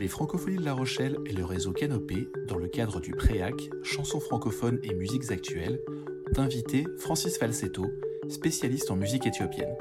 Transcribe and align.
Les 0.00 0.08
Francophonies 0.08 0.56
de 0.56 0.64
La 0.64 0.74
Rochelle 0.74 1.18
et 1.24 1.32
le 1.32 1.44
réseau 1.44 1.72
Canopé, 1.72 2.28
dans 2.48 2.58
le 2.58 2.66
cadre 2.66 3.00
du 3.00 3.12
PREAC, 3.12 3.70
chansons 3.84 4.18
francophones 4.18 4.80
et 4.82 4.92
musiques 4.92 5.30
actuelles, 5.30 5.80
ont 6.36 6.40
invité 6.40 6.84
Francis 6.98 7.38
Falsetto, 7.38 7.86
spécialiste 8.28 8.90
en 8.90 8.96
musique 8.96 9.24
éthiopienne. 9.24 9.76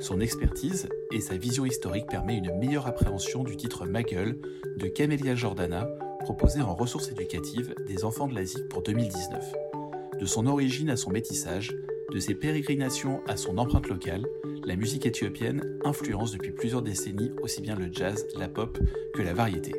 Son 0.00 0.20
expertise 0.20 0.88
et 1.12 1.20
sa 1.20 1.36
vision 1.36 1.66
historique 1.66 2.06
permet 2.08 2.38
une 2.38 2.56
meilleure 2.58 2.86
appréhension 2.86 3.44
du 3.44 3.58
titre 3.58 3.84
Ma 3.84 4.02
gueule 4.02 4.40
de 4.78 4.86
Camélia 4.86 5.34
Jordana, 5.34 5.86
proposé 6.20 6.62
en 6.62 6.74
ressources 6.74 7.10
éducatives 7.10 7.74
des 7.86 8.04
enfants 8.04 8.26
de 8.26 8.34
l'Asie 8.34 8.62
pour 8.70 8.82
2019. 8.82 9.52
De 10.18 10.24
son 10.24 10.46
origine 10.46 10.88
à 10.88 10.96
son 10.96 11.10
métissage, 11.10 11.76
de 12.10 12.18
ses 12.18 12.34
pérégrinations 12.34 13.20
à 13.26 13.36
son 13.36 13.58
empreinte 13.58 13.88
locale, 13.88 14.24
la 14.68 14.76
musique 14.76 15.06
éthiopienne 15.06 15.78
influence 15.82 16.32
depuis 16.32 16.52
plusieurs 16.52 16.82
décennies 16.82 17.32
aussi 17.40 17.62
bien 17.62 17.74
le 17.74 17.90
jazz, 17.90 18.26
la 18.36 18.48
pop 18.48 18.78
que 19.14 19.22
la 19.22 19.32
variété. 19.32 19.74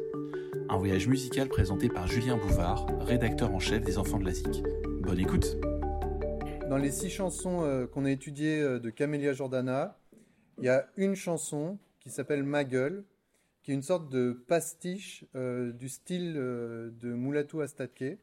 Un 0.68 0.78
voyage 0.78 1.08
musical 1.08 1.48
présenté 1.48 1.90
par 1.90 2.08
Julien 2.08 2.38
Bouvard, 2.38 2.88
rédacteur 3.02 3.54
en 3.54 3.60
chef 3.60 3.84
des 3.84 4.00
Enfants 4.00 4.18
de 4.18 4.26
la 4.26 4.34
ZIC. 4.34 4.64
Bonne 5.02 5.20
écoute 5.20 5.58
Dans 6.72 6.78
les 6.78 6.90
six 6.90 7.12
chansons 7.12 7.64
euh, 7.64 7.86
qu'on 7.86 8.04
a 8.04 8.10
étudiées 8.10 8.62
euh, 8.62 8.80
de 8.80 8.90
Camélia 8.90 9.32
Jordana, 9.32 10.00
il 10.58 10.64
y 10.64 10.70
a 10.70 10.88
une 10.98 11.14
chanson 11.14 11.78
qui 12.00 12.10
s'appelle 12.10 12.42
Ma 12.42 12.64
gueule, 12.64 13.06
qui 13.62 13.70
est 13.70 13.76
une 13.76 13.84
sorte 13.84 14.10
de 14.10 14.44
pastiche 14.48 15.24
euh, 15.36 15.72
du 15.72 15.88
style 15.88 16.34
de 16.34 17.14
Mulatu 17.14 17.62
Astatke 17.62 18.18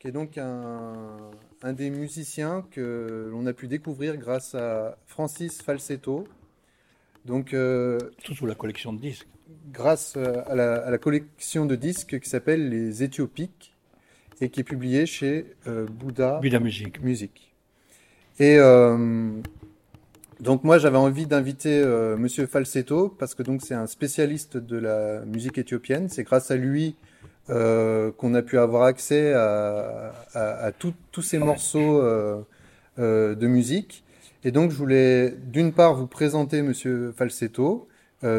qui 0.00 0.08
est 0.08 0.12
donc 0.12 0.38
un, 0.38 1.72
des 1.74 1.90
musiciens 1.90 2.64
que 2.70 3.28
l'on 3.30 3.46
a 3.46 3.52
pu 3.52 3.68
découvrir 3.68 4.16
grâce 4.16 4.54
à 4.54 4.96
Francis 5.06 5.60
Falsetto. 5.60 6.26
Donc, 7.26 7.52
euh, 7.52 7.98
Tout 8.24 8.34
sous 8.34 8.46
la 8.46 8.54
collection 8.54 8.94
de 8.94 8.98
disques. 8.98 9.28
Grâce 9.70 10.16
à 10.16 10.54
la, 10.54 10.98
collection 10.98 11.66
de 11.66 11.76
disques 11.76 12.18
qui 12.18 12.30
s'appelle 12.30 12.70
Les 12.70 13.02
Éthiopiques 13.02 13.74
et 14.40 14.48
qui 14.48 14.60
est 14.60 14.64
publiée 14.64 15.04
chez 15.04 15.54
euh, 15.66 15.86
Bouddha, 15.86 16.40
Musique. 16.60 17.02
Musique. 17.02 17.52
Et 18.38 18.56
euh, 18.56 19.32
donc 20.40 20.64
moi 20.64 20.78
j'avais 20.78 20.96
envie 20.96 21.26
d'inviter 21.26 21.84
Monsieur 22.16 22.46
Falsetto 22.46 23.10
parce 23.10 23.34
que 23.34 23.42
donc 23.42 23.60
c'est 23.60 23.74
un 23.74 23.86
spécialiste 23.86 24.56
de 24.56 24.78
la 24.78 25.26
musique 25.26 25.58
éthiopienne. 25.58 26.08
C'est 26.08 26.22
grâce 26.22 26.50
à 26.50 26.56
lui 26.56 26.94
euh, 27.48 28.12
qu'on 28.12 28.34
a 28.34 28.42
pu 28.42 28.58
avoir 28.58 28.84
accès 28.84 29.32
à, 29.32 30.70
tous 30.78 31.22
ces 31.22 31.38
morceaux 31.38 32.00
euh, 32.00 32.42
euh, 32.98 33.34
de 33.34 33.46
musique. 33.48 34.04
Et 34.44 34.52
donc, 34.52 34.70
je 34.70 34.76
voulais 34.76 35.34
d'une 35.46 35.72
part 35.72 35.94
vous 35.94 36.06
présenter 36.06 36.62
Monsieur 36.62 37.12
Falsetto, 37.16 37.88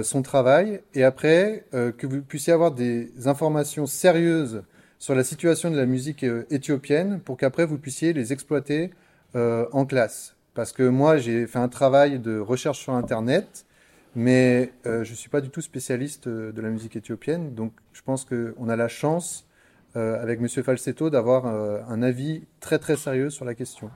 son 0.04 0.22
travail, 0.22 0.82
et 0.94 1.04
après 1.04 1.66
que 1.72 2.06
vous 2.06 2.22
puissiez 2.22 2.54
avoir 2.54 2.72
des 2.72 3.12
informations 3.26 3.88
sérieuses 3.88 4.64
sur 5.00 5.16
la 5.16 5.24
situation 5.24 5.72
de 5.72 5.78
la 5.78 5.88
musique 5.88 6.24
éthiopienne 6.52 7.20
pour 7.20 7.36
qu'après 7.38 7.66
vous 7.66 7.80
puissiez 7.80 8.14
les 8.14 8.32
exploiter 8.32 8.92
en 9.36 9.86
classe. 9.86 10.36
Parce 10.54 10.72
que 10.72 10.84
moi, 10.84 11.18
j'ai 11.18 11.48
fait 11.48 11.60
un 11.60 11.68
travail 11.68 12.20
de 12.20 12.38
recherche 12.40 12.80
sur 12.80 12.94
Internet 12.94 13.66
mais 14.16 14.74
euh, 14.86 15.04
je 15.04 15.12
ne 15.12 15.16
suis 15.16 15.30
pas 15.30 15.42
du 15.42 15.50
tout 15.50 15.62
spécialiste 15.62 16.28
euh, 16.28 16.52
de 16.52 16.62
la 16.62 16.70
musique 16.70 16.96
éthiopienne, 16.96 17.54
donc 17.54 17.74
je 17.94 18.02
pense 18.02 18.26
qu'on 18.26 18.70
a 18.70 18.76
la 18.76 18.88
chance, 18.88 19.48
euh, 19.96 20.22
avec 20.22 20.40
M. 20.40 20.48
Falsetto, 20.48 21.10
d'avoir 21.10 21.46
un 21.46 22.02
avis 22.02 22.44
très 22.60 22.80
très 22.80 22.96
sérieux 22.96 23.30
sur 23.30 23.46
la 23.46 23.56
question. 23.56 23.90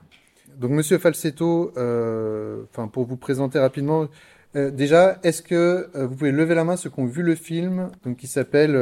Donc 0.58 0.70
M. 0.72 0.98
Falsetto, 0.98 1.70
enfin 1.70 2.88
pour 2.88 3.04
vous 3.04 3.16
présenter 3.16 3.58
rapidement, 3.58 4.08
déjà, 4.54 5.18
est-ce 5.22 5.42
que 5.42 5.88
vous 5.94 6.14
pouvez 6.14 6.32
lever 6.32 6.54
la 6.54 6.64
main 6.64 6.76
ceux 6.76 6.90
qui 6.90 7.00
ont 7.00 7.06
vu 7.06 7.22
le 7.22 7.34
film 7.34 7.90
donc, 8.04 8.16
qui 8.16 8.26
s'appelle 8.26 8.74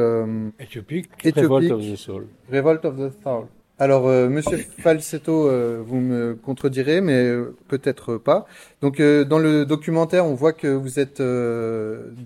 Éthiopique, 0.59 1.09
Revolt 1.25 1.71
of 1.71 1.83
the 1.83 1.97
Soul. 1.97 2.27
Revolt 2.51 2.85
of 2.85 2.97
the 2.97 3.23
Soul. 3.23 3.47
Alors, 3.81 4.07
euh, 4.07 4.29
Monsieur 4.29 4.59
Falsetto, 4.79 5.49
euh, 5.49 5.83
vous 5.85 5.97
me 5.97 6.37
contredirez, 6.37 7.01
mais 7.01 7.25
euh, 7.25 7.57
peut-être 7.67 8.19
pas. 8.19 8.47
Donc, 8.83 9.03
dans 9.03 9.39
le 9.41 9.67
documentaire, 9.67 10.27
on 10.27 10.35
voit 10.35 10.53
que 10.53 10.69
vous 10.69 11.01
êtes 11.01 11.21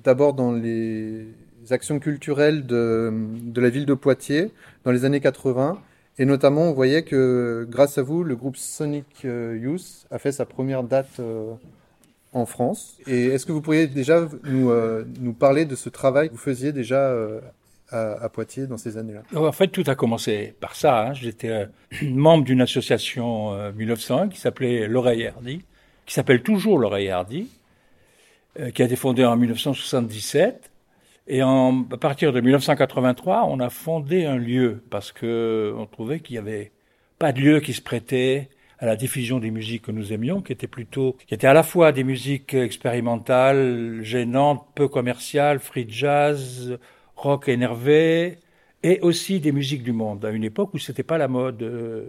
d'abord 0.05 0.35
dans 0.35 0.53
les 0.53 1.27
actions 1.71 1.99
culturelles 2.01 2.67
de, 2.67 3.13
de, 3.43 3.61
la 3.61 3.71
ville 3.71 3.87
de 3.87 3.95
Poitiers 3.95 4.51
dans 4.85 4.93
les 4.93 5.07
années 5.07 5.21
80. 5.21 5.79
Et 6.19 6.27
notamment, 6.27 6.63
on 6.63 6.73
voyait 6.73 7.03
que 7.03 7.67
grâce 7.71 7.97
à 7.97 8.03
vous, 8.03 8.25
le 8.25 8.37
groupe 8.37 8.57
Sonic 8.57 9.23
Youth 9.25 10.07
a 10.11 10.19
fait 10.19 10.33
sa 10.33 10.45
première 10.45 10.83
date 10.83 11.21
en 12.33 12.45
France. 12.45 12.99
Et 13.07 13.27
est-ce 13.27 13.47
que 13.47 13.53
vous 13.53 13.61
pourriez 13.63 13.87
déjà 13.87 14.29
nous, 14.45 14.73
nous 15.21 15.33
parler 15.33 15.65
de 15.65 15.77
ce 15.77 15.89
travail 15.89 16.29
que 16.29 16.35
vous 16.35 16.41
faisiez 16.41 16.73
déjà 16.73 17.15
à, 17.91 18.29
Poitiers 18.29 18.67
dans 18.67 18.77
ces 18.77 18.97
années-là 18.97 19.23
En 19.35 19.53
fait, 19.53 19.69
tout 19.69 19.85
a 19.87 19.95
commencé 19.95 20.55
par 20.61 20.75
ça. 20.75 21.09
Hein. 21.09 21.15
J'étais 21.15 21.49
euh, 21.51 21.67
membre 22.03 22.45
d'une 22.45 22.61
association 22.61 23.55
euh, 23.55 23.73
1901 23.73 24.29
qui 24.29 24.39
s'appelait 24.39 24.87
l'Oreille 24.87 25.27
Hardy, 25.27 25.63
qui 26.07 26.15
s'appelle 26.15 26.43
toujours 26.43 26.79
l'Oreille 26.79 27.11
Hardy, 27.11 27.49
euh, 28.59 28.71
qui 28.71 28.83
a 28.83 28.85
été 28.85 28.97
fondée 28.97 29.25
en 29.25 29.37
1977. 29.37 30.71
Et 31.31 31.43
à 31.43 31.73
partir 32.01 32.33
de 32.33 32.41
1983, 32.41 33.45
on 33.51 33.61
a 33.61 33.69
fondé 33.69 34.25
un 34.25 34.39
lieu 34.39 34.83
parce 34.89 35.13
que 35.13 35.75
on 35.77 35.85
trouvait 35.85 36.21
qu'il 36.21 36.37
y 36.37 36.39
avait 36.39 36.73
pas 37.19 37.33
de 37.33 37.41
lieu 37.41 37.61
qui 37.61 37.75
se 37.75 37.83
prêtait 37.83 38.49
à 38.79 38.87
la 38.87 38.97
diffusion 38.97 39.39
des 39.39 39.51
musiques 39.51 39.83
que 39.83 39.93
nous 39.93 40.15
aimions, 40.15 40.41
qui 40.41 40.53
étaient 40.53 40.67
plutôt, 40.67 41.17
qui 41.27 41.35
étaient 41.35 41.47
à 41.47 41.53
la 41.53 41.63
fois 41.63 41.93
des 41.93 42.03
musiques 42.03 42.55
expérimentales, 42.55 44.01
gênantes, 44.03 44.67
peu 44.75 44.89
commerciales, 44.89 45.59
free 45.59 45.85
jazz, 45.87 46.79
rock 47.19 47.49
énervé, 47.49 48.39
et 48.83 49.01
aussi 49.01 49.41
des 49.41 49.53
musiques 49.53 49.83
du 49.83 49.93
monde, 49.93 50.25
à 50.25 50.31
une 50.31 50.45
époque 50.45 50.75
où 50.75 50.79
c'était 50.79 51.03
pas 51.03 51.19
la 51.19 51.29
mode. 51.29 51.63
Euh, 51.63 52.09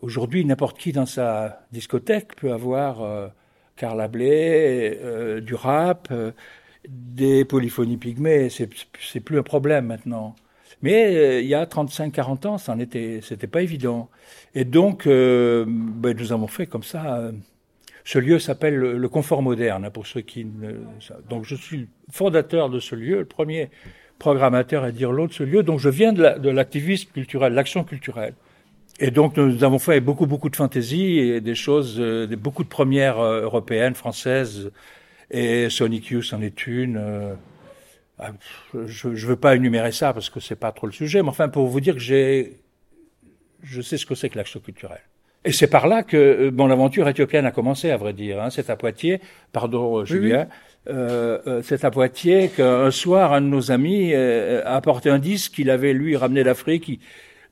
aujourd'hui, 0.00 0.44
n'importe 0.44 0.78
qui 0.78 0.92
dans 0.92 1.06
sa 1.06 1.66
discothèque 1.72 2.34
peut 2.36 2.52
avoir 2.52 3.02
euh, 3.02 3.28
Carla 3.76 4.08
Bley, 4.08 4.98
euh, 5.02 5.40
du 5.40 5.54
rap, 5.54 6.12
des 6.88 7.44
polyphonies 7.44 7.98
pygmées, 7.98 8.48
c'est 8.48 9.20
plus 9.20 9.38
un 9.38 9.42
problème 9.42 9.86
maintenant. 9.86 10.34
Mais 10.82 11.42
il 11.42 11.48
y 11.48 11.54
a 11.54 11.64
35-40 11.64 12.46
ans, 12.46 12.58
ça 12.58 12.76
n'était 12.76 13.20
pas 13.50 13.62
évident. 13.62 14.08
Et 14.54 14.64
donc, 14.64 15.06
ben, 15.06 16.16
nous 16.16 16.32
avons 16.32 16.46
fait 16.46 16.66
comme 16.66 16.82
ça. 16.82 17.32
ce 18.04 18.18
lieu 18.18 18.38
s'appelle 18.38 18.76
le, 18.76 19.08
Confort 19.08 19.42
Moderne, 19.42 19.86
hein, 19.86 19.90
pour 19.90 20.06
ceux 20.06 20.20
qui 20.20 20.44
ne. 20.44 20.74
Donc, 21.28 21.44
je 21.44 21.56
suis 21.56 21.88
fondateur 22.10 22.68
de 22.70 22.78
ce 22.78 22.94
lieu, 22.94 23.18
le 23.18 23.24
premier 23.24 23.70
programmateur 24.18 24.84
à 24.84 24.90
dire 24.90 25.12
l'autre 25.12 25.34
ce 25.34 25.42
lieu. 25.42 25.62
Donc 25.62 25.78
je 25.78 25.88
viens 25.88 26.12
de 26.12 26.48
l'activisme 26.48 27.10
culturel, 27.12 27.52
l'action 27.52 27.84
culturelle. 27.84 28.34
Et 28.98 29.10
donc 29.10 29.36
nous 29.36 29.62
avons 29.62 29.78
fait 29.78 30.00
beaucoup 30.00 30.26
beaucoup 30.26 30.48
de 30.48 30.56
fantaisie 30.56 31.18
et 31.18 31.40
des 31.40 31.54
choses, 31.54 31.96
euh, 31.98 32.26
beaucoup 32.36 32.64
de 32.64 32.68
premières 32.68 33.18
euh, 33.20 33.42
européennes, 33.42 33.94
françaises. 33.94 34.70
Et 35.30 35.68
Sonic 35.68 36.06
Youth 36.08 36.32
en 36.32 36.40
est 36.40 36.66
une. 36.66 36.96
Euh, 36.96 37.34
ah, 38.18 38.30
je 38.86 39.08
ne 39.08 39.14
veux 39.14 39.36
pas 39.36 39.56
énumérer 39.56 39.92
ça 39.92 40.14
parce 40.14 40.30
que 40.30 40.40
c'est 40.40 40.56
pas 40.56 40.72
trop 40.72 40.86
le 40.86 40.92
sujet, 40.92 41.22
mais 41.22 41.28
enfin 41.28 41.50
pour 41.50 41.66
vous 41.66 41.80
dire 41.80 41.92
que 41.94 42.00
j'ai, 42.00 42.56
je 43.62 43.82
sais 43.82 43.98
ce 43.98 44.06
que 44.06 44.14
c'est 44.14 44.30
que 44.30 44.38
l'action 44.38 44.60
culturelle. 44.60 45.02
Et 45.46 45.52
c'est 45.52 45.68
par 45.68 45.86
là 45.86 46.02
que 46.02 46.50
mon 46.50 46.70
aventure 46.72 47.08
éthiopienne 47.08 47.46
a 47.46 47.52
commencé, 47.52 47.92
à 47.92 47.96
vrai 47.96 48.12
dire. 48.12 48.42
Hein. 48.42 48.50
C'est 48.50 48.68
à 48.68 48.74
Poitiers, 48.74 49.20
pardon 49.52 50.04
Julien, 50.04 50.48
euh, 50.88 51.38
euh, 51.46 51.62
c'est 51.62 51.84
à 51.84 51.92
Poitiers 51.92 52.48
qu'un 52.48 52.90
soir, 52.90 53.32
un 53.32 53.40
de 53.42 53.46
nos 53.46 53.70
amis 53.70 54.12
euh, 54.12 54.62
a 54.64 54.74
apporté 54.74 55.08
un 55.08 55.20
disque 55.20 55.52
qu'il 55.52 55.70
avait, 55.70 55.92
lui, 55.92 56.16
ramené 56.16 56.42
d'Afrique. 56.42 57.00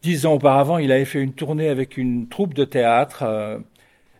Dix 0.02 0.26
ans 0.26 0.34
auparavant, 0.34 0.78
il 0.78 0.90
avait 0.90 1.04
fait 1.04 1.22
une 1.22 1.34
tournée 1.34 1.68
avec 1.68 1.96
une 1.96 2.28
troupe 2.28 2.52
de 2.52 2.64
théâtre 2.64 3.62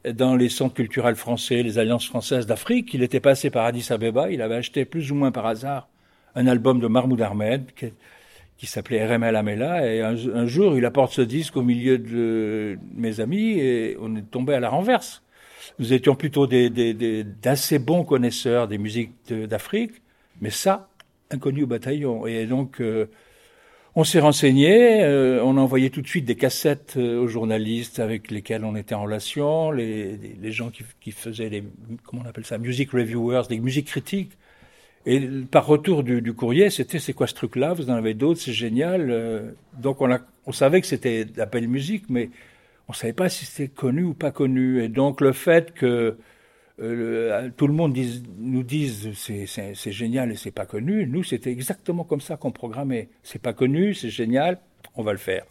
dans 0.08 0.36
les 0.36 0.48
centres 0.48 0.74
culturels 0.74 1.16
français, 1.16 1.64
les 1.64 1.78
alliances 1.78 2.06
françaises 2.06 2.46
d'Afrique. 2.46 2.94
Il 2.94 3.02
était 3.02 3.20
passé 3.20 3.50
par 3.50 3.66
Addis 3.66 3.88
Abeba. 3.90 4.30
Il 4.30 4.40
avait 4.40 4.54
acheté 4.54 4.84
plus 4.84 5.10
ou 5.10 5.16
moins 5.16 5.32
par 5.32 5.46
hasard 5.46 5.88
un 6.36 6.46
album 6.46 6.78
de 6.78 6.86
Mahmoud 6.86 7.20
Ahmed 7.20 7.66
qui, 8.56 8.66
s'appelait 8.66 9.04
RML 9.06 9.36
Amela. 9.36 9.92
Et 9.92 10.00
un, 10.00 10.46
jour, 10.46 10.76
il 10.76 10.84
apporte 10.84 11.12
ce 11.12 11.22
disque 11.22 11.56
au 11.56 11.62
milieu 11.62 11.98
de 11.98 12.78
mes 12.94 13.20
amis 13.20 13.58
et 13.58 13.96
on 14.00 14.16
est 14.16 14.30
tombé 14.30 14.54
à 14.54 14.60
la 14.60 14.70
renverse 14.70 15.24
nous 15.78 15.92
étions 15.92 16.14
plutôt 16.14 16.46
d'assez 16.46 17.78
bons 17.78 18.04
connaisseurs 18.04 18.68
des 18.68 18.78
musiques 18.78 19.12
d'Afrique, 19.30 20.02
mais 20.40 20.50
ça, 20.50 20.88
inconnu 21.30 21.64
au 21.64 21.66
bataillon. 21.66 22.26
Et 22.26 22.46
donc, 22.46 22.80
euh, 22.80 23.06
on 23.94 24.04
s'est 24.04 24.20
renseigné, 24.20 25.02
euh, 25.04 25.42
on 25.42 25.56
a 25.56 25.60
envoyé 25.60 25.90
tout 25.90 26.02
de 26.02 26.06
suite 26.06 26.24
des 26.24 26.36
cassettes 26.36 26.94
euh, 26.96 27.20
aux 27.20 27.28
journalistes 27.28 27.98
avec 27.98 28.30
lesquels 28.30 28.64
on 28.64 28.76
était 28.76 28.94
en 28.94 29.02
relation, 29.02 29.70
les, 29.70 30.18
gens 30.52 30.70
qui, 31.00 31.12
faisaient 31.12 31.48
les, 31.48 31.64
comment 32.04 32.22
on 32.24 32.28
appelle 32.28 32.46
ça, 32.46 32.58
music 32.58 32.90
reviewers, 32.90 33.42
des 33.48 33.58
musiques 33.58 33.86
critiques. 33.86 34.32
Et 35.06 35.20
par 35.50 35.66
retour 35.66 36.02
du, 36.02 36.32
courrier, 36.32 36.70
c'était 36.70 36.98
c'est 36.98 37.12
quoi 37.12 37.26
ce 37.26 37.34
truc-là? 37.34 37.74
Vous 37.74 37.90
en 37.90 37.94
avez 37.94 38.14
d'autres, 38.14 38.40
c'est 38.40 38.52
génial. 38.52 39.54
donc 39.78 39.98
on, 40.00 40.52
savait 40.52 40.80
que 40.80 40.86
c'était 40.86 41.26
la 41.36 41.46
belle 41.46 41.68
musique, 41.68 42.08
mais 42.08 42.30
on 42.88 42.92
savait 42.92 43.12
pas 43.12 43.28
si 43.28 43.44
c'était 43.44 43.68
connu 43.68 44.02
ou 44.02 44.14
pas 44.14 44.30
connu. 44.30 44.82
Et 44.82 44.88
donc 44.88 45.20
le 45.20 45.32
fait 45.32 45.74
que 45.74 46.16
euh, 46.80 47.50
tout 47.56 47.68
le 47.68 47.72
monde 47.72 47.96
nous 48.38 48.62
dise 48.64 49.12
c'est 49.14 49.92
génial 49.92 50.32
et 50.32 50.36
c'est 50.36 50.50
pas 50.50 50.66
connu. 50.66 51.06
Nous, 51.06 51.22
c'était 51.22 51.50
exactement 51.50 52.04
comme 52.04 52.20
ça 52.20 52.36
qu'on 52.36 52.50
programmait. 52.50 53.08
C'est 53.22 53.40
pas 53.40 53.52
connu, 53.52 53.94
c'est 53.94 54.10
génial, 54.10 54.58
on 54.96 55.02
va 55.02 55.12
le 55.12 55.18
faire. 55.18 55.44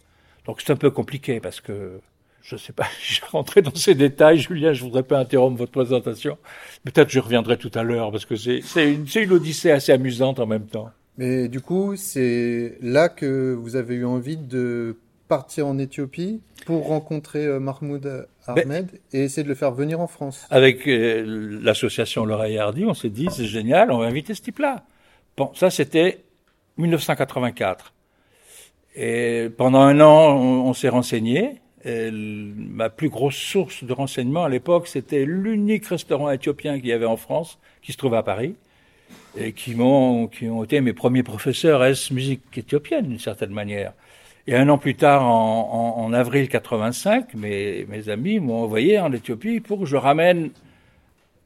Donc 0.45 0.61
c'est 0.61 0.73
un 0.73 0.77
peu 0.77 0.91
compliqué 0.91 1.39
parce 1.39 1.61
que 1.61 2.01
je 2.43 2.55
ne 2.55 2.59
sais 2.59 2.73
pas, 2.73 2.85
je 3.01 3.21
vais 3.21 3.27
rentrer 3.27 3.61
dans 3.61 3.73
ces 3.73 3.95
détails, 3.95 4.39
Julien, 4.39 4.73
je 4.73 4.83
voudrais 4.83 5.03
pas 5.03 5.17
interrompre 5.17 5.57
votre 5.57 5.71
présentation. 5.71 6.37
Peut-être 6.83 7.09
je 7.09 7.19
reviendrai 7.19 7.57
tout 7.57 7.71
à 7.73 7.83
l'heure 7.83 8.11
parce 8.11 8.25
que 8.25 8.35
c'est 8.35 8.61
une, 8.75 9.05
une 9.15 9.31
odyssée 9.31 9.71
assez 9.71 9.91
amusante 9.91 10.39
en 10.39 10.45
même 10.45 10.67
temps. 10.67 10.89
Mais 11.17 11.47
du 11.47 11.61
coup, 11.61 11.95
c'est 11.95 12.77
là 12.81 13.09
que 13.09 13.53
vous 13.53 13.75
avez 13.75 13.95
eu 13.95 14.05
envie 14.05 14.37
de 14.37 14.97
partir 15.27 15.67
en 15.67 15.77
Éthiopie 15.77 16.41
pour 16.65 16.87
rencontrer 16.87 17.45
euh, 17.45 17.59
Mahmoud 17.59 18.27
Ahmed 18.47 18.87
et 19.13 19.23
essayer 19.23 19.43
de 19.43 19.49
le 19.49 19.55
faire 19.55 19.71
venir 19.71 19.99
en 19.99 20.07
France. 20.07 20.45
Avec 20.49 20.87
euh, 20.87 21.59
l'association 21.61 22.25
L'Oreille 22.25 22.57
Hardy, 22.57 22.85
on 22.85 22.93
s'est 22.93 23.09
dit, 23.09 23.27
c'est 23.31 23.45
génial, 23.45 23.91
on 23.91 23.99
va 23.99 24.05
inviter 24.05 24.33
ce 24.33 24.41
type-là. 24.41 24.83
Bon, 25.37 25.51
ça 25.53 25.69
c'était 25.69 26.23
1984. 26.77 27.93
Et 28.95 29.49
pendant 29.57 29.81
un 29.81 29.99
an, 30.01 30.35
on, 30.35 30.73
s'est 30.73 30.89
renseigné. 30.89 31.61
Ma 31.85 32.89
plus 32.89 33.09
grosse 33.09 33.35
source 33.35 33.83
de 33.83 33.93
renseignement 33.93 34.45
à 34.45 34.49
l'époque, 34.49 34.87
c'était 34.87 35.25
l'unique 35.25 35.85
restaurant 35.85 36.31
éthiopien 36.31 36.79
qu'il 36.79 36.87
y 36.87 36.93
avait 36.93 37.05
en 37.05 37.17
France, 37.17 37.59
qui 37.81 37.91
se 37.91 37.97
trouve 37.97 38.13
à 38.13 38.23
Paris, 38.23 38.55
et 39.37 39.51
qui 39.51 39.75
m'ont, 39.75 40.27
qui 40.27 40.47
ont 40.47 40.63
été 40.63 40.79
mes 40.81 40.93
premiers 40.93 41.23
professeurs 41.23 41.83
est 41.83 42.11
musique 42.11 42.41
éthiopienne 42.55 43.07
d'une 43.07 43.19
certaine 43.19 43.51
manière. 43.51 43.93
Et 44.47 44.55
un 44.55 44.67
an 44.69 44.77
plus 44.77 44.95
tard, 44.95 45.23
en 45.25 46.11
avril 46.11 46.49
85, 46.49 47.33
mes, 47.35 47.85
mes 47.85 48.09
amis 48.09 48.39
m'ont 48.39 48.63
envoyé 48.63 48.99
en 48.99 49.11
Éthiopie 49.13 49.61
pour 49.61 49.79
que 49.79 49.85
je 49.85 49.95
ramène 49.95 50.51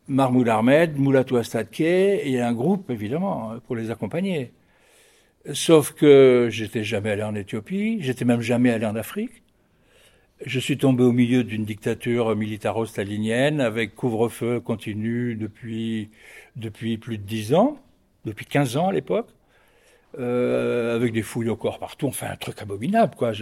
Mahmoud 0.08 0.48
Ahmed, 0.48 0.98
Moulatou 0.98 1.38
Astadke 1.38 1.82
et 1.82 2.42
un 2.42 2.54
groupe, 2.54 2.90
évidemment, 2.90 3.56
pour 3.68 3.76
les 3.76 3.92
accompagner. 3.92 4.52
Sauf 5.54 5.92
que 5.92 6.48
j'étais 6.50 6.84
jamais 6.84 7.12
allé 7.12 7.24
en 7.24 7.36
Éthiopie, 7.36 8.00
j'étais 8.02 8.26
même 8.26 8.42
jamais 8.42 8.72
allé 8.72 8.86
en 8.86 8.96
Afrique. 8.96 9.44
Je 10.46 10.60
suis 10.60 10.78
tombé 10.78 11.04
au 11.04 11.12
milieu 11.12 11.44
d'une 11.44 11.66
dictature 11.66 12.36
militaro-stalinienne 12.36 13.60
avec 13.60 13.96
couvre-feu 13.96 14.60
continu 14.60 15.36
depuis, 15.36 16.10
depuis 16.56 16.98
plus 16.98 17.18
de 17.18 17.24
dix 17.24 17.54
ans, 17.54 17.80
depuis 18.26 18.46
15 18.46 18.78
ans 18.78 18.90
à 18.90 18.94
l'époque. 18.94 19.30
Euh, 20.20 20.96
avec 20.96 21.14
des 21.14 21.22
fouilles 21.22 21.50
au 21.50 21.56
corps 21.56 21.78
partout, 21.78 22.08
enfin 22.08 22.28
un 22.32 22.38
truc 22.38 22.60
abominable, 22.62 23.14
quoi. 23.16 23.34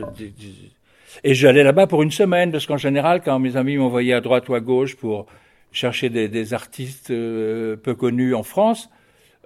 et 1.24 1.34
j'allais 1.34 1.64
là-bas 1.64 1.88
pour 1.88 2.04
une 2.04 2.12
semaine, 2.12 2.52
parce 2.52 2.66
qu'en 2.66 2.76
général, 2.76 3.22
quand 3.22 3.40
mes 3.40 3.56
amis 3.56 3.78
m'envoyaient 3.78 4.14
à 4.14 4.20
droite 4.20 4.50
ou 4.50 4.56
à 4.56 4.60
gauche 4.60 4.96
pour 4.98 5.28
chercher 5.72 6.10
des, 6.10 6.54
artistes 6.54 7.12
euh, 7.12 7.78
peu 7.78 7.94
connus 7.96 8.34
en 8.34 8.44
France, 8.44 8.90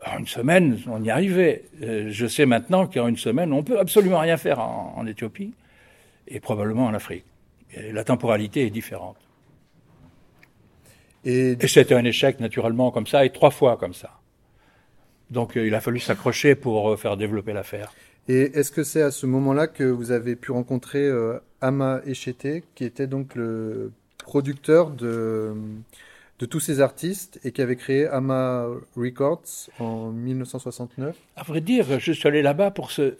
en 0.07 0.19
une 0.19 0.27
semaine, 0.27 0.79
on 0.87 1.03
y 1.03 1.11
arrivait. 1.11 1.65
Euh, 1.83 2.07
je 2.09 2.25
sais 2.25 2.47
maintenant 2.47 2.87
qu'en 2.87 3.07
une 3.07 3.17
semaine, 3.17 3.53
on 3.53 3.63
peut 3.63 3.77
absolument 3.77 4.19
rien 4.19 4.37
faire 4.37 4.59
en, 4.59 5.05
Éthiopie 5.05 5.53
et 6.29 6.39
probablement 6.39 6.85
en 6.85 6.93
Afrique. 6.93 7.25
La 7.75 8.03
temporalité 8.03 8.65
est 8.65 8.69
différente. 8.69 9.17
Et, 11.25 11.57
et 11.59 11.67
c'était 11.67 11.95
un 11.95 12.05
échec 12.05 12.39
naturellement 12.39 12.91
comme 12.91 13.07
ça, 13.07 13.25
et 13.25 13.31
trois 13.31 13.51
fois 13.51 13.77
comme 13.77 13.93
ça. 13.93 14.19
Donc 15.29 15.57
euh, 15.57 15.67
il 15.67 15.75
a 15.75 15.81
fallu 15.81 15.99
s'accrocher 15.99 16.55
pour 16.55 16.89
euh, 16.89 16.97
faire 16.97 17.17
développer 17.17 17.53
l'affaire. 17.53 17.93
Et 18.27 18.57
est-ce 18.57 18.71
que 18.71 18.83
c'est 18.83 19.01
à 19.01 19.11
ce 19.11 19.25
moment-là 19.25 19.67
que 19.67 19.83
vous 19.83 20.11
avez 20.11 20.35
pu 20.35 20.51
rencontrer 20.51 21.03
euh, 21.03 21.39
Ama 21.61 22.01
Echete, 22.05 22.63
qui 22.75 22.83
était 22.83 23.07
donc 23.07 23.35
le 23.35 23.91
producteur 24.23 24.91
de, 24.91 25.53
de 26.39 26.45
tous 26.45 26.59
ces 26.59 26.79
artistes 26.81 27.39
et 27.43 27.51
qui 27.51 27.61
avait 27.61 27.75
créé 27.75 28.07
Ama 28.07 28.65
Records 28.95 29.69
en 29.79 30.11
1969 30.11 31.15
À 31.35 31.43
vrai 31.43 31.61
dire, 31.61 31.99
je 31.99 32.11
suis 32.13 32.27
allé 32.27 32.41
là-bas 32.41 32.71
pour 32.71 32.91
ce, 32.91 33.13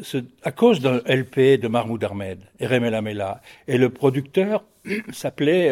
à 0.44 0.52
cause 0.52 0.80
d'un 0.80 1.02
LP 1.06 1.60
de 1.60 1.68
Mahmoud 1.68 2.04
Ahmed 2.04 2.40
et 2.60 2.68
Remela 2.68 3.02
Mela. 3.02 3.42
Et 3.68 3.78
le 3.78 3.90
producteur 3.90 4.64
s'appelait 5.12 5.70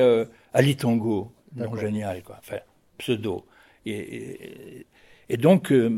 Ali 0.53 0.75
Tongo, 0.75 1.31
nom 1.55 1.75
génial, 1.75 2.21
quoi. 2.21 2.35
Enfin, 2.39 2.57
pseudo. 2.97 3.45
et, 3.85 4.85
et 5.29 5.37
donc, 5.37 5.71
euh, 5.71 5.89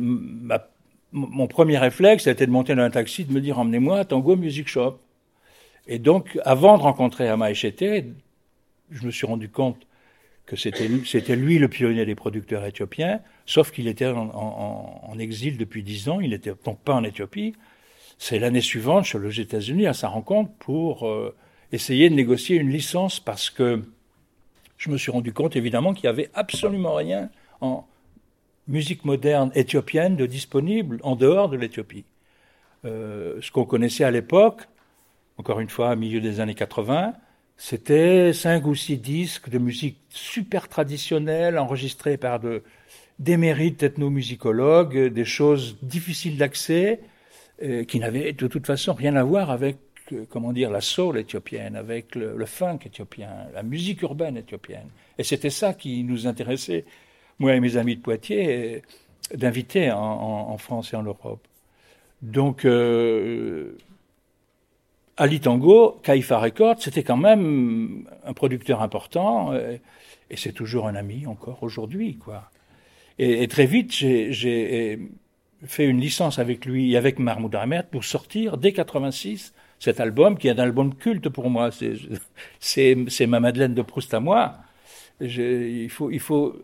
mon 1.11 1.47
premier 1.47 1.77
réflexe, 1.77 2.23
c'était 2.23 2.45
de 2.45 2.51
monter 2.51 2.75
dans 2.75 2.83
un 2.83 2.89
taxi, 2.89 3.25
de 3.25 3.33
me 3.33 3.41
dire 3.41 3.59
emmenez-moi 3.59 3.99
à 3.99 4.05
Tango 4.05 4.35
Music 4.35 4.67
Shop. 4.67 4.99
Et 5.87 5.99
donc, 5.99 6.39
avant 6.45 6.77
de 6.77 6.83
rencontrer 6.83 7.27
Ama 7.27 7.51
Echete, 7.51 8.05
je 8.91 9.05
me 9.05 9.11
suis 9.11 9.25
rendu 9.25 9.49
compte 9.49 9.87
que 10.49 10.55
c'était 10.55 11.35
lui 11.35 11.59
le 11.59 11.67
pionnier 11.67 12.07
des 12.07 12.15
producteurs 12.15 12.65
éthiopiens, 12.65 13.19
sauf 13.45 13.69
qu'il 13.69 13.87
était 13.87 14.07
en, 14.07 15.15
exil 15.19 15.57
depuis 15.57 15.83
dix 15.83 16.09
ans, 16.09 16.19
il 16.19 16.31
n'était 16.31 16.53
donc 16.65 16.79
pas 16.79 16.95
en 16.95 17.03
Éthiopie. 17.03 17.53
C'est 18.17 18.39
l'année 18.39 18.61
suivante, 18.61 19.05
suis 19.05 19.17
aux 19.19 19.29
États-Unis 19.29 19.85
à 19.85 19.93
sa 19.93 20.07
rencontre 20.07 20.51
pour 20.57 21.07
euh, 21.07 21.35
essayer 21.71 22.09
de 22.09 22.15
négocier 22.15 22.57
une 22.57 22.69
licence 22.69 23.19
parce 23.19 23.51
que 23.51 23.83
je 24.77 24.89
me 24.89 24.97
suis 24.97 25.11
rendu 25.11 25.33
compte 25.33 25.55
évidemment 25.55 25.93
qu'il 25.93 26.09
n'y 26.09 26.13
avait 26.13 26.31
absolument 26.33 26.95
rien 26.95 27.29
en, 27.61 27.85
musique 28.67 29.05
moderne 29.05 29.51
éthiopienne 29.53 30.15
de 30.15 30.25
disponible 30.25 30.99
en 31.03 31.15
dehors 31.15 31.49
de 31.49 31.57
l'Éthiopie. 31.57 32.05
Euh, 32.85 33.39
ce 33.41 33.51
qu'on 33.51 33.65
connaissait 33.65 34.03
à 34.03 34.11
l'époque, 34.11 34.67
encore 35.37 35.59
une 35.59 35.69
fois, 35.69 35.93
au 35.93 35.95
milieu 35.95 36.21
des 36.21 36.39
années 36.39 36.55
80, 36.55 37.13
c'était 37.61 38.31
cinq 38.31 38.65
ou 38.67 38.73
six 38.73 38.95
disques 38.95 39.50
de 39.50 39.57
musique 39.57 39.97
super 40.07 40.69
traditionnelle, 40.69 41.59
enregistrés 41.59 42.15
par 42.15 42.39
de, 42.39 42.63
d'émérites 43.19 43.83
ethnomusicologues, 43.83 45.07
des 45.07 45.25
choses 45.25 45.77
difficiles 45.81 46.38
d'accès, 46.38 47.01
euh, 47.61 47.83
qui 47.83 48.00
n'avaient 48.00 48.31
de 48.31 48.47
toute 48.47 48.65
façon 48.65 48.94
rien 48.94 49.17
à 49.17 49.25
voir 49.25 49.51
avec, 49.51 49.75
euh, 50.13 50.23
comment 50.29 50.53
dire, 50.53 50.71
la 50.71 50.79
soul 50.79 51.17
éthiopienne, 51.17 51.75
avec 51.75 52.15
le, 52.15 52.45
funk 52.45 52.79
éthiopien, 52.85 53.29
la 53.53 53.61
musique 53.61 54.03
urbaine 54.03 54.38
éthiopienne. 54.38 54.88
Et 55.17 55.25
c'était 55.25 55.50
ça 55.50 55.73
qui 55.73 56.06
nous 56.06 56.27
intéressait 56.27 56.85
moi 57.39 57.56
et 57.56 57.59
mes 57.59 57.75
amis 57.75 57.97
de 57.97 58.01
Poitiers, 58.01 58.83
d'inviter 59.33 59.91
en, 59.91 60.57
France 60.57 60.94
et 60.94 60.95
en 60.95 61.03
Europe. 61.03 61.45
Donc, 62.21 62.63
euh, 62.63 63.77
Ali 65.19 65.39
Tango, 65.39 66.00
Kaifa 66.01 66.39
Records, 66.39 66.77
c'était 66.80 67.04
quand 67.04 67.18
même 67.18 68.07
un 68.25 68.33
producteur 68.33 68.81
important, 68.81 69.54
et 69.54 70.38
c'est 70.38 70.54
toujours 70.54 70.88
un 70.88 70.95
ami 70.95 71.27
encore 71.27 71.62
aujourd'hui, 71.62 72.16
quoi. 72.18 72.50
Et, 73.19 73.48
très 73.50 73.66
vite, 73.66 73.92
j'ai 73.92 74.98
fait 75.66 75.86
une 75.86 76.00
licence 76.00 76.39
avec 76.39 76.66
lui 76.66 76.94
et 76.94 76.98
avec 76.98 77.19
Mahmoud 77.19 77.54
Ahmed 77.54 77.88
pour 77.88 78.06
sortir 78.06 78.57
dès 78.57 78.71
86 78.71 79.54
cet 79.78 79.99
album, 79.99 80.38
qui 80.38 80.47
est 80.47 80.52
un 80.52 80.59
album 80.59 80.95
culte 80.95 81.28
pour 81.28 81.49
moi. 81.49 81.69
C'est 82.59 83.28
ma 83.28 83.40
Madeleine 83.42 83.73
de 83.73 83.81
Proust 83.81 84.14
à 84.14 84.21
moi. 84.21 84.56
il, 85.19 85.90
faut, 85.90 86.11
il 86.11 86.19
faut 86.21 86.56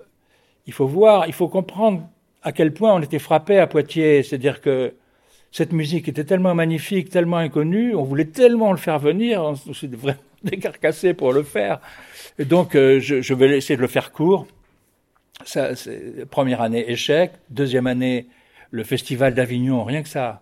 il 0.68 0.74
faut 0.74 0.88
voir, 0.88 1.28
il 1.28 1.34
faut 1.34 1.48
comprendre 1.48 2.08
à 2.42 2.52
quel 2.52 2.74
point 2.74 2.94
on 2.94 3.02
était 3.02 3.20
frappé 3.20 3.60
à 3.60 3.68
Poitiers. 3.68 4.24
C'est-à-dire 4.24 4.62
que 4.62 4.94
cette 5.56 5.72
musique 5.72 6.10
était 6.10 6.26
tellement 6.26 6.54
magnifique, 6.54 7.10
tellement 7.10 7.38
inconnue, 7.38 7.96
on 7.96 8.04
voulait 8.04 8.26
tellement 8.26 8.74
le 8.74 8.78
faire 8.78 9.00
venir, 9.00 9.42
on 9.42 9.56
s'est 9.56 9.88
vraiment 9.88 10.20
décarcassé 10.44 11.14
pour 11.14 11.32
le 11.32 11.44
faire. 11.44 11.80
Et 12.38 12.44
donc, 12.44 12.76
euh, 12.76 13.00
je, 13.00 13.34
vais 13.34 13.58
essayer 13.58 13.78
de 13.78 13.82
le 13.82 13.88
faire 13.88 14.12
court. 14.12 14.48
Ça, 15.46 15.70
première 16.30 16.60
année, 16.60 16.92
échec. 16.92 17.32
Deuxième 17.50 17.88
année, 17.88 18.28
le 18.72 18.84
festival 18.84 19.34
d'Avignon, 19.34 19.86
rien 19.86 20.04
que 20.04 20.10
ça. 20.10 20.42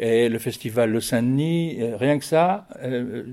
Et 0.00 0.30
le 0.30 0.38
festival 0.38 0.90
de 0.90 1.00
Saint-Denis, 1.00 1.76
euh, 1.82 1.98
rien 1.98 2.18
que 2.18 2.24
ça. 2.24 2.66
Euh, 2.82 3.26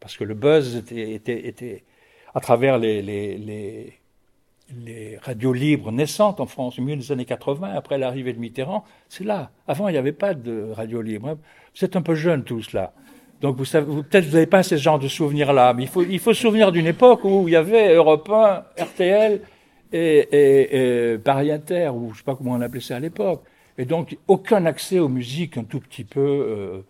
parce 0.00 0.16
que 0.16 0.24
le 0.24 0.32
buzz 0.32 0.74
était, 0.90 1.84
à 2.34 2.40
travers 2.40 2.78
les 2.78 3.92
les 4.84 5.18
radios 5.22 5.52
libres 5.52 5.92
naissantes 5.92 6.40
en 6.40 6.46
France, 6.46 6.78
au 6.78 6.82
milieu 6.82 6.96
des 6.96 7.12
années 7.12 7.24
80, 7.24 7.72
après 7.74 7.98
l'arrivée 7.98 8.32
de 8.32 8.38
Mitterrand, 8.38 8.84
c'est 9.08 9.24
là. 9.24 9.50
Avant, 9.68 9.88
il 9.88 9.92
n'y 9.92 9.98
avait 9.98 10.12
pas 10.12 10.34
de 10.34 10.70
radio 10.72 11.02
libre. 11.02 11.38
Vous 11.74 11.84
êtes 11.84 11.96
un 11.96 12.02
peu 12.02 12.14
jeunes 12.14 12.44
tous 12.44 12.72
là. 12.72 12.92
Donc 13.40 13.56
vous 13.56 13.64
savez, 13.64 13.86
peut-être 13.86 14.24
vous 14.24 14.32
n'avez 14.32 14.46
pas 14.46 14.62
ce 14.62 14.76
genre 14.76 14.98
de 14.98 15.08
souvenirs-là, 15.08 15.74
mais 15.74 15.82
il 15.82 15.88
faut, 15.88 16.02
il 16.02 16.18
faut 16.18 16.32
se 16.32 16.40
souvenir 16.40 16.72
d'une 16.72 16.86
époque 16.86 17.24
où 17.24 17.46
il 17.48 17.52
y 17.52 17.56
avait 17.56 17.94
Europe 17.94 18.28
1, 18.30 18.64
RTL 18.82 19.40
et, 19.92 21.12
et, 21.12 21.18
Paris 21.18 21.52
Inter, 21.52 21.90
ou 21.90 22.08
je 22.08 22.12
ne 22.12 22.16
sais 22.16 22.24
pas 22.24 22.34
comment 22.34 22.52
on 22.52 22.60
appelait 22.60 22.80
ça 22.80 22.96
à 22.96 23.00
l'époque. 23.00 23.42
Et 23.78 23.84
donc 23.84 24.16
aucun 24.26 24.64
accès 24.64 24.98
aux 24.98 25.08
musiques 25.08 25.58
un 25.58 25.64
tout 25.64 25.80
petit 25.80 26.04
peu 26.04 26.20
euh, 26.20 26.80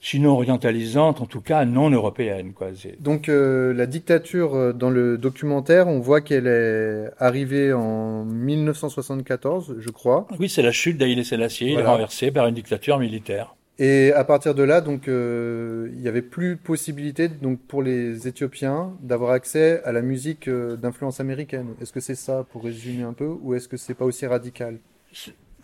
sinon 0.00 0.32
orientalisante, 0.32 1.20
en 1.20 1.26
tout 1.26 1.40
cas 1.40 1.64
non 1.64 1.90
européenne. 1.90 2.52
Quoi. 2.52 2.68
Donc 3.00 3.28
euh, 3.28 3.72
la 3.74 3.86
dictature 3.86 4.54
euh, 4.54 4.72
dans 4.72 4.90
le 4.90 5.18
documentaire, 5.18 5.88
on 5.88 6.00
voit 6.00 6.20
qu'elle 6.20 6.46
est 6.46 7.10
arrivée 7.18 7.72
en 7.72 8.24
1974, 8.24 9.76
je 9.78 9.90
crois. 9.90 10.26
Oui, 10.38 10.48
c'est 10.48 10.62
la 10.62 10.72
chute 10.72 10.98
d'Haïlé 10.98 11.22
il 11.60 11.78
est 11.78 11.82
renversé 11.82 12.30
par 12.30 12.46
une 12.46 12.54
dictature 12.54 12.98
militaire. 12.98 13.54
Et 13.80 14.12
à 14.12 14.24
partir 14.24 14.54
de 14.54 14.62
là, 14.62 14.82
donc, 14.82 15.08
euh, 15.08 15.88
il 15.94 16.00
n'y 16.00 16.08
avait 16.08 16.20
plus 16.20 16.58
possibilité 16.58 17.28
donc, 17.28 17.58
pour 17.60 17.82
les 17.82 18.28
Éthiopiens 18.28 18.92
d'avoir 19.00 19.30
accès 19.30 19.82
à 19.84 19.92
la 19.92 20.02
musique 20.02 20.48
euh, 20.48 20.76
d'influence 20.76 21.18
américaine. 21.18 21.68
Est-ce 21.80 21.90
que 21.90 22.00
c'est 22.00 22.14
ça, 22.14 22.44
pour 22.52 22.62
résumer 22.62 23.04
un 23.04 23.14
peu, 23.14 23.34
ou 23.40 23.54
est-ce 23.54 23.68
que 23.68 23.78
c'est 23.78 23.94
pas 23.94 24.04
aussi 24.04 24.26
radical? 24.26 24.76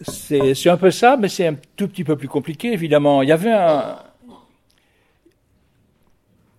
C'est 0.00 0.70
un 0.70 0.78
peu 0.78 0.90
ça, 0.90 1.18
mais 1.20 1.28
c'est 1.28 1.46
un 1.46 1.56
tout 1.76 1.88
petit 1.88 2.04
peu 2.04 2.16
plus 2.16 2.26
compliqué, 2.26 2.72
évidemment. 2.72 3.20
Il 3.20 3.28
y 3.28 3.32
avait 3.32 3.52
un. 3.52 3.96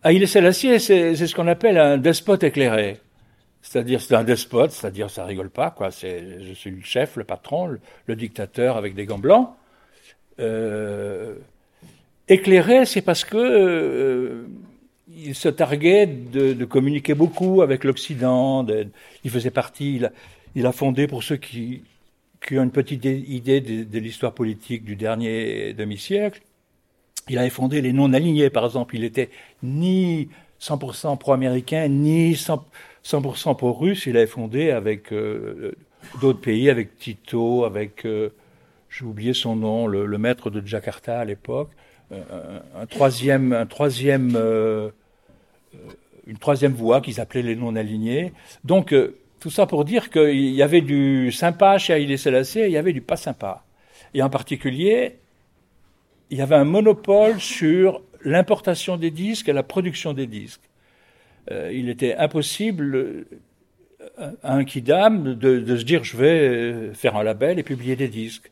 Haïlé 0.03 0.27
Selassie, 0.27 0.79
c'est 0.79 1.15
ce 1.15 1.35
qu'on 1.35 1.47
appelle 1.47 1.77
un 1.77 1.97
despote 1.97 2.43
éclairé. 2.43 2.99
C'est-à-dire, 3.61 3.99
c'est 3.99 4.15
un 4.15 4.23
despote, 4.23 4.71
c'est-à-dire, 4.71 5.09
ça 5.09 5.25
rigole 5.25 5.49
pas, 5.49 5.71
quoi. 5.71 5.91
C'est, 5.91 6.41
je 6.41 6.53
suis 6.53 6.71
le 6.71 6.81
chef, 6.83 7.17
le 7.17 7.23
patron, 7.23 7.77
le 8.05 8.15
dictateur 8.15 8.77
avec 8.77 8.95
des 8.95 9.05
gants 9.05 9.17
blancs. 9.17 9.49
Euh, 10.39 11.35
éclairé, 12.29 12.85
c'est 12.85 13.01
parce 13.01 13.25
que 13.25 13.37
euh, 13.37 14.47
il 15.09 15.35
se 15.35 15.49
targuait 15.49 16.05
de, 16.05 16.63
communiquer 16.65 17.13
beaucoup 17.13 17.61
avec 17.61 17.83
l'Occident. 17.83 18.65
Il 19.23 19.31
faisait 19.31 19.51
partie. 19.51 20.01
Il 20.55 20.65
a, 20.65 20.71
fondé 20.71 21.07
pour 21.07 21.23
ceux 21.23 21.37
qui, 21.37 21.83
ont 22.51 22.63
une 22.63 22.71
petite 22.71 23.03
idée 23.03 23.59
de, 23.61 23.99
l'histoire 23.99 24.33
politique 24.33 24.85
du 24.85 24.95
dernier 24.95 25.73
demi-siècle. 25.73 26.41
Il 27.29 27.37
avait 27.37 27.49
fondé 27.49 27.81
les 27.81 27.93
non-alignés, 27.93 28.49
par 28.49 28.65
exemple. 28.65 28.95
Il 28.95 29.03
était 29.03 29.29
ni 29.63 30.29
100% 30.61 31.17
pro-américain, 31.17 31.87
ni 31.87 32.33
100%, 32.33 33.55
pro-russe. 33.55 34.05
Il 34.05 34.17
avait 34.17 34.27
fondé 34.27 34.71
avec 34.71 35.11
euh, 35.11 35.73
d'autres 36.21 36.41
pays, 36.41 36.69
avec 36.69 36.97
Tito, 36.97 37.65
avec 37.65 38.05
j'ai 38.89 39.05
oublié 39.05 39.33
son 39.33 39.55
nom, 39.55 39.87
le, 39.87 40.17
maître 40.17 40.49
de 40.49 40.65
Jakarta 40.65 41.19
à 41.19 41.25
l'époque, 41.25 41.69
euh, 42.11 42.59
un, 42.75 42.85
troisième, 42.85 43.53
un 43.53 43.65
troisième, 43.65 44.35
euh, 44.35 44.89
euh, 45.75 45.77
une 46.25 46.37
troisième 46.37 46.73
voie 46.73 47.01
qu'ils 47.01 47.19
appelaient 47.19 47.41
les 47.41 47.55
non-alignés. 47.55 48.33
Donc, 48.63 48.95
tout 49.39 49.49
ça 49.49 49.65
pour 49.65 49.85
dire 49.85 50.09
qu'il 50.09 50.49
y 50.49 50.63
avait 50.63 50.81
du 50.81 51.31
sympa 51.31 51.77
chez 51.77 51.93
Haïlé 51.93 52.17
Selassie 52.17 52.59
et 52.59 52.65
il 52.67 52.71
y 52.71 52.77
avait 52.77 52.93
du 52.93 53.01
pas 53.01 53.17
sympa. 53.17 53.63
Et 54.13 54.23
en 54.23 54.29
particulier, 54.29 55.17
il 56.29 56.37
y 56.37 56.41
avait 56.41 56.55
un 56.55 56.65
monopole 56.65 57.39
sur 57.39 58.01
l'importation 58.23 58.97
des 58.97 59.11
disques 59.11 59.49
et 59.49 59.53
la 59.53 59.63
production 59.63 60.13
des 60.13 60.27
disques. 60.27 60.69
il 61.49 61.89
était 61.89 62.15
impossible 62.15 63.25
à 64.43 64.55
un 64.55 64.65
kidam 64.65 65.35
de, 65.35 65.59
de, 65.59 65.77
se 65.77 65.83
dire 65.83 66.03
je 66.03 66.17
vais 66.17 66.93
faire 66.93 67.15
un 67.15 67.23
label 67.23 67.59
et 67.59 67.63
publier 67.63 67.95
des 67.95 68.09
disques. 68.09 68.51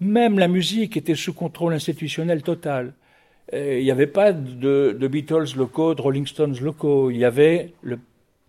Même 0.00 0.38
la 0.38 0.48
musique 0.48 0.96
était 0.96 1.14
sous 1.16 1.34
contrôle 1.34 1.74
institutionnel 1.74 2.42
total. 2.42 2.94
Il 3.52 3.82
n'y 3.82 3.90
avait 3.90 4.06
pas 4.06 4.32
de, 4.32 5.08
Beatles 5.10 5.56
locaux, 5.56 5.94
de 5.94 6.02
Rolling 6.02 6.26
Stones 6.26 6.56
locaux. 6.60 7.10
Il 7.10 7.16
y 7.16 7.24
avait 7.24 7.72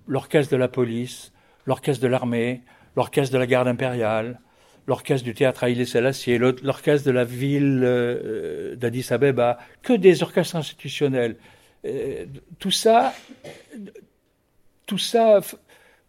l'orchestre 0.08 0.51
de 0.51 0.58
la 0.58 0.68
police, 0.68 1.32
l'orchestre 1.65 2.03
de 2.03 2.08
l'armée, 2.10 2.62
l'orchestre 2.96 3.34
de 3.34 3.39
la 3.39 3.48
garde 3.48 3.68
impériale, 3.68 4.39
l'orchestre 4.89 5.24
du 5.24 5.34
théâtre 5.34 5.63
Haïlé 5.63 5.86
Selassie, 5.86 6.38
l'orchestre 6.38 7.05
de 7.05 7.12
la 7.12 7.24
ville 7.24 7.81
euh, 7.84 8.75
d'Addis 8.75 9.08
Abeba, 9.12 9.58
que 9.81 9.93
des 9.93 10.22
orchestres 10.22 10.58
institutionnels. 10.58 11.38
tout 12.60 12.72
ça, 12.72 13.13
tout 14.86 14.98
ça 14.98 15.39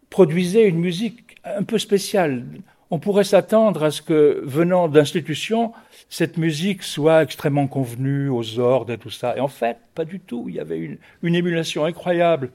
produisait 0.09 0.67
une 0.67 0.79
musique 0.79 1.37
un 1.45 1.63
peu 1.63 1.77
spéciale 1.77 2.43
on 2.91 2.99
pourrait 2.99 3.23
s'attendre 3.23 3.83
à 3.83 3.89
ce 3.89 4.01
que, 4.01 4.41
venant 4.43 4.89
d'institutions, 4.89 5.71
cette 6.09 6.37
musique 6.37 6.83
soit 6.83 7.23
extrêmement 7.23 7.67
convenue 7.67 8.27
aux 8.27 8.59
ordres 8.59 8.91
et 8.91 8.97
tout 8.97 9.09
ça. 9.09 9.35
Et 9.37 9.39
en 9.39 9.47
fait, 9.47 9.77
pas 9.95 10.03
du 10.03 10.19
tout. 10.19 10.47
Il 10.49 10.55
y 10.55 10.59
avait 10.59 10.77
une, 11.23 11.35
émulation 11.35 11.85
incroyable 11.85 12.51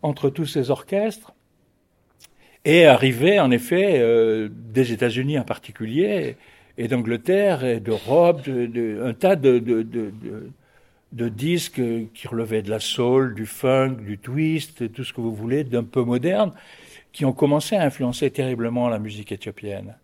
entre 0.00 0.30
tous 0.30 0.46
ces 0.46 0.70
orchestres. 0.70 1.34
Et 2.64 2.86
arrivait, 2.86 3.40
en 3.40 3.50
effet, 3.50 3.98
euh, 3.98 4.48
des 4.50 4.92
États-Unis 4.92 5.38
en 5.38 5.44
particulier, 5.44 6.36
et 6.78 6.88
d'Angleterre, 6.88 7.64
et 7.64 7.80
d'Europe, 7.80 8.42
un 8.48 9.14
tas 9.14 9.36
de, 9.36 9.58
de, 9.58 11.28
disques 11.28 11.82
qui 12.14 12.28
relevaient 12.28 12.62
de 12.62 12.70
la 12.70 12.80
soul, 12.80 13.34
du 13.34 13.46
funk, 13.46 13.96
du 14.06 14.18
twist, 14.18 14.92
tout 14.92 15.04
ce 15.04 15.12
que 15.12 15.20
vous 15.20 15.34
voulez, 15.34 15.64
d'un 15.64 15.84
peu 15.84 16.02
moderne, 16.02 16.52
qui 17.12 17.24
ont 17.24 17.32
commencé 17.32 17.76
à 17.76 17.82
influencer 17.82 18.30
terriblement 18.30 18.88
la 18.88 18.98
musique 18.98 19.32
éthiopienne. 19.32 19.96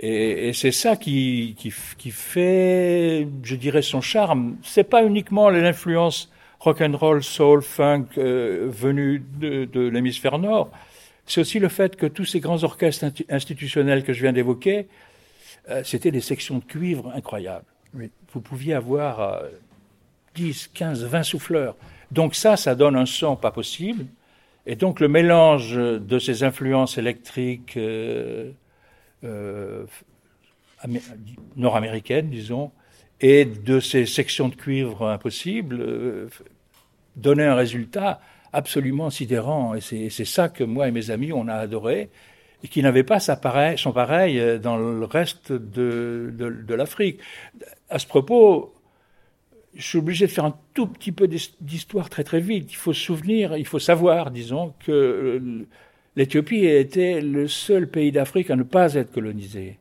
Et, 0.00 0.48
et 0.48 0.52
c'est 0.52 0.72
ça 0.72 0.96
qui, 0.96 1.54
qui, 1.56 1.72
qui, 1.98 2.10
fait, 2.10 3.28
je 3.42 3.54
dirais, 3.54 3.82
son 3.82 4.00
charme. 4.00 4.56
C'est 4.62 4.84
pas 4.84 5.04
uniquement 5.04 5.50
l'influence 5.50 6.32
rock 6.58 6.80
and 6.80 6.96
roll, 6.96 7.22
soul, 7.22 7.62
funk 7.62 8.06
euh, 8.18 8.68
venue 8.70 9.22
de, 9.38 9.66
de 9.66 9.80
l'hémisphère 9.88 10.38
nord. 10.38 10.70
C'est 11.26 11.40
aussi 11.40 11.58
le 11.58 11.68
fait 11.68 11.96
que 11.96 12.06
tous 12.06 12.24
ces 12.24 12.40
grands 12.40 12.62
orchestres 12.64 13.06
institutionnels 13.28 14.04
que 14.04 14.12
je 14.12 14.22
viens 14.22 14.32
d'évoquer, 14.32 14.88
euh, 15.70 15.82
c'était 15.84 16.10
des 16.10 16.20
sections 16.20 16.58
de 16.58 16.64
cuivre 16.64 17.12
incroyables. 17.14 17.64
Oui. 17.94 18.10
Vous 18.32 18.40
pouviez 18.40 18.74
avoir 18.74 19.20
euh, 19.20 19.48
10, 20.34 20.70
15, 20.74 21.04
20 21.04 21.22
souffleurs. 21.22 21.76
Donc 22.10 22.34
ça, 22.34 22.56
ça 22.56 22.74
donne 22.74 22.96
un 22.96 23.06
son 23.06 23.36
pas 23.36 23.50
possible. 23.50 24.06
Et 24.66 24.76
donc 24.76 25.00
le 25.00 25.08
mélange 25.08 25.74
de 25.74 26.18
ces 26.18 26.42
influences 26.42 26.98
électriques 26.98 27.76
euh, 27.76 28.50
euh, 29.22 29.84
nord-américaines, 31.56 32.30
disons, 32.30 32.72
et 33.20 33.44
de 33.44 33.80
ces 33.80 34.06
sections 34.06 34.48
de 34.48 34.54
cuivre 34.54 35.08
impossibles 35.08 36.28
donnait 37.16 37.46
un 37.46 37.54
résultat 37.54 38.20
absolument 38.54 39.10
sidérant. 39.10 39.74
Et 39.74 39.80
c'est 39.80 40.24
ça 40.24 40.48
que 40.48 40.64
moi 40.64 40.88
et 40.88 40.90
mes 40.90 41.10
amis, 41.10 41.32
on 41.32 41.48
a 41.48 41.54
adoré, 41.54 42.10
et 42.62 42.68
qui 42.68 42.82
n'avait 42.82 43.04
pas 43.04 43.20
son 43.20 43.92
pareil 43.92 44.58
dans 44.60 44.76
le 44.76 45.04
reste 45.04 45.52
de 45.52 46.74
l'Afrique. 46.74 47.20
À 47.90 47.98
ce 47.98 48.06
propos, 48.06 48.74
je 49.76 49.82
suis 49.82 49.98
obligé 49.98 50.26
de 50.26 50.30
faire 50.30 50.44
un 50.44 50.56
tout 50.72 50.86
petit 50.86 51.12
peu 51.12 51.28
d'histoire 51.60 52.08
très 52.08 52.24
très 52.24 52.40
vite. 52.40 52.72
Il 52.72 52.76
faut 52.76 52.92
se 52.92 53.00
souvenir, 53.00 53.56
il 53.56 53.66
faut 53.66 53.78
savoir, 53.78 54.30
disons, 54.30 54.74
que 54.84 54.92
euh, 54.92 55.66
l'Éthiopie 56.16 56.64
était 56.64 57.20
le 57.20 57.48
seul 57.48 57.88
pays 57.88 58.12
d'Afrique 58.12 58.50
à 58.50 58.56
ne 58.56 58.62
pas 58.62 58.94
être 58.94 59.12
colonisé. 59.12 59.78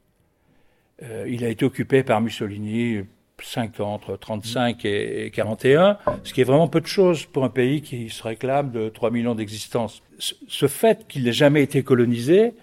Euh, 1.03 1.25
il 1.29 1.43
a 1.43 1.49
été 1.49 1.65
occupé 1.65 2.03
par 2.03 2.21
Mussolini 2.21 3.03
50, 3.45 3.83
entre 3.85 4.17
35 4.17 4.85
et 4.85 5.31
41, 5.33 5.97
ce 6.23 6.33
qui 6.33 6.41
est 6.41 6.45
vraiment 6.45 6.67
peu 6.67 6.81
de 6.81 6.87
choses 6.87 7.25
pour 7.25 7.43
un 7.43 7.49
pays 7.49 7.81
qui 7.81 8.09
se 8.09 8.23
réclame 8.23 8.71
de 8.71 8.89
3 8.89 9.11
millions 9.11 9.35
d'existence. 9.35 10.01
Ce 10.19 10.67
fait 10.67 11.07
qu'il 11.07 11.23
n'ait 11.23 11.33
jamais 11.33 11.63
été 11.63 11.83
colonisé 11.83 12.53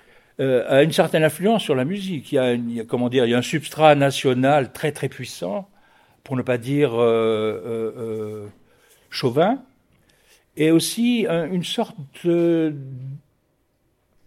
euh, 0.41 0.65
a 0.69 0.83
une 0.83 0.93
certaine 0.93 1.23
influence 1.23 1.63
sur 1.63 1.75
la 1.75 1.85
musique. 1.85 2.33
Il 2.33 2.73
y, 2.73 2.81
a, 2.81 2.85
comment 2.85 3.11
dire, 3.11 3.27
il 3.27 3.31
y 3.31 3.35
a 3.35 3.39
un 3.39 3.43
substrat 3.43 3.95
national 3.95 4.73
très 4.73 4.91
très 4.91 5.11
puissant 5.11 5.69
pour 6.25 6.35
ne 6.35 6.43
pas 6.43 6.57
dire 6.57 6.95
euh, 6.95 7.93
euh, 7.97 8.47
chauvin, 9.11 9.63
et 10.57 10.71
aussi 10.71 11.27
une 11.27 11.65
sorte 11.65 11.97
de 12.25 12.75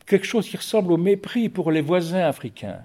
quelque 0.05 0.25
chose 0.25 0.47
qui 0.47 0.57
ressemble 0.57 0.91
au 0.91 0.97
mépris 0.97 1.49
pour 1.49 1.71
les 1.71 1.81
voisins 1.81 2.25
africains. 2.27 2.81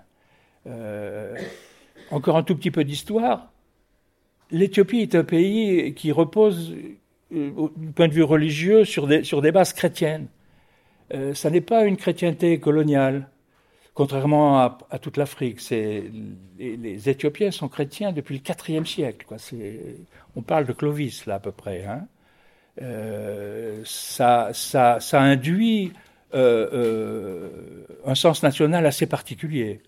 encore 2.10 2.36
un 2.36 2.42
tout 2.42 2.56
petit 2.56 2.70
peu 2.70 2.84
d'histoire. 2.84 3.50
L'Éthiopie 4.50 5.00
est 5.00 5.14
un 5.14 5.24
pays 5.24 5.94
qui 5.94 6.12
repose, 6.12 6.74
du 7.30 7.92
point 7.94 8.08
de 8.08 8.14
vue 8.14 8.22
religieux, 8.22 8.84
sur 8.84 9.06
des, 9.06 9.24
sur 9.24 9.42
des 9.42 9.52
bases 9.52 9.72
chrétiennes. 9.72 10.28
ça 11.34 11.50
n'est 11.50 11.60
pas 11.60 11.84
une 11.84 11.96
chrétienté 11.96 12.58
coloniale 12.58 13.28
contrairement 13.98 14.60
à, 14.60 14.98
toute 15.00 15.16
l'Afrique. 15.16 15.58
Les, 15.70 17.08
Éthiopiens 17.08 17.50
sont 17.50 17.66
chrétiens 17.66 18.12
depuis 18.12 18.40
le 18.40 18.72
IVe 18.72 18.86
siècle. 18.86 19.26
On 20.36 20.42
parle 20.42 20.66
de 20.66 20.72
Clovis, 20.72 21.26
là, 21.26 21.34
à 21.34 21.40
peu 21.40 21.50
près. 21.50 21.84
Hein. 21.84 22.06
Euh, 22.80 23.82
ça, 23.84 24.52
induit 25.14 25.92
euh, 26.32 26.68
euh, 26.72 27.48
un 28.06 28.14
sens 28.14 28.44
national 28.44 28.86
assez 28.86 29.06
particulier. 29.06 29.80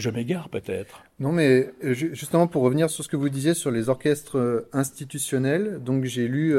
Je 0.00 0.10
m'égare 0.10 0.48
peut-être. 0.48 1.04
Non, 1.18 1.32
mais 1.32 1.70
justement 1.82 2.46
pour 2.46 2.62
revenir 2.62 2.90
sur 2.90 3.04
ce 3.04 3.08
que 3.08 3.16
vous 3.16 3.28
disiez 3.28 3.54
sur 3.54 3.70
les 3.70 3.88
orchestres 3.88 4.66
institutionnels, 4.72 5.80
donc 5.82 6.04
j'ai 6.04 6.26
lu 6.26 6.54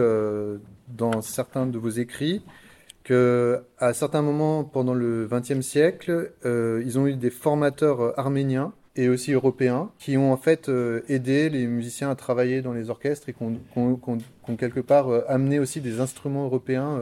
dans 0.88 1.22
certains 1.22 1.66
de 1.66 1.78
vos 1.78 1.90
écrits 1.90 2.42
que 3.04 3.64
à 3.80 3.94
certains 3.94 4.22
moments 4.22 4.64
pendant 4.64 4.94
le 4.94 5.28
XXe 5.30 5.62
siècle, 5.62 6.32
euh, 6.46 6.84
ils 6.86 7.00
ont 7.00 7.08
eu 7.08 7.16
des 7.16 7.30
formateurs 7.30 8.02
euh, 8.02 8.14
arméniens 8.18 8.74
et 8.96 9.10
aussi 9.10 9.32
européens 9.32 9.90
qui 10.00 10.18
ont 10.18 10.34
en 10.34 10.38
fait 10.38 10.70
euh, 10.70 11.02
aidé 11.08 11.50
les 11.50 11.66
musiciens 11.66 12.10
à 12.10 12.16
travailler 12.16 12.62
dans 12.62 12.74
les 12.74 12.90
orchestres 12.90 13.30
et 13.30 13.34
qui 13.34 13.44
ont, 13.76 14.56
quelque 14.58 14.82
part 14.82 15.08
amené 15.30 15.60
aussi 15.60 15.80
des 15.82 16.02
instruments 16.02 16.44
européens 16.44 17.00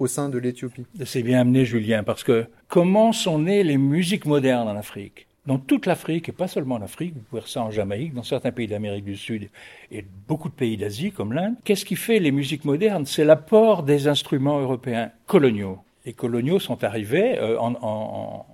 au 0.00 0.08
sein 0.08 0.28
de 0.28 0.38
l'Éthiopie. 0.38 0.86
C'est 1.04 1.22
bien 1.22 1.40
amené, 1.40 1.64
Julien, 1.64 2.02
parce 2.02 2.24
que 2.24 2.46
comment 2.66 3.12
sont 3.12 3.38
nées 3.38 3.62
les 3.62 3.78
musiques 3.78 4.26
modernes 4.26 4.66
en 4.66 4.76
Afrique? 4.76 5.28
Dans 5.46 5.58
toute 5.58 5.86
l'Afrique, 5.86 6.28
et 6.28 6.32
pas 6.32 6.48
seulement 6.48 6.76
en 6.76 6.82
Afrique, 6.82 7.14
vous 7.14 7.20
pouvez 7.20 7.40
voir 7.40 7.48
ça 7.48 7.62
en 7.62 7.70
Jamaïque, 7.70 8.14
dans 8.14 8.22
certains 8.22 8.50
pays 8.50 8.66
d'Amérique 8.66 9.04
du 9.04 9.16
Sud 9.16 9.50
et 9.90 10.04
beaucoup 10.26 10.48
de 10.48 10.54
pays 10.54 10.76
d'Asie 10.76 11.12
comme 11.12 11.32
l'Inde. 11.32 11.54
Qu'est-ce 11.64 11.84
qui 11.84 11.96
fait 11.96 12.18
les 12.18 12.30
musiques 12.30 12.64
modernes? 12.64 13.04
C'est 13.04 13.24
l'apport 13.24 13.82
des 13.82 14.08
instruments 14.08 14.58
européens 14.58 15.10
coloniaux. 15.26 15.78
Les 16.06 16.14
coloniaux 16.14 16.58
sont 16.58 16.82
arrivés 16.82 17.38
euh, 17.38 17.58
en, 17.58 18.46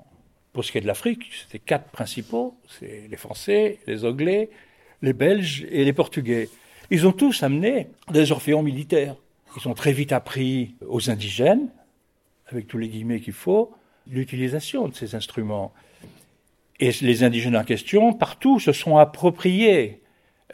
pour 0.53 0.65
ce 0.65 0.73
qui 0.73 0.79
est 0.79 0.81
de 0.81 0.87
l'Afrique, 0.87 1.31
c'était 1.33 1.61
quatre 1.61 1.91
principaux, 1.91 2.57
c'est 2.67 3.07
les 3.09 3.17
Français, 3.17 3.79
les 3.87 4.05
Anglais, 4.05 4.51
les 5.03 5.13
Belges 5.13 5.67
et 5.71 5.85
les 5.85 5.93
Portugais. 5.93 6.49
Ils 6.91 7.07
ont 7.07 7.13
tous 7.13 7.45
amené 7.45 7.87
des 8.11 8.33
orphéons 8.33 8.63
militaires. 8.63 9.15
Ils 9.57 9.69
ont 9.69 9.75
très 9.75 9.93
vite 9.93 10.13
appris 10.13 10.75
aux 10.87 11.09
indigènes, 11.09 11.69
avec 12.49 12.67
tous 12.67 12.79
les 12.79 12.89
guillemets 12.89 13.21
qu'il 13.21 13.33
faut, 13.33 13.73
l'utilisation 14.09 14.89
de 14.89 14.95
ces 14.95 15.15
instruments. 15.15 15.73
Et 16.81 16.91
les 17.03 17.23
indigènes 17.25 17.57
en 17.57 17.65
question, 17.65 18.15
partout, 18.15 18.59
se 18.59 18.73
sont 18.73 18.97
appropriés 18.97 20.01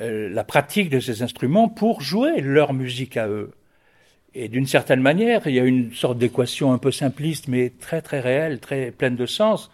euh, 0.01 0.29
la 0.29 0.43
pratique 0.43 0.91
de 0.91 0.99
ces 0.99 1.23
instruments 1.23 1.69
pour 1.69 2.01
jouer 2.01 2.41
leur 2.41 2.75
musique 2.75 3.17
à 3.17 3.29
eux. 3.29 3.53
Et 4.35 4.49
d'une 4.49 4.67
certaine 4.67 5.01
manière, 5.01 5.47
il 5.47 5.55
y 5.55 5.61
a 5.61 5.65
une 5.65 5.95
sorte 5.95 6.19
d'équation 6.19 6.73
un 6.73 6.79
peu 6.79 6.91
simpliste, 6.91 7.47
mais 7.47 7.71
très 7.71 8.03
très 8.03 8.21
réelle, 8.21 8.59
très 8.59 8.91
pleine 8.91 9.15
de 9.15 9.25
sens, 9.25 9.71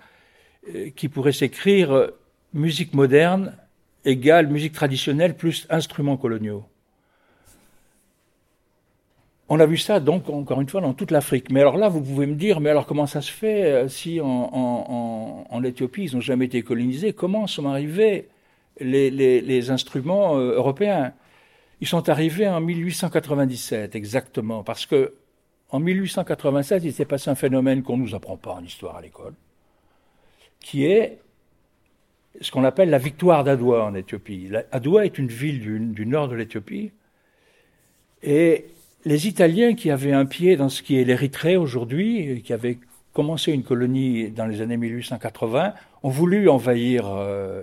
euh, 0.75 0.90
qui 0.94 1.09
pourrait 1.09 1.32
s'écrire 1.32 1.92
euh, 1.92 2.18
musique 2.52 2.92
moderne 2.92 3.56
égale 4.04 4.49
musique 4.49 4.73
traditionnelle 4.73 5.37
plus 5.37 5.66
instruments 5.71 6.16
coloniaux. 6.16 6.64
On 9.49 9.61
a 9.61 9.66
vu 9.66 9.76
ça 9.76 10.00
donc 10.00 10.28
encore 10.30 10.61
une 10.61 10.68
fois 10.68 10.80
dans 10.80 10.94
toute 10.94 11.11
l'Afrique. 11.11 11.50
Mais 11.50 11.61
alors 11.61 11.76
là, 11.76 11.88
vous 11.88 12.00
pouvez 12.00 12.26
me 12.26 12.34
dire, 12.34 12.61
mais 12.61 12.70
alors 12.70 12.87
comment 12.87 13.06
ça 13.06 13.20
se 13.20 13.30
fait 13.30 13.64
euh, 13.64 13.88
si 13.88 14.20
en, 14.20 15.62
Éthiopie 15.64 16.04
ils 16.04 16.14
n'ont 16.14 16.20
jamais 16.20 16.46
été 16.46 16.62
colonisés 16.62 17.12
Comment 17.12 17.46
sont 17.46 17.66
arrivés 17.66 18.28
les, 18.80 19.70
instruments 19.70 20.38
euh, 20.38 20.54
européens? 20.54 21.12
Ils 21.80 21.87
sont 21.87 22.08
arrivés 22.08 22.49
en 22.49 22.61
1897 22.61 23.94
exactement, 23.94 24.62
parce 24.62 24.87
que 24.87 25.14
en 25.70 25.80
1887 25.80 26.84
il 26.84 26.92
s'est 26.92 27.04
passé 27.04 27.30
un 27.30 27.34
phénomène 27.34 27.82
qu'on 27.82 27.96
ne 27.96 28.02
nous 28.02 28.14
apprend 28.14 28.37
pas 28.37 28.52
en 28.52 28.64
histoire 28.64 28.96
à 28.96 29.02
l'école, 29.02 29.34
qui 30.61 30.84
est 30.84 31.18
ce 32.40 32.50
qu'on 32.50 32.64
appelle 32.64 32.90
la 32.90 32.99
victoire 32.99 33.44
d'Adwa 33.44 33.84
en 33.84 33.94
Éthiopie. 33.94 34.50
Adwa 34.70 35.04
est 35.04 35.18
une 35.18 35.28
ville 35.28 35.61
du, 35.61 35.78
du 35.78 36.06
nord 36.06 36.28
de 36.28 36.37
l'Éthiopie 36.37 36.92
et 38.22 38.66
les 39.04 39.26
Italiens 39.26 39.75
qui 39.75 39.90
avaient 39.90 40.12
un 40.12 40.26
pied 40.26 40.56
dans 40.56 40.68
ce 40.68 40.82
qui 40.82 41.00
est 41.00 41.04
l'Érythrée 41.04 41.56
aujourd'hui, 41.56 42.42
qui 42.42 42.52
avaient 42.52 42.78
commencé 43.12 43.52
une 43.52 43.62
colonie 43.62 44.30
dans 44.30 44.47
les 44.47 44.61
années 44.61 44.76
1880, 44.76 45.75
ont 46.02 46.09
voulu 46.09 46.49
envahir 46.49 47.06
euh, 47.09 47.62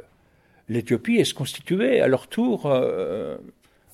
l'Éthiopie 0.67 1.17
et 1.17 1.24
se 1.24 1.34
constituer 1.34 2.01
à 2.01 2.08
leur 2.08 2.27
tour 2.27 2.65
euh, 2.65 3.38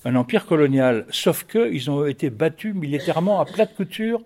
un 0.04 0.16
empire 0.16 0.46
colonial. 0.46 1.06
Sauf 1.10 1.44
qu'ils 1.44 1.90
ont 1.90 2.04
été 2.04 2.30
battus 2.30 2.74
militairement 2.74 3.40
à 3.40 3.44
plate 3.44 3.74
couture 3.74 4.22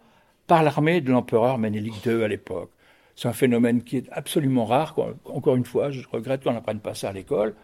par 0.46 0.62
l'armée 0.62 1.00
de 1.00 1.12
l'empereur 1.12 1.58
Ménélique 1.58 2.04
II 2.04 2.24
à 2.24 2.28
l'époque. 2.28 2.70
C'est 3.14 3.28
un 3.28 3.32
phénomène 3.32 3.82
qui 3.82 3.98
est 3.98 4.08
absolument 4.10 4.64
rare. 4.64 4.96
Encore 5.26 5.54
une 5.56 5.64
fois, 5.64 5.90
je 5.90 6.02
regrette 6.10 6.42
qu'on 6.42 6.54
n'apprenne 6.54 6.80
pas 6.80 6.94
ça 6.94 7.10
à 7.10 7.12
l'école, 7.12 7.54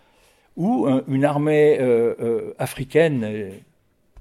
où 0.56 0.86
une 1.08 1.24
armée 1.24 1.78
euh, 1.80 2.52
africaine 2.58 3.52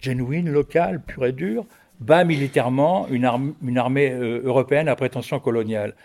genuine, 0.06 0.50
locale, 0.50 1.02
pure 1.02 1.26
et 1.26 1.32
dure, 1.32 1.66
bat 2.00 2.24
militairement 2.24 3.08
une, 3.10 3.26
armée 3.26 4.12
euh, 4.12 4.42
européenne 4.44 4.88
à 4.88 4.96
prétention 4.96 5.40
coloniale. 5.40 5.96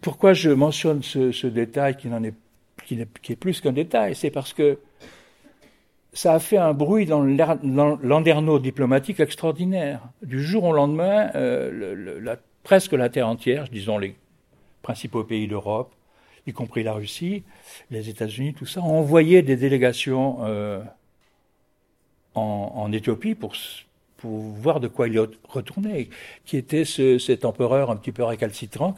Pourquoi 0.00 0.32
je 0.32 0.50
mentionne 0.50 1.02
ce, 1.02 1.46
détail 1.46 1.96
qui, 1.96 2.08
est, 2.08 3.06
qui, 3.22 3.32
est, 3.32 3.36
plus 3.36 3.60
qu'un 3.60 3.72
détail, 3.72 4.14
c'est 4.14 4.30
parce 4.30 4.52
que 4.52 4.78
ça 6.14 6.34
a 6.34 6.38
fait 6.38 6.58
un 6.58 6.74
bruit 6.74 7.06
dans 7.06 7.22
l'anderneau 7.22 8.58
diplomatique 8.58 9.20
extraordinaire. 9.20 10.00
Du 10.22 10.42
jour 10.42 10.64
au 10.64 10.72
lendemain, 10.72 11.30
euh, 11.34 12.36
presque 12.62 12.92
la 12.92 13.08
terre 13.08 13.28
entière, 13.28 13.64
disons 13.70 13.98
les 13.98 14.14
principaux 14.82 15.24
pays 15.24 15.48
d'Europe, 15.48 15.94
y 16.46 16.52
compris 16.52 16.82
la 16.82 16.92
Russie, 16.92 17.44
les 17.90 18.08
États-Unis, 18.08 18.54
tout 18.54 18.66
ça, 18.66 18.80
ont 18.80 18.98
envoyé 18.98 19.42
des 19.42 19.56
délégations 19.56 20.38
euh, 20.42 20.82
en, 22.34 22.92
Éthiopie 22.92 23.34
pour, 23.34 23.54
pour 24.16 24.30
voir 24.30 24.80
de 24.80 24.88
quoi 24.88 25.08
il 25.08 25.18
retournait, 25.48 26.08
qui 26.44 26.56
était 26.56 26.84
ce, 26.84 27.18
cet 27.18 27.44
empereur 27.44 27.90
un 27.90 27.96
petit 27.96 28.12
peu 28.12 28.24
récalcitrant. 28.24 28.94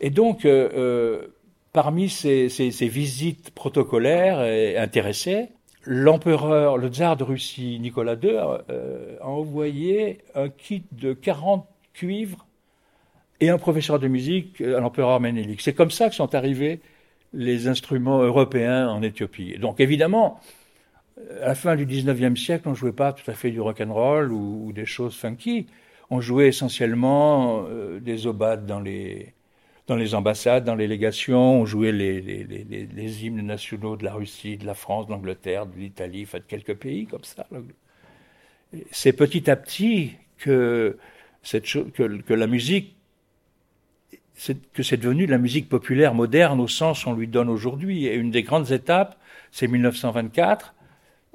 Et 0.00 0.10
donc, 0.10 0.44
euh, 0.44 0.70
euh, 0.74 1.26
parmi 1.72 2.08
ces, 2.08 2.48
ces, 2.48 2.88
visites 2.88 3.50
protocolaires 3.50 4.42
et 4.42 4.76
intéressées, 4.76 5.48
l'empereur, 5.84 6.78
le 6.78 6.88
tsar 6.88 7.16
de 7.16 7.24
Russie, 7.24 7.78
Nicolas 7.80 8.14
II, 8.14 8.38
euh, 8.70 9.16
a 9.20 9.28
envoyé 9.28 10.18
un 10.34 10.48
kit 10.48 10.84
de 10.92 11.12
40 11.12 11.66
cuivres 11.92 12.46
et 13.40 13.50
un 13.50 13.58
professeur 13.58 13.98
de 13.98 14.08
musique 14.08 14.60
à 14.60 14.80
l'empereur 14.80 15.20
Ménélique. 15.20 15.62
C'est 15.62 15.74
comme 15.74 15.90
ça 15.90 16.08
que 16.08 16.14
sont 16.14 16.34
arrivés 16.34 16.80
les 17.32 17.68
instruments 17.68 18.22
européens 18.22 18.88
en 18.88 19.02
Éthiopie. 19.02 19.56
Donc 19.58 19.80
évidemment, 19.80 20.40
à 21.42 21.48
la 21.48 21.54
fin 21.54 21.76
du 21.76 21.86
19e 21.86 22.36
siècle, 22.36 22.68
on 22.68 22.70
ne 22.70 22.76
jouait 22.76 22.92
pas 22.92 23.12
tout 23.12 23.28
à 23.30 23.34
fait 23.34 23.50
du 23.50 23.60
rock 23.60 23.80
and 23.80 23.92
roll 23.92 24.32
ou, 24.32 24.72
des 24.72 24.86
choses 24.86 25.16
funky. 25.16 25.66
On 26.10 26.20
jouait 26.20 26.48
essentiellement 26.48 27.64
euh, 27.68 28.00
des 28.00 28.26
obades 28.26 28.66
dans 28.66 28.80
les, 28.80 29.32
dans 29.86 29.96
les 29.96 30.14
ambassades, 30.14 30.64
dans 30.64 30.74
les 30.74 30.88
légations. 30.88 31.60
On 31.60 31.66
jouait 31.66 31.92
les, 31.92 32.20
les, 32.20 32.44
les, 32.44 33.24
hymnes 33.24 33.42
nationaux 33.42 33.96
de 33.96 34.04
la 34.04 34.14
Russie, 34.14 34.56
de 34.56 34.66
la 34.66 34.74
France, 34.74 35.06
de 35.06 35.12
l'Angleterre, 35.12 35.66
de 35.66 35.76
l'Italie, 35.78 36.26
de 36.32 36.38
quelques 36.40 36.74
pays 36.74 37.06
comme 37.06 37.24
ça. 37.24 37.46
C'est 38.90 39.12
petit 39.12 39.50
à 39.50 39.56
petit 39.56 40.12
que, 40.38 40.98
cette 41.42 41.64
que 41.64 42.34
la 42.34 42.46
musique 42.46 42.96
que 44.72 44.82
c'est 44.82 44.96
devenu 44.96 45.26
la 45.26 45.38
musique 45.38 45.68
populaire 45.68 46.14
moderne 46.14 46.60
au 46.60 46.68
sens 46.68 47.04
qu'on 47.04 47.14
lui 47.14 47.28
donne 47.28 47.48
aujourd'hui. 47.48 48.06
Et 48.06 48.14
une 48.14 48.30
des 48.30 48.42
grandes 48.42 48.70
étapes, 48.70 49.18
c'est 49.50 49.66
1924, 49.66 50.74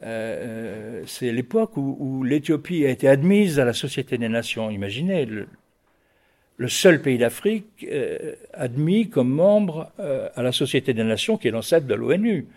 euh, 0.04 1.04
c'est 1.08 1.32
l'époque 1.32 1.78
où, 1.78 2.24
l'Éthiopie 2.24 2.86
a 2.86 2.90
été 2.90 3.08
admise 3.08 3.60
à 3.60 3.66
la 3.66 3.74
Société 3.74 4.18
des 4.18 4.30
Nations. 4.30 4.70
Imaginez, 4.70 5.26
le, 5.26 6.68
seul 6.68 7.02
pays 7.02 7.18
d'Afrique 7.18 7.86
euh, 7.90 8.36
admis 8.54 9.10
comme 9.10 9.30
membre 9.30 9.92
euh, 10.00 10.30
à 10.36 10.44
la 10.44 10.52
Société 10.52 10.94
des 10.94 11.04
Nations, 11.04 11.38
qui 11.38 11.48
est 11.48 11.52
l'ancêtre 11.52 11.88
de 11.88 11.96
l'ONU, 11.96 12.48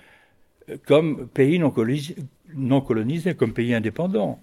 comme 0.87 1.29
pays 1.29 1.59
non 1.59 1.70
colonisé, 2.81 3.35
comme 3.35 3.53
pays 3.53 3.74
indépendant. 3.74 4.40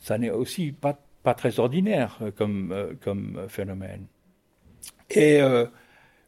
Ça 0.00 0.16
n'est 0.18 0.30
aussi 0.30 0.72
pas, 0.72 0.98
pas 1.22 1.34
très 1.34 1.58
ordinaire 1.58 2.18
comme, 2.36 2.96
comme 3.02 3.42
phénomène. 3.48 4.06
Et 5.10 5.40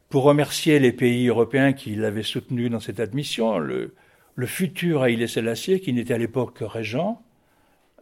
pour 0.09 0.23
remercier 0.23 0.77
les 0.77 0.91
pays 0.91 1.27
européens 1.27 1.73
qui 1.73 1.95
l'avaient 1.95 2.21
soutenu 2.21 2.69
dans 2.69 2.79
cette 2.79 2.99
admission, 2.99 3.57
le, 3.57 3.95
le 4.35 4.45
futur 4.45 5.03
Haïlé 5.03 5.27
Selassie, 5.27 5.79
qui 5.79 5.93
n'était 5.93 6.13
à 6.13 6.17
l'époque 6.17 6.55
que 6.57 6.63
régent, 6.63 7.21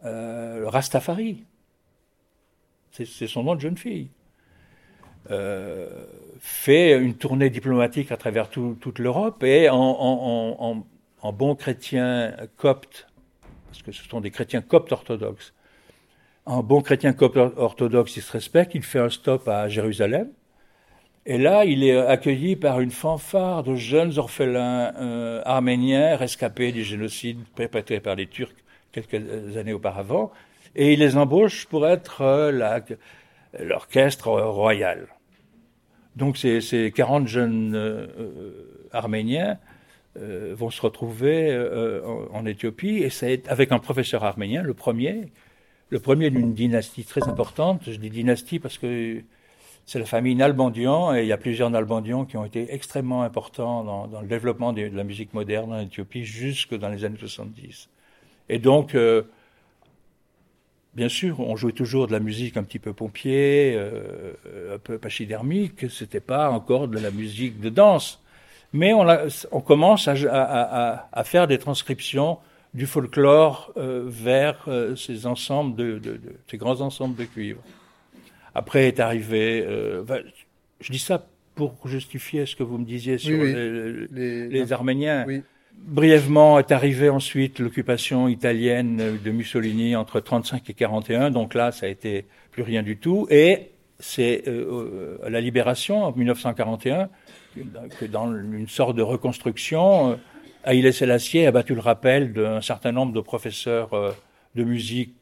euh, 0.04 0.64
Rastafari. 0.66 1.44
C'est 2.92 3.28
son 3.28 3.44
nom 3.44 3.54
de 3.54 3.60
jeune 3.60 3.76
fille. 3.76 4.08
Euh, 5.30 5.88
fait 6.40 6.98
une 6.98 7.14
tournée 7.14 7.50
diplomatique 7.50 8.12
à 8.12 8.16
travers 8.16 8.48
toute 8.48 8.98
l'Europe 8.98 9.42
et 9.42 9.68
en, 9.68 10.84
bon 11.32 11.54
chrétien 11.54 12.34
copte, 12.56 13.08
parce 13.66 13.82
que 13.82 13.92
ce 13.92 14.04
sont 14.08 14.20
des 14.20 14.30
chrétiens 14.30 14.62
coptes 14.62 14.92
orthodoxes, 14.92 15.52
en 16.46 16.62
bon 16.62 16.80
chrétien 16.80 17.12
copte 17.12 17.36
orthodoxe, 17.36 18.16
il 18.16 18.22
se 18.22 18.32
respecte, 18.32 18.74
il 18.74 18.82
fait 18.82 19.00
un 19.00 19.10
stop 19.10 19.46
à 19.48 19.68
Jérusalem, 19.68 20.28
et 21.30 21.36
là, 21.36 21.66
il 21.66 21.84
est 21.84 21.94
accueilli 21.94 22.56
par 22.56 22.80
une 22.80 22.90
fanfare 22.90 23.62
de 23.62 23.74
jeunes 23.74 24.18
orphelins 24.18 24.94
euh, 24.96 25.42
arméniens 25.44 26.16
rescapés 26.16 26.72
du 26.72 26.82
génocide 26.82 27.38
perpétré 27.54 28.00
par 28.00 28.14
les 28.14 28.26
Turcs 28.26 28.54
quelques 28.92 29.14
années 29.58 29.74
auparavant, 29.74 30.32
et 30.74 30.94
il 30.94 31.00
les 31.00 31.18
embauche 31.18 31.66
pour 31.66 31.86
être 31.86 32.22
euh, 32.22 32.80
l'orchestre 33.60 34.28
royal. 34.28 35.08
Donc 36.16 36.38
ces, 36.38 36.62
ces 36.62 36.92
40 36.92 37.28
jeunes 37.28 37.74
euh, 37.76 38.06
arméniens 38.92 39.58
vont 40.16 40.70
se 40.70 40.80
retrouver 40.80 41.56
en, 42.04 42.38
en, 42.38 42.46
Éthiopie, 42.46 43.02
et 43.04 43.10
c'est 43.10 43.46
avec 43.48 43.70
un 43.70 43.78
professeur 43.78 44.24
arménien, 44.24 44.62
le 44.62 44.74
premier, 44.74 45.30
le 45.90 46.00
premier 46.00 46.30
d'une 46.30 46.54
dynastie 46.54 47.04
très 47.04 47.22
importante. 47.28 47.82
Je 47.86 47.98
dis 47.98 48.10
dynastie 48.10 48.58
parce 48.58 48.78
que 48.78 49.22
c'est 49.88 49.98
la 49.98 50.04
famille 50.04 50.34
Nalbandian, 50.34 51.14
et 51.14 51.22
il 51.22 51.28
y 51.28 51.32
a 51.32 51.38
plusieurs 51.38 51.70
Nalbandians 51.70 52.26
qui 52.26 52.36
ont 52.36 52.44
été 52.44 52.74
extrêmement 52.74 53.22
importants 53.22 53.84
dans, 54.06 54.20
le 54.20 54.28
développement 54.28 54.74
de, 54.74 54.82
la 54.82 55.02
musique 55.02 55.32
moderne 55.32 55.72
en 55.72 55.80
Éthiopie 55.80 56.26
jusque 56.26 56.74
dans 56.74 56.90
les 56.90 57.06
années 57.06 57.16
70. 57.18 57.88
Et 58.50 58.58
donc, 58.58 58.94
euh, 58.94 59.22
bien 60.92 61.08
sûr, 61.08 61.40
on 61.40 61.56
jouait 61.56 61.72
toujours 61.72 62.06
de 62.06 62.12
la 62.12 62.20
musique 62.20 62.58
un 62.58 62.64
petit 62.64 62.78
peu 62.78 62.92
pompier, 62.92 63.76
euh, 63.78 64.34
un 64.74 64.78
peu 64.78 64.98
pachydermique, 64.98 65.88
c'était 65.88 66.20
pas 66.20 66.50
encore 66.50 66.86
de 66.86 66.98
la 66.98 67.10
musique 67.10 67.58
de 67.58 67.70
danse. 67.70 68.22
mais 68.74 68.92
on, 68.92 69.60
commence 69.62 70.06
à, 70.06 71.24
faire 71.24 71.46
des 71.46 71.56
transcriptions 71.56 72.36
du 72.74 72.84
folklore 72.84 73.72
euh, 73.78 74.02
vers 74.04 74.66
euh, 74.68 74.96
ces 74.96 75.24
ensembles 75.24 75.74
de, 75.76 76.20
ces 76.46 76.58
grands 76.58 76.82
ensembles 76.82 77.16
de 77.16 77.24
cuivre. 77.24 77.62
Après 78.58 78.88
est 78.88 79.00
arrivé, 79.00 79.64
euh, 79.66 80.04
je 80.80 80.92
dis 80.92 80.98
ça 80.98 81.26
pour 81.54 81.76
justifier 81.86 82.46
ce 82.46 82.56
que 82.56 82.62
vous 82.62 82.78
me 82.78 82.84
disiez 82.84 83.18
sur 83.18 83.42
Les, 83.42 84.72
Arméniens. 84.72 85.26
Brièvement 85.74 86.58
est 86.58 86.72
arrivée 86.72 87.08
ensuite 87.08 87.60
l'occupation 87.60 88.26
italienne 88.26 89.18
de 89.24 89.30
Mussolini 89.30 89.94
entre 89.94 90.18
35 90.18 90.68
et 90.68 90.74
41, 90.74 91.30
donc 91.30 91.54
là 91.54 91.70
ça 91.70 91.86
a 91.86 91.88
été 91.88 92.26
plus 92.50 92.62
rien 92.62 92.82
du 92.82 92.96
tout, 92.96 93.28
et 93.30 93.70
c'est 94.00 94.42
la 95.28 95.40
libération 95.40 96.04
en 96.04 96.12
1941 96.12 97.08
que 97.98 98.04
dans 98.04 98.32
une 98.32 98.68
sorte 98.68 98.96
de 98.96 99.02
reconstruction, 99.02 100.12
euh, 100.12 100.16
Haïlé 100.64 100.92
Selassie 100.92 101.44
a 101.46 101.52
battu 101.52 101.74
le 101.74 101.80
rappel 101.80 102.32
d'un 102.32 102.60
certain 102.60 102.92
nombre 102.92 103.12
de 103.12 103.20
professeurs 103.20 103.94
euh, 103.94 104.12
de 104.54 104.64
musique, 104.64 105.14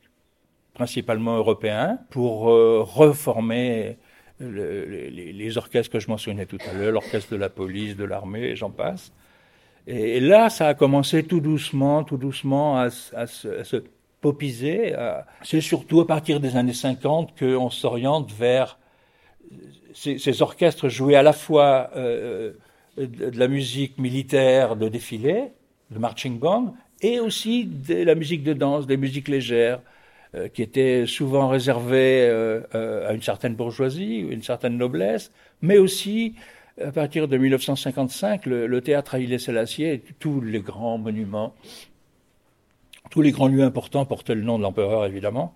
principalement 0.77 1.37
européens, 1.37 1.99
pour 2.11 2.51
euh, 2.51 2.83
reformer 2.83 3.97
les, 4.39 5.57
orchestres 5.57 5.91
que 5.91 5.99
je 5.99 6.09
mentionnais 6.09 6.47
tout 6.47 6.59
à 6.71 6.75
l'heure, 6.75 6.93
l'orchestre 6.93 7.33
de 7.33 7.37
la 7.37 7.49
police, 7.49 7.97
de 7.97 8.05
l'armée, 8.05 8.55
j'en 8.55 8.71
passe. 8.71 9.13
Et, 9.87 10.21
là, 10.21 10.51
ça 10.51 10.69
a 10.69 10.75
commencé 10.75 11.25
tout 11.25 11.41
doucement, 11.41 12.05
tout 12.05 12.19
doucement 12.19 12.79
à, 12.79 12.91
se, 12.91 13.83
popiser. 14.21 14.95
C'est 15.43 15.61
surtout 15.61 16.01
à 16.01 16.07
partir 16.07 16.41
des 16.41 16.57
années 16.57 16.75
50 16.75 17.39
qu'on 17.39 17.71
s'oriente 17.71 18.31
vers 18.33 18.79
ces, 19.95 20.43
orchestres 20.43 20.89
jouaient 20.89 21.15
à 21.15 21.23
la 21.23 21.33
fois 21.33 21.91
euh, 21.97 22.53
euh, 22.99 23.07
de, 23.07 23.39
la 23.39 23.49
musique 23.49 23.99
militaire 23.99 24.77
de 24.77 24.89
défilé, 24.89 25.45
de 25.91 25.99
marching 25.99 26.39
band, 26.39 26.75
et 27.01 27.21
aussi 27.21 27.65
de 27.65 28.03
la 28.03 28.15
musique 28.15 28.43
de 28.43 28.53
danse, 28.53 28.87
des 28.87 28.97
musiques 28.97 29.29
légères, 29.29 29.81
euh, 30.35 30.49
qui 30.49 30.63
étaient 30.63 31.07
souvent 31.07 31.49
réservées 31.49 32.29
à 32.73 33.13
une 33.13 33.23
certaine 33.23 33.55
bourgeoisie, 33.55 34.19
une 34.19 34.43
certaine 34.43 34.77
noblesse, 34.77 35.33
mais 35.63 35.79
aussi 35.79 36.35
à 36.83 36.93
partir 36.93 37.27
de 37.27 37.37
1955, 37.39 38.45
le, 38.47 38.81
théâtre 38.81 39.15
Haïlé 39.15 39.39
Selassie 39.39 40.03
tous 40.19 40.41
les 40.41 40.61
grands 40.61 40.99
monuments, 40.99 41.55
tous 43.11 43.23
les 43.23 43.31
grands 43.31 43.49
lieux 43.49 43.63
importants 43.63 44.05
portaient 44.05 44.35
le 44.35 44.43
nom 44.43 44.59
de 44.59 44.63
l'empereur 44.63 45.07
évidemment, 45.07 45.55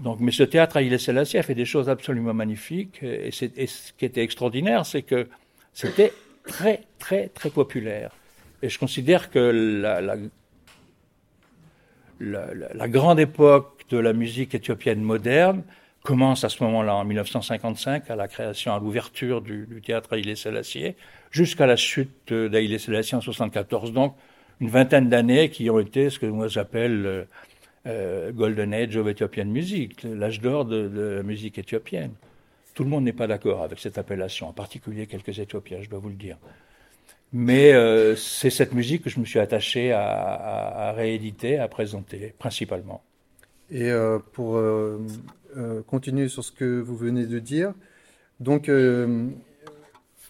donc, 0.00 0.18
mais 0.20 0.32
ce 0.32 0.42
théâtre 0.42 0.78
à 0.78 0.98
Selassie 0.98 1.38
a 1.38 1.42
fait 1.42 1.54
des 1.54 1.64
choses 1.64 1.88
absolument 1.88 2.34
magnifiques. 2.34 3.02
Et, 3.02 3.30
ce 3.30 3.92
qui 3.92 4.04
était 4.04 4.22
extraordinaire, 4.22 4.86
c'est 4.86 5.02
que 5.02 5.28
c'était 5.72 6.12
très, 6.44 6.82
très, 6.98 7.28
très 7.28 7.50
populaire. 7.50 8.12
Et 8.62 8.68
je 8.68 8.78
considère 8.78 9.30
que 9.30 9.38
la, 9.38 10.16
grande 12.88 13.20
époque 13.20 13.84
de 13.90 13.98
la 13.98 14.12
musique 14.12 14.54
éthiopienne 14.54 15.00
moderne 15.00 15.62
commence 16.02 16.44
à 16.44 16.48
ce 16.48 16.62
moment-là, 16.64 16.96
en 16.96 17.04
1955, 17.04 18.10
à 18.10 18.16
la 18.16 18.28
création, 18.28 18.74
à 18.74 18.80
l'ouverture 18.80 19.40
du, 19.40 19.80
théâtre 19.84 20.14
Haïlé 20.14 20.34
Selassie, 20.34 20.94
jusqu'à 21.30 21.66
la 21.66 21.76
chute 21.76 22.32
d'Haïlé 22.32 22.78
Selassie 22.78 23.14
en 23.14 23.18
1974. 23.18 23.92
Donc, 23.92 24.16
une 24.60 24.68
vingtaine 24.68 25.08
d'années 25.08 25.50
qui 25.50 25.70
ont 25.70 25.78
été 25.78 26.10
ce 26.10 26.18
que 26.18 26.26
moi 26.26 26.48
j'appelle 26.48 27.06
euh, 27.06 27.24
euh, 27.86 28.32
Golden 28.32 28.74
Age 28.74 28.96
of 28.96 29.08
Ethiopian 29.08 29.46
Music, 29.46 30.02
l'âge 30.04 30.40
d'or 30.40 30.64
de, 30.64 31.16
la 31.16 31.22
musique 31.22 31.58
éthiopienne. 31.58 32.12
Tout 32.74 32.84
le 32.84 32.90
monde 32.90 33.04
n'est 33.04 33.12
pas 33.12 33.26
d'accord 33.26 33.62
avec 33.62 33.78
cette 33.78 33.98
appellation, 33.98 34.48
en 34.48 34.52
particulier 34.52 35.06
quelques 35.06 35.38
Éthiopiens, 35.38 35.78
je 35.82 35.90
dois 35.90 35.98
vous 35.98 36.08
le 36.08 36.14
dire. 36.14 36.36
Mais 37.32 37.72
euh, 37.72 38.14
c'est 38.14 38.50
cette 38.50 38.74
musique 38.74 39.04
que 39.04 39.10
je 39.10 39.18
me 39.18 39.24
suis 39.24 39.38
attaché 39.38 39.92
à, 39.92 40.92
rééditer, 40.94 41.58
à 41.58 41.68
présenter, 41.68 42.34
principalement. 42.38 43.02
Et 43.70 43.90
euh, 43.90 44.18
pour 44.32 44.60
continuer 45.86 46.28
sur 46.28 46.44
ce 46.44 46.52
que 46.52 46.80
vous 46.80 46.96
venez 46.96 47.26
de 47.26 47.38
dire, 47.38 47.72
donc 48.40 48.70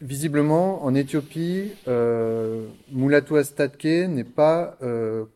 visiblement 0.01 0.85
en 0.85 0.95
Éthiopie, 0.95 1.73
Mulatu 2.93 3.37
Astatke 3.37 3.85
n'est 3.85 4.25
pas 4.25 4.79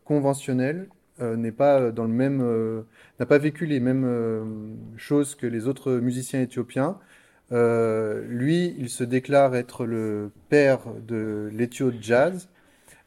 conventionnel 0.04 0.88
euh, 1.22 1.34
n'est 1.34 1.52
pas 1.52 1.90
dans 1.92 2.04
le 2.04 2.10
même, 2.10 2.42
euh, 2.42 2.82
n'a 3.18 3.24
pas 3.24 3.38
vécu 3.38 3.64
les 3.64 3.80
mêmes 3.80 4.76
choses 4.98 5.34
que 5.34 5.46
les 5.46 5.66
autres 5.66 5.92
musiciens 5.92 6.42
éthiopiens. 6.42 6.98
Euh, 7.52 8.24
lui, 8.28 8.74
il 8.78 8.88
se 8.88 9.04
déclare 9.04 9.54
être 9.54 9.86
le 9.86 10.30
père 10.48 10.80
de 11.06 11.50
l'Ethio 11.52 11.92
Jazz, 12.00 12.48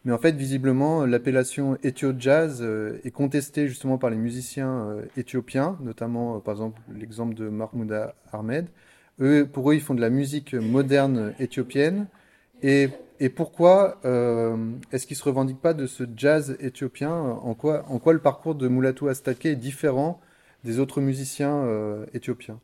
mais 0.06 0.14
en 0.14 0.18
fait, 0.18 0.36
visiblement, 0.36 1.06
l'appellation 1.06 1.78
Ethio 1.84 2.14
Jazz 2.18 2.66
est 3.04 3.12
contestée 3.12 3.68
justement 3.68 3.98
par 3.98 4.10
les 4.10 4.18
musiciens 4.18 4.96
éthiopiens, 5.18 5.78
notamment 5.82 6.40
par 6.40 6.54
exemple 6.54 6.80
l'exemple 6.98 7.36
de 7.36 7.50
Mahmoud 7.50 8.14
Ahmed. 8.32 8.68
Eux, 9.20 9.46
pour 9.46 9.70
eux, 9.72 9.76
ils 9.76 9.82
font 9.82 9.96
de 9.96 10.02
la 10.02 10.10
musique 10.10 10.54
moderne 10.54 11.34
éthiopienne. 11.40 12.08
Et 12.64 12.90
et 13.20 13.30
pourquoi 13.30 14.00
euh, 14.06 14.56
est-ce 14.92 15.06
qu'il 15.06 15.16
ne 15.16 15.20
se 15.20 15.24
revendique 15.26 15.60
pas 15.60 15.74
de 15.74 15.88
ce 15.88 16.06
jazz 16.16 16.56
éthiopien? 16.62 17.12
En 17.12 17.54
quoi, 17.54 17.84
en 17.90 18.00
quoi 18.00 18.14
le 18.14 18.20
parcours 18.20 18.56
de 18.56 18.68
Mulatu 18.70 19.10
Astake 19.10 19.46
est 19.46 19.56
différent 19.56 20.22
des 20.64 20.80
autres 20.80 21.02
musiciens 21.02 21.66
euh, 21.66 22.06
éthiopiens? 22.14 22.60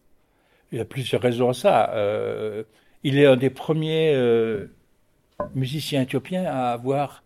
Il 0.72 0.78
y 0.78 0.82
a 0.82 0.86
plusieurs 0.86 1.22
raisons 1.22 1.50
à 1.50 1.54
ça. 1.54 1.94
Euh, 1.94 2.64
il 3.04 3.18
est 3.18 3.26
un 3.26 3.38
des 3.38 3.50
premiers 3.50 4.16
musiciens 5.54 6.02
éthiopiens 6.02 6.46
à 6.46 6.72
avoir 6.72 7.24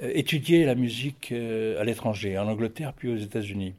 étudié 0.00 0.64
la 0.64 0.74
musique 0.74 1.30
à 1.32 1.84
l'étranger, 1.84 2.36
en 2.36 2.48
Angleterre 2.48 2.92
puis 2.94 3.08
aux 3.08 3.16
États-Unis. 3.16 3.74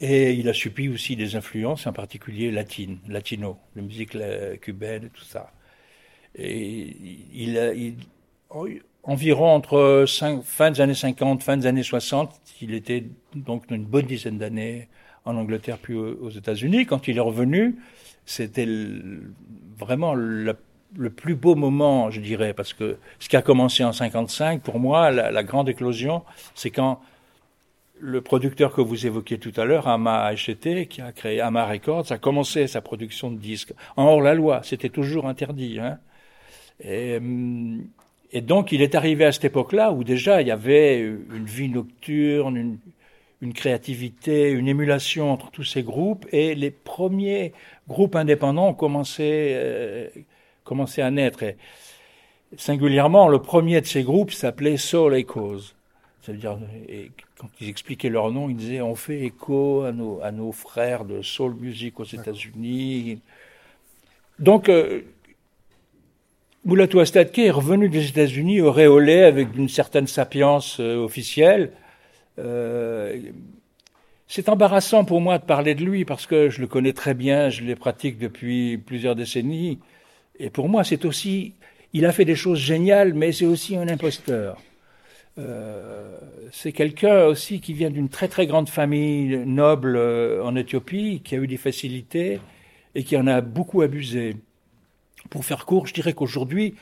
Et 0.00 0.32
il 0.34 0.48
a 0.48 0.52
subi 0.52 0.88
aussi 0.88 1.16
des 1.16 1.34
influences, 1.34 1.86
en 1.86 1.92
particulier 1.92 2.52
latines, 2.52 2.98
latino, 3.08 3.58
la 3.74 3.82
musique 3.82 4.16
cubaine 4.60 5.06
et 5.06 5.08
tout 5.08 5.24
ça. 5.24 5.52
Et 6.36 6.96
il, 7.32 7.96
environ 9.02 9.48
entre 9.48 10.04
fin 10.06 10.70
des 10.70 10.80
années 10.80 10.94
50, 10.94 11.42
fin 11.42 11.56
des 11.56 11.66
années 11.66 11.82
60, 11.82 12.40
il 12.60 12.74
était 12.74 13.04
donc 13.34 13.70
une 13.70 13.84
bonne 13.84 14.06
dizaine 14.06 14.38
d'années 14.38 14.88
en 15.24 15.36
Angleterre 15.36 15.78
puis 15.78 15.94
aux 15.94 16.30
États-Unis. 16.30 16.86
Quand 16.86 17.08
il 17.08 17.16
est 17.16 17.20
revenu, 17.20 17.76
c'était 18.26 18.68
vraiment 19.78 20.14
le, 20.14 20.56
plus 21.16 21.34
beau 21.34 21.54
moment, 21.54 22.10
je 22.10 22.20
dirais, 22.20 22.54
parce 22.54 22.72
que 22.72 22.96
ce 23.18 23.28
qui 23.28 23.36
a 23.36 23.42
commencé 23.42 23.84
en 23.84 23.92
55, 23.92 24.62
pour 24.62 24.78
moi, 24.78 25.10
la, 25.10 25.42
grande 25.42 25.68
éclosion, 25.68 26.22
c'est 26.54 26.70
quand 26.70 27.00
le 27.98 28.20
producteur 28.20 28.72
que 28.74 28.80
vous 28.80 29.06
évoquiez 29.06 29.38
tout 29.38 29.52
à 29.56 29.64
l'heure, 29.64 29.88
Ama 29.88 30.32
HT, 30.34 30.88
qui 30.88 31.00
a 31.00 31.12
créé 31.12 31.40
Ama 31.40 31.66
Records, 31.66 32.12
a 32.12 32.18
commencé 32.18 32.66
sa 32.66 32.80
production 32.80 33.30
de 33.30 33.38
disques 33.38 33.72
en 33.96 34.04
hors 34.04 34.20
la 34.20 34.34
loi. 34.34 34.60
C'était 34.62 34.88
toujours 34.88 35.26
interdit. 35.26 35.78
Hein. 35.80 35.98
Et, 36.82 37.18
et, 38.32 38.40
donc, 38.40 38.72
il 38.72 38.82
est 38.82 38.94
arrivé 38.94 39.24
à 39.24 39.32
cette 39.32 39.44
époque-là 39.44 39.92
où 39.92 40.04
déjà 40.04 40.42
il 40.42 40.48
y 40.48 40.50
avait 40.50 41.00
une 41.00 41.46
vie 41.46 41.68
nocturne, 41.68 42.56
une, 42.56 42.78
une, 43.40 43.52
créativité, 43.52 44.50
une 44.50 44.68
émulation 44.68 45.32
entre 45.32 45.50
tous 45.50 45.64
ces 45.64 45.82
groupes, 45.82 46.26
et 46.32 46.54
les 46.54 46.70
premiers 46.70 47.52
groupes 47.88 48.16
indépendants 48.16 48.68
ont 48.68 48.74
commencé, 48.74 49.52
euh, 49.54 50.08
commencé 50.64 51.02
à 51.02 51.10
naître. 51.10 51.42
Et 51.42 51.56
singulièrement, 52.56 53.28
le 53.28 53.40
premier 53.40 53.80
de 53.80 53.86
ces 53.86 54.02
groupes 54.02 54.32
s'appelait 54.32 54.76
Soul 54.76 55.14
Echoes. 55.14 55.74
C'est-à-dire, 56.24 56.58
quand 57.38 57.50
ils 57.60 57.68
expliquaient 57.68 58.08
leur 58.08 58.30
nom, 58.30 58.48
ils 58.48 58.56
disaient 58.56 58.80
on 58.80 58.94
fait 58.94 59.20
écho 59.20 59.82
à 59.82 59.92
nos, 59.92 60.20
à 60.22 60.32
nos 60.32 60.52
frères 60.52 61.04
de 61.04 61.20
soul 61.20 61.54
music 61.54 62.00
aux 62.00 62.04
États-Unis. 62.04 63.20
Donc, 64.38 64.70
euh, 64.70 65.02
Astatke 66.98 67.40
est 67.40 67.50
revenu 67.50 67.90
des 67.90 68.08
États-Unis 68.08 68.62
auréolé 68.62 69.22
avec 69.22 69.54
une 69.54 69.68
certaine 69.68 70.06
sapience 70.06 70.78
euh, 70.80 70.96
officielle. 70.96 71.72
Euh, 72.38 73.20
c'est 74.26 74.48
embarrassant 74.48 75.04
pour 75.04 75.20
moi 75.20 75.38
de 75.38 75.44
parler 75.44 75.74
de 75.74 75.84
lui 75.84 76.04
parce 76.04 76.26
que 76.26 76.50
je 76.50 76.60
le 76.60 76.66
connais 76.66 76.92
très 76.92 77.14
bien, 77.14 77.50
je 77.50 77.62
le 77.62 77.76
pratique 77.76 78.18
depuis 78.18 78.78
plusieurs 78.78 79.14
décennies. 79.14 79.78
Et 80.38 80.50
pour 80.50 80.68
moi, 80.68 80.82
c'est 80.82 81.04
aussi, 81.04 81.54
il 81.92 82.06
a 82.06 82.12
fait 82.12 82.24
des 82.24 82.34
choses 82.34 82.58
géniales, 82.58 83.14
mais 83.14 83.32
c'est 83.32 83.46
aussi 83.46 83.76
un 83.76 83.88
imposteur. 83.88 84.60
Euh, 85.38 86.16
c'est 86.52 86.72
quelqu'un 86.72 87.24
aussi 87.24 87.60
qui 87.60 87.72
vient 87.74 87.90
d'une 87.90 88.08
très 88.08 88.28
très 88.28 88.46
grande 88.46 88.68
famille 88.68 89.36
noble 89.46 89.96
en 89.96 90.56
Éthiopie, 90.56 91.20
qui 91.24 91.34
a 91.34 91.38
eu 91.38 91.46
des 91.46 91.56
facilités 91.56 92.40
et 92.94 93.04
qui 93.04 93.16
en 93.16 93.26
a 93.26 93.40
beaucoup 93.40 93.82
abusé. 93.82 94.36
Pour 95.30 95.44
faire 95.44 95.66
court, 95.66 95.86
je 95.86 95.94
dirais 95.94 96.12
qu'aujourd'hui, 96.12 96.74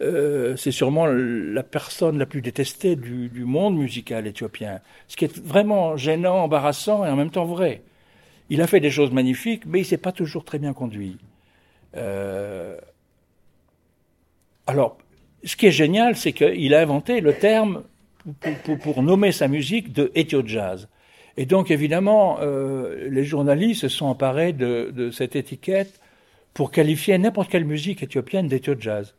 euh, 0.00 0.56
c'est 0.56 0.70
sûrement 0.70 1.06
la 1.06 1.62
personne 1.64 2.18
la 2.18 2.26
plus 2.26 2.40
détestée 2.40 2.94
du, 2.94 3.44
monde 3.44 3.76
musical 3.76 4.26
éthiopien. 4.26 4.80
Ce 5.08 5.16
qui 5.16 5.24
est 5.24 5.38
vraiment 5.38 5.96
gênant, 5.96 6.44
embarrassant 6.44 7.04
et 7.04 7.08
en 7.08 7.16
même 7.16 7.30
temps 7.30 7.46
vrai. 7.46 7.82
Il 8.50 8.62
a 8.62 8.66
fait 8.66 8.80
des 8.80 8.90
choses 8.90 9.10
magnifiques, 9.10 9.64
mais 9.66 9.80
il 9.80 9.84
s'est 9.84 9.98
pas 9.98 10.12
toujours 10.12 10.44
très 10.44 10.58
bien 10.58 10.72
conduit. 10.72 11.18
Euh, 11.96 12.78
alors, 14.66 14.98
Ce 15.44 15.56
qui 15.56 15.66
est 15.66 15.72
génial, 15.72 16.16
c'est 16.16 16.32
qu'il 16.32 16.74
a 16.74 16.80
inventé 16.80 17.20
le 17.20 17.32
terme 17.32 17.82
pour, 18.82 19.02
nommer 19.02 19.32
sa 19.32 19.48
musique 19.48 19.92
de 19.92 20.10
Ethio 20.14 20.42
Jazz. 20.44 20.88
Et 21.36 21.46
donc, 21.46 21.70
évidemment, 21.70 22.38
euh, 22.40 23.08
les 23.08 23.24
journalistes 23.24 23.82
se 23.82 23.88
sont 23.88 24.06
emparés 24.06 24.52
de, 24.52 25.10
cette 25.12 25.36
étiquette 25.36 26.00
pour 26.54 26.70
qualifier 26.70 27.16
n'importe 27.18 27.50
quelle 27.50 27.64
musique 27.64 28.02
éthiopienne 28.02 28.48
d'Ethio 28.48 28.74
Jazz. 28.78 29.14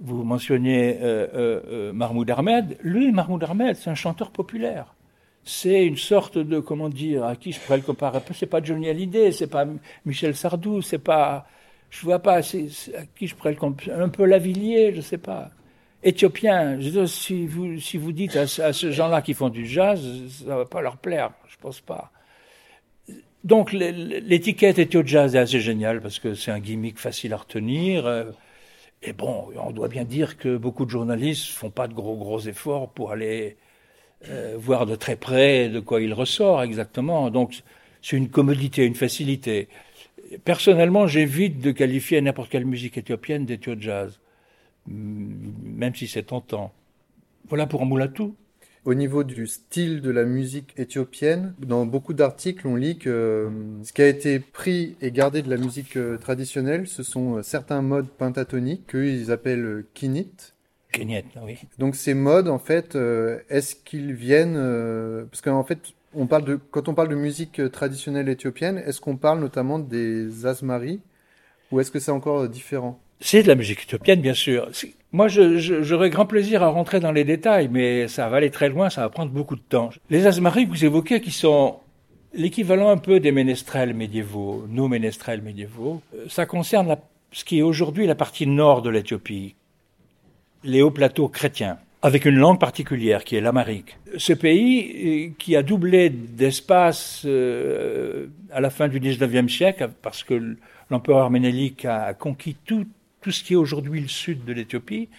Vous 0.00 0.22
mentionniez 0.22 0.98
euh, 1.00 1.26
euh, 1.34 1.92
Mahmoud 1.92 2.30
Ahmed. 2.30 2.78
Lui, 2.82 3.10
Mahmoud 3.10 3.42
Ahmed, 3.44 3.76
c'est 3.76 3.90
un 3.90 3.94
chanteur 3.94 4.30
populaire. 4.30 4.94
C'est 5.44 5.84
une 5.86 5.96
sorte 5.96 6.38
de, 6.38 6.60
comment 6.60 6.88
dire, 6.88 7.24
à 7.24 7.34
qui 7.34 7.52
je 7.52 7.60
pourrais 7.60 7.78
le 7.78 7.82
comparer 7.82 8.20
C'est 8.32 8.46
pas 8.46 8.62
Johnny 8.62 8.88
Hallyday, 8.88 9.32
c'est 9.32 9.46
pas 9.46 9.66
Michel 10.04 10.36
Sardou, 10.36 10.82
c'est 10.82 10.98
pas, 10.98 11.46
je 11.90 12.02
vois 12.02 12.18
pas, 12.18 12.36
à 12.36 12.42
qui 12.42 13.26
je 13.26 13.34
pourrais 13.34 13.52
le 13.52 13.56
comparer 13.56 13.92
Un 13.92 14.08
peu 14.08 14.24
Lavillier, 14.24 14.92
je 14.94 15.00
sais 15.00 15.18
pas 15.18 15.50
éthiopien. 16.02 16.80
Je 16.80 17.06
si 17.06 17.46
vous, 17.46 17.78
si 17.80 17.96
vous 17.96 18.12
dites 18.12 18.36
à, 18.36 18.42
à 18.42 18.72
ces 18.72 18.92
gens-là 18.92 19.22
qui 19.22 19.34
font 19.34 19.48
du 19.48 19.66
jazz, 19.66 20.00
ça 20.46 20.56
va 20.56 20.64
pas 20.64 20.80
leur 20.80 20.96
plaire, 20.96 21.32
je 21.48 21.56
pense 21.60 21.80
pas. 21.80 22.10
Donc 23.44 23.72
l'étiquette 23.72 24.78
Ethio 24.78 25.02
Jazz 25.04 25.36
est 25.36 25.38
assez 25.38 25.60
géniale 25.60 26.00
parce 26.00 26.18
que 26.18 26.34
c'est 26.34 26.50
un 26.50 26.58
gimmick 26.58 26.98
facile 26.98 27.32
à 27.32 27.36
retenir. 27.36 28.06
Et 29.02 29.12
bon, 29.12 29.48
on 29.56 29.70
doit 29.70 29.88
bien 29.88 30.04
dire 30.04 30.36
que 30.38 30.56
beaucoup 30.56 30.84
de 30.84 30.90
journalistes 30.90 31.48
font 31.48 31.70
pas 31.70 31.88
de 31.88 31.94
gros 31.94 32.16
gros 32.16 32.40
efforts 32.40 32.90
pour 32.90 33.12
aller 33.12 33.56
euh, 34.28 34.56
voir 34.58 34.86
de 34.86 34.96
très 34.96 35.16
près 35.16 35.68
de 35.68 35.80
quoi 35.80 36.00
il 36.00 36.12
ressort 36.12 36.62
exactement. 36.62 37.30
Donc 37.30 37.62
c'est 38.02 38.16
une 38.16 38.28
commodité, 38.28 38.84
une 38.84 38.96
facilité. 38.96 39.68
Personnellement, 40.44 41.06
j'évite 41.06 41.60
de 41.60 41.70
qualifier 41.70 42.20
n'importe 42.20 42.50
quelle 42.50 42.66
musique 42.66 42.98
éthiopienne 42.98 43.46
d'Ethio 43.46 43.74
Jazz 43.78 44.18
même 44.90 45.94
si 45.94 46.08
c'est 46.08 46.24
tentant. 46.24 46.72
Voilà 47.48 47.66
pour 47.66 47.84
Moulatou. 47.86 48.34
Au 48.88 48.94
niveau 48.94 49.22
du 49.22 49.46
style 49.46 50.00
de 50.00 50.10
la 50.10 50.24
musique 50.24 50.72
éthiopienne, 50.78 51.52
dans 51.58 51.84
beaucoup 51.84 52.14
d'articles, 52.14 52.66
on 52.66 52.74
lit 52.74 52.96
que 52.96 53.10
euh, 53.10 53.50
ce 53.84 53.92
qui 53.92 54.00
a 54.00 54.08
été 54.08 54.40
pris 54.40 54.96
et 55.02 55.10
gardé 55.10 55.42
de 55.42 55.50
la 55.50 55.58
musique 55.58 55.98
euh, 55.98 56.16
traditionnelle, 56.16 56.88
ce 56.88 57.02
sont 57.02 57.36
euh, 57.36 57.42
certains 57.42 57.82
modes 57.82 58.08
pentatoniques 58.08 58.86
qu'ils 58.86 59.30
appellent 59.30 59.84
kinit. 59.92 60.32
Kinit, 60.90 61.24
oui. 61.42 61.58
Donc 61.76 61.96
ces 61.96 62.14
modes, 62.14 62.48
en 62.48 62.58
fait, 62.58 62.96
est-ce 63.50 63.74
qu'ils 63.76 64.14
viennent 64.14 64.56
parce 65.30 65.42
qu'en 65.42 65.64
fait, 65.64 65.80
on 66.14 66.26
parle 66.26 66.46
de 66.46 66.58
quand 66.70 66.88
on 66.88 66.94
parle 66.94 67.10
de 67.10 67.14
musique 67.14 67.60
traditionnelle 67.70 68.30
éthiopienne, 68.30 68.78
est-ce 68.78 69.02
qu'on 69.02 69.18
parle 69.18 69.40
notamment 69.40 69.78
des 69.78 70.46
asmaris 70.46 71.02
ou 71.70 71.78
est-ce 71.78 71.90
que 71.90 71.98
c'est 71.98 72.10
encore 72.10 72.48
différent? 72.48 72.98
C'est 73.20 73.42
de 73.42 73.48
la 73.48 73.54
musique 73.54 73.82
éthiopienne, 73.82 74.22
bien 74.22 74.32
sûr. 74.32 74.70
Moi, 75.12 75.28
j'aurais 75.28 76.10
grand 76.10 76.26
plaisir 76.26 76.62
à 76.62 76.68
rentrer 76.68 77.00
dans 77.00 77.12
les 77.12 77.24
détails, 77.24 77.68
mais 77.70 78.08
ça 78.08 78.28
va 78.28 78.36
aller 78.36 78.50
très 78.50 78.68
loin, 78.68 78.90
ça 78.90 79.00
va 79.00 79.08
prendre 79.08 79.32
beaucoup 79.32 79.56
de 79.56 79.62
temps. 79.66 79.88
Les 80.10 80.26
asmaris 80.26 80.66
que 80.66 80.70
vous 80.70 80.84
évoquez, 80.84 81.22
qui 81.22 81.30
sont 81.30 81.76
l'équivalent 82.34 82.90
un 82.90 82.98
peu 82.98 83.18
des 83.18 83.32
ménestrels 83.32 83.94
médiévaux, 83.94 84.66
nos 84.68 84.86
ménestrels 84.86 85.40
médiévaux, 85.40 86.02
euh, 86.14 86.26
ça 86.28 86.44
concerne 86.44 86.96
ce 87.32 87.44
qui 87.44 87.58
est 87.58 87.62
aujourd'hui 87.62 88.06
la 88.06 88.14
partie 88.14 88.46
nord 88.46 88.82
de 88.82 88.90
l'Éthiopie, 88.90 89.54
les 90.62 90.82
hauts 90.82 90.90
plateaux 90.90 91.28
chrétiens, 91.28 91.78
avec 92.02 92.26
une 92.26 92.36
langue 92.36 92.60
particulière 92.60 93.24
qui 93.24 93.36
est 93.36 93.40
l'amarique. 93.40 93.96
Ce 94.18 94.34
pays, 94.34 95.30
euh, 95.30 95.34
qui 95.38 95.56
a 95.56 95.62
doublé 95.62 96.10
d'espace 96.10 97.22
euh, 97.24 98.26
à 98.52 98.60
la 98.60 98.68
fin 98.68 98.88
du 98.88 99.00
19e 99.00 99.48
siècle, 99.48 99.90
parce 100.02 100.22
que 100.22 100.56
l'empereur 100.90 101.30
Ménélique 101.30 101.86
a 101.86 102.12
conquis 102.12 102.56
tout, 102.66 102.86
tout 103.28 103.32
ce 103.32 103.44
qui 103.44 103.52
est 103.52 103.56
aujourd'hui 103.56 104.00
le 104.00 104.08
sud 104.08 104.46
de 104.46 104.54
l'Éthiopie, 104.54 105.10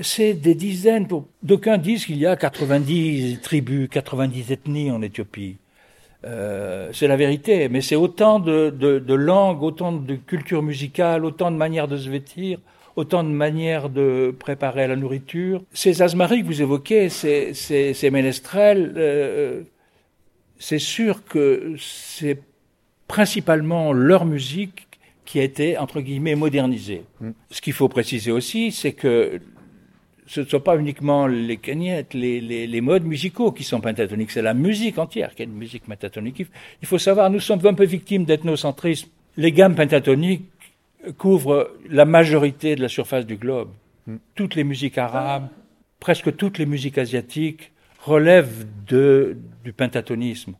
c'est 0.00 0.32
des 0.32 0.54
dizaines, 0.54 1.06
d'aucuns 1.42 1.76
disent 1.76 2.06
qu'il 2.06 2.16
y 2.16 2.24
a 2.24 2.34
90 2.34 3.40
tribus, 3.42 3.90
90 3.90 4.52
ethnies 4.52 4.90
en 4.90 5.02
Éthiopie. 5.02 5.58
Euh, 6.24 6.88
c'est 6.94 7.06
la 7.06 7.16
vérité, 7.16 7.68
mais 7.68 7.82
c'est 7.82 7.94
autant 7.94 8.40
de, 8.40 9.14
langues, 9.14 9.62
autant 9.62 9.92
de 9.92 10.14
cultures 10.14 10.62
musicales, 10.62 11.26
autant 11.26 11.50
de 11.50 11.56
manières 11.56 11.88
de 11.88 11.98
se 11.98 12.08
vêtir, 12.08 12.58
autant 12.96 13.22
de 13.22 13.28
manières 13.28 13.90
de 13.90 14.34
préparer 14.38 14.86
la 14.86 14.96
nourriture. 14.96 15.62
Ces 15.74 16.00
asmaris 16.00 16.40
que 16.40 16.46
vous 16.46 16.62
évoquez, 16.62 17.10
ces, 17.10 18.10
ménestrels, 18.10 18.94
euh, 18.96 19.62
c'est 20.58 20.78
sûr 20.78 21.22
que 21.22 21.74
c'est 21.78 22.40
principalement 23.08 23.92
leur 23.92 24.24
musique 24.24 24.85
qui 25.26 25.40
a 25.40 25.42
été, 25.42 25.76
entre 25.76 26.00
guillemets, 26.00 26.36
modernisé. 26.36 27.02
Mm. 27.20 27.30
Ce 27.50 27.60
qu'il 27.60 27.74
faut 27.74 27.88
préciser 27.88 28.30
aussi, 28.30 28.72
c'est 28.72 28.92
que 28.92 29.40
ce 30.26 30.40
ne 30.40 30.46
sont 30.46 30.60
pas 30.60 30.76
uniquement 30.76 31.26
les 31.26 31.56
cagnettes, 31.58 32.14
les, 32.14 32.40
les, 32.40 32.66
les, 32.66 32.80
modes 32.80 33.04
musicaux 33.04 33.52
qui 33.52 33.62
sont 33.62 33.80
pentatoniques, 33.80 34.30
c'est 34.30 34.42
la 34.42 34.54
musique 34.54 34.98
entière 34.98 35.34
qui 35.34 35.42
est 35.42 35.46
une 35.46 35.52
musique 35.52 35.84
pentatonique. 35.84 36.46
Il 36.82 36.88
faut 36.88 36.98
savoir, 36.98 37.30
nous 37.30 37.40
sommes 37.40 37.64
un 37.66 37.74
peu 37.74 37.84
victimes 37.84 38.24
d'ethnocentrisme. 38.24 39.08
Les 39.36 39.52
gammes 39.52 39.74
pentatoniques 39.74 40.46
couvrent 41.18 41.70
la 41.88 42.04
majorité 42.04 42.74
de 42.74 42.82
la 42.82 42.88
surface 42.88 43.26
du 43.26 43.36
globe. 43.36 43.70
Mm. 44.06 44.16
Toutes 44.34 44.54
les 44.54 44.64
musiques 44.64 44.98
arabes, 44.98 45.48
presque 46.00 46.34
toutes 46.36 46.58
les 46.58 46.66
musiques 46.66 46.98
asiatiques 46.98 47.72
relèvent 48.00 48.66
de, 48.88 49.36
du 49.64 49.72
pentatonisme 49.72 50.54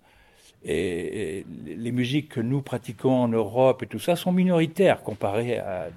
et, 0.65 1.45
les 1.67 1.93
musiques 1.93 2.31
que 2.31 2.41
nous 2.41 2.63
pratiquons 2.63 3.15
en 3.15 3.29
Europe 3.29 3.83
et 3.83 3.87
tout 3.87 3.99
ça 3.99 4.17
sont 4.17 4.33
minoritaires 4.33 5.03
comparées 5.03 5.59
à. 5.59 5.89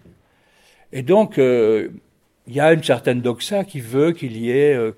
Et 0.91 1.03
donc, 1.03 1.37
euh, 1.37 1.89
il 2.47 2.55
y 2.55 2.59
a 2.59 2.73
une 2.73 2.83
certaine 2.83 3.21
doxa 3.21 3.63
qui 3.63 3.79
veut 3.79 4.11
qu'il 4.11 4.37
y 4.37 4.49
ait 4.49 4.73
euh, 4.73 4.93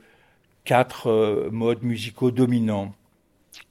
quatre 0.63 1.08
euh, 1.08 1.50
modes 1.52 1.84
musicaux 1.84 2.32
dominants. 2.32 2.93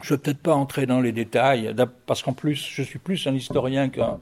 Je 0.02 0.12
ne 0.12 0.18
vais 0.18 0.22
peut-être 0.22 0.42
pas 0.42 0.54
entrer 0.54 0.84
dans 0.84 1.00
les 1.00 1.12
détails, 1.12 1.74
parce 2.06 2.22
qu'en 2.22 2.34
plus, 2.34 2.68
je 2.70 2.82
suis 2.82 2.98
plus 2.98 3.26
un 3.26 3.34
historien 3.34 3.88
qu'un 3.88 4.18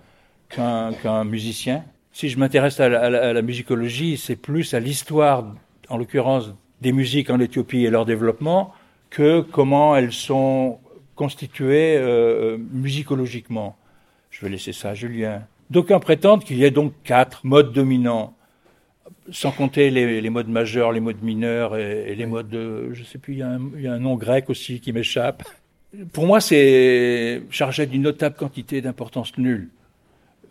qu'un 0.48 1.24
musicien. 1.24 1.84
Si 2.12 2.28
je 2.28 2.38
m'intéresse 2.38 2.80
à, 2.80 2.88
la 2.88 3.42
musicologie, 3.42 4.16
c'est 4.16 4.36
plus 4.36 4.74
à 4.74 4.80
l'histoire, 4.80 5.44
en 5.88 5.98
l'occurrence, 5.98 6.54
des 6.80 6.92
musiques 6.92 7.30
en 7.30 7.38
Éthiopie 7.38 7.84
et 7.84 7.90
leur 7.90 8.06
développement, 8.06 8.72
que 9.10 9.40
comment 9.40 9.94
elles 9.96 10.12
sont 10.12 10.78
constitué 11.18 11.96
euh, 11.98 12.56
musicologiquement. 12.72 13.76
Je 14.30 14.40
vais 14.44 14.50
laisser 14.50 14.72
ça 14.72 14.90
à 14.90 14.94
Julien. 14.94 15.42
D'aucuns 15.68 15.98
prétendent 15.98 16.44
qu'il 16.44 16.58
y 16.58 16.64
ait 16.64 16.70
donc 16.70 16.92
quatre 17.02 17.44
modes 17.44 17.72
dominants, 17.72 18.34
sans 19.30 19.50
compter 19.50 19.90
les, 19.90 20.30
modes 20.30 20.48
majeurs, 20.48 20.92
les 20.92 21.00
modes 21.00 21.22
mineurs 21.22 21.76
et, 21.76 22.14
les 22.14 22.24
modes, 22.24 22.48
de, 22.48 22.94
je 22.94 23.02
sais 23.02 23.18
plus, 23.18 23.34
il 23.34 23.38
y, 23.40 23.42
a 23.42 23.48
un, 23.48 23.60
il 23.74 23.82
y, 23.82 23.88
a 23.88 23.92
un, 23.92 23.98
nom 23.98 24.14
grec 24.14 24.48
aussi 24.48 24.80
qui 24.80 24.92
m'échappe. 24.92 25.42
Pour 26.12 26.26
moi, 26.26 26.40
c'est 26.40 27.42
chargé 27.50 27.86
d'une 27.86 28.02
notable 28.02 28.36
quantité 28.36 28.80
d'importance 28.80 29.36
nulle. 29.38 29.70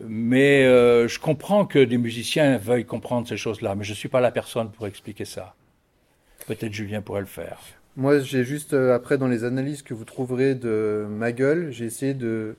Mais 0.02 0.66
euh, 0.66 1.08
je 1.08 1.18
comprends 1.18 1.66
que 1.66 1.80
des 1.80 1.98
musiciens 1.98 2.58
veuillent 2.58 2.86
comprendre 2.86 3.28
ces 3.28 3.38
choses-là, 3.38 3.74
mais 3.74 3.86
je 3.86 3.92
ne 3.92 3.96
suis 3.96 4.10
pas 4.10 4.20
la 4.20 4.32
personne 4.32 4.70
pour 4.70 4.86
expliquer 4.86 5.26
ça. 5.26 5.56
Peut-être 6.46 6.74
Julien 6.74 7.02
pourrait 7.02 7.22
le 7.22 7.26
faire. 7.26 7.58
Moi, 7.98 8.20
j'ai 8.20 8.44
juste, 8.44 8.74
euh, 8.74 8.94
après, 8.94 9.18
dans 9.18 9.28
les 9.28 9.44
analyses 9.44 9.82
que 9.82 9.96
vous 9.96 10.06
trouverez 10.06 10.54
de 10.54 11.08
ma 11.10 11.32
gueule, 11.32 11.72
j'ai 11.72 11.86
essayé 11.86 12.14
de 12.14 12.56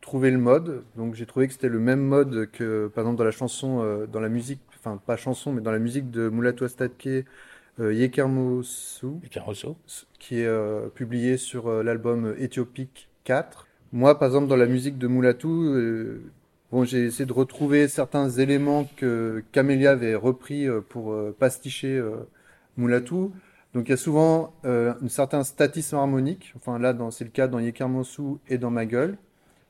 trouver 0.00 0.30
le 0.32 0.38
mode. 0.38 0.84
Donc, 0.96 1.14
j'ai 1.14 1.24
trouvé 1.24 1.46
que 1.46 1.52
c'était 1.52 1.68
le 1.68 1.78
même 1.78 2.00
mode 2.00 2.50
que, 2.52 2.88
par 2.94 3.02
exemple, 3.02 3.18
dans 3.18 3.24
la 3.24 3.30
chanson, 3.30 3.80
euh, 3.82 4.06
dans 4.06 4.20
la 4.20 4.28
musique, 4.28 4.60
enfin, 4.78 5.00
pas 5.04 5.16
chanson, 5.16 5.52
mais 5.52 5.60
dans 5.60 5.70
la 5.70 5.78
musique 5.78 6.10
de 6.10 6.28
Mulatu 6.28 6.64
Astatke, 6.64 7.26
euh, 7.80 7.94
Yekermosu, 7.94 9.20
qui 10.18 10.40
est 10.40 10.46
euh, 10.46 10.88
publié 10.88 11.36
sur 11.36 11.70
l'album 11.84 12.34
Éthiopique 12.38 13.08
4. 13.24 13.68
Moi, 13.92 14.18
par 14.18 14.26
exemple, 14.28 14.48
dans 14.48 14.56
la 14.56 14.66
musique 14.66 14.98
de 14.98 15.06
Mulatu, 15.06 15.48
bon, 16.72 16.84
j'ai 16.84 17.04
essayé 17.06 17.24
de 17.24 17.32
retrouver 17.32 17.86
certains 17.86 18.28
éléments 18.30 18.88
que 18.96 19.44
Camélia 19.52 19.92
avait 19.92 20.16
repris 20.16 20.66
pour 20.88 21.14
pasticher 21.38 22.02
Mulatu. 22.76 23.30
Donc 23.76 23.88
il 23.88 23.90
y 23.90 23.92
a 23.92 23.98
souvent 23.98 24.54
euh, 24.64 24.94
un 25.04 25.08
certain 25.08 25.44
statisme 25.44 25.96
harmonique. 25.96 26.54
Enfin 26.56 26.78
là, 26.78 26.96
c'est 27.10 27.24
le 27.24 27.30
cas 27.30 27.46
dans 27.46 27.58
Yekermosu 27.58 28.38
et 28.48 28.56
dans 28.56 28.70
Ma 28.70 28.86
Gueule. 28.86 29.18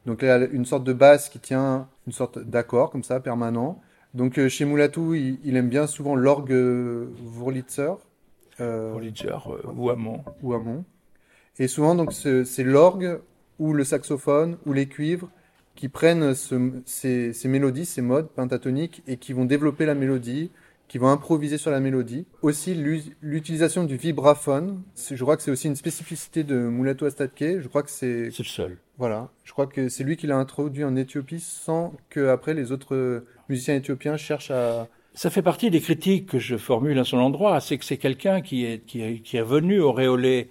Donc 0.07 0.23
là, 0.23 0.39
une 0.47 0.65
sorte 0.65 0.85
de 0.85 0.93
basse 0.93 1.29
qui 1.29 1.41
tient 1.41 1.89
une 2.07 2.13
sorte 2.13 2.39
d'accord 2.39 2.91
comme 2.93 3.03
ça 3.03 3.19
permanent. 3.19 3.83
Donc 4.15 4.39
euh, 4.39 4.49
chez 4.49 4.65
Moulatou, 4.65 5.15
il, 5.15 5.57
aime 5.57 5.69
bien 5.69 5.89
souvent 5.89 6.15
l'orgue 6.15 6.53
Wurlitzer. 6.53 7.95
Euh, 8.61 8.93
Wurlitzer 8.93 9.39
euh, 9.49 9.73
ou 9.75 9.91
Amon. 9.91 10.23
Ou 10.41 10.55
Amon. 10.55 10.85
Et 11.59 11.67
souvent 11.67 11.97
donc 11.97 12.13
c'est 12.13 12.63
l'orgue 12.63 13.19
ou 13.59 13.73
le 13.73 13.83
saxophone 13.83 14.57
ou 14.67 14.73
les 14.73 14.87
cuivres 14.87 15.31
qui 15.75 15.89
prennent 15.89 16.33
ces, 16.33 17.33
ces, 17.33 17.49
mélodies, 17.49 17.85
ces 17.85 18.03
modes 18.03 18.29
pentatoniques 18.29 19.03
et 19.09 19.17
qui 19.17 19.33
vont 19.33 19.47
développer 19.47 19.85
la 19.85 19.97
mélodie 19.97 20.53
qui 20.89 20.99
vont 20.99 21.09
improviser 21.09 21.59
sur 21.59 21.71
la 21.71 21.81
mélodie. 21.81 22.27
Aussi, 22.43 22.75
l'utilisation 23.21 23.85
du 23.85 23.97
vibraphone. 23.97 24.83
Je 25.11 25.23
crois 25.23 25.37
que 25.37 25.43
c'est 25.43 25.51
aussi 25.51 25.67
une 25.67 25.77
spécificité 25.77 26.45
de 26.45 26.57
Mulatu 26.57 27.07
Astatke. 27.07 27.61
Je 27.61 27.69
crois 27.69 27.83
que 27.83 27.91
c'est. 27.91 28.31
C'est 28.31 28.43
le 28.43 28.49
seul. 28.49 28.79
Voilà. 28.99 29.31
Je 29.45 29.53
crois 29.53 29.67
que 29.67 29.89
c'est 29.89 30.05
lui 30.05 30.17
qui 30.17 30.27
l'a 30.27 30.37
introduit 30.37 30.85
en 30.85 30.97
Éthiopie 30.97 31.41
sans 31.41 31.93
que 32.09 32.29
après 32.29 32.55
les 32.55 32.73
autres 32.73 33.25
musiciens 33.49 33.75
éthiopiens 33.75 34.17
cherchent 34.17 34.51
à, 34.51 34.89
ça 35.17 35.31
fait 35.31 35.43
partie 35.43 35.71
des 35.71 35.81
critiques 35.81 36.27
que 36.27 36.39
je 36.39 36.57
formule 36.57 36.99
à 36.99 37.05
son 37.05 37.17
endroit, 37.17 37.59
c'est 37.61 37.79
que 37.79 37.87
c'est 37.87 37.97
quelqu'un 37.97 38.43
qui 38.43 38.67
est, 38.67 38.85
qui, 38.85 39.01
est, 39.01 39.21
qui 39.21 39.39
est 39.39 39.43
venu 39.43 39.81
auréolé 39.81 40.51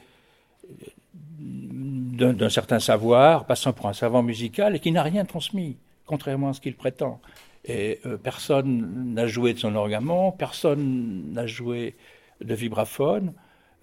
d'un 1.39 2.49
certain 2.49 2.79
savoir, 2.79 3.45
passant 3.45 3.73
pour 3.73 3.87
un 3.87 3.93
savant 3.93 4.23
musical, 4.23 4.75
et 4.75 4.79
qui 4.79 4.91
n'a 4.91 5.03
rien 5.03 5.23
transmis, 5.23 5.77
contrairement 6.07 6.49
à 6.49 6.53
ce 6.53 6.61
qu'il 6.61 6.75
prétend. 6.75 7.21
Et 7.67 7.99
euh, 8.05 8.17
personne 8.17 9.13
n'a 9.13 9.27
joué 9.27 9.53
de 9.53 9.59
son 9.59 9.75
orgamon, 9.75 10.31
personne 10.31 11.31
n'a 11.33 11.47
joué 11.47 11.95
de 12.41 12.53
vibraphone. 12.53 13.33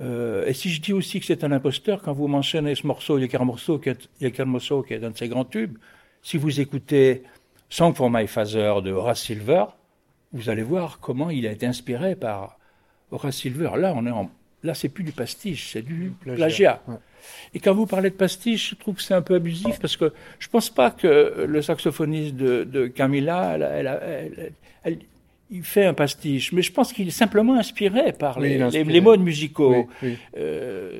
Euh, 0.00 0.46
et 0.46 0.52
si 0.52 0.70
je 0.70 0.80
dis 0.80 0.92
aussi 0.92 1.20
que 1.20 1.26
c'est 1.26 1.44
un 1.44 1.52
imposteur, 1.52 2.00
quand 2.02 2.12
vous 2.12 2.28
mentionnez 2.28 2.74
ce 2.74 2.86
morceau, 2.86 3.18
il 3.18 3.22
y 3.22 3.24
a 3.24 3.28
qu'un 3.28 3.44
morceau 3.44 3.78
qui 3.78 3.88
est, 3.88 4.40
morceau 4.44 4.82
qui 4.82 4.94
est 4.94 5.04
un 5.04 5.10
de 5.10 5.16
ses 5.16 5.28
grands 5.28 5.44
tubes, 5.44 5.78
si 6.22 6.36
vous 6.36 6.60
écoutez 6.60 7.24
Song 7.70 7.94
for 7.94 8.10
My 8.10 8.26
Father 8.26 8.74
de 8.82 8.92
Horace 8.92 9.22
Silver, 9.22 9.64
vous 10.32 10.48
allez 10.48 10.62
voir 10.62 11.00
comment 11.00 11.30
il 11.30 11.46
a 11.46 11.52
été 11.52 11.66
inspiré 11.66 12.16
par 12.16 12.58
Horace 13.10 13.36
Silver. 13.36 13.72
Là, 13.76 13.92
on 13.96 14.06
est 14.06 14.10
en, 14.10 14.30
là, 14.62 14.74
c'est 14.74 14.88
plus 14.88 15.04
du 15.04 15.12
pastiche, 15.12 15.70
c'est 15.72 15.82
du 15.82 16.12
plagiat. 16.20 16.82
Et 17.54 17.60
quand 17.60 17.74
vous 17.74 17.86
parlez 17.86 18.10
de 18.10 18.14
pastiche, 18.14 18.70
je 18.70 18.74
trouve 18.74 18.96
que 18.96 19.02
c'est 19.02 19.14
un 19.14 19.22
peu 19.22 19.34
abusif 19.34 19.78
parce 19.80 19.96
que 19.96 20.12
je 20.38 20.48
pense 20.48 20.70
pas 20.70 20.90
que 20.90 21.44
le 21.46 21.62
saxophoniste 21.62 22.34
de, 22.36 22.86
Camilla, 22.86 23.56
elle, 24.84 25.00
il 25.50 25.62
fait 25.62 25.84
un 25.84 25.94
pastiche, 25.94 26.52
mais 26.52 26.62
je 26.62 26.72
pense 26.72 26.92
qu'il 26.92 27.08
est 27.08 27.10
simplement 27.10 27.54
inspiré 27.54 28.12
par 28.12 28.40
les, 28.40 29.00
modes 29.00 29.20
musicaux. 29.20 29.86
Euh, 30.36 30.98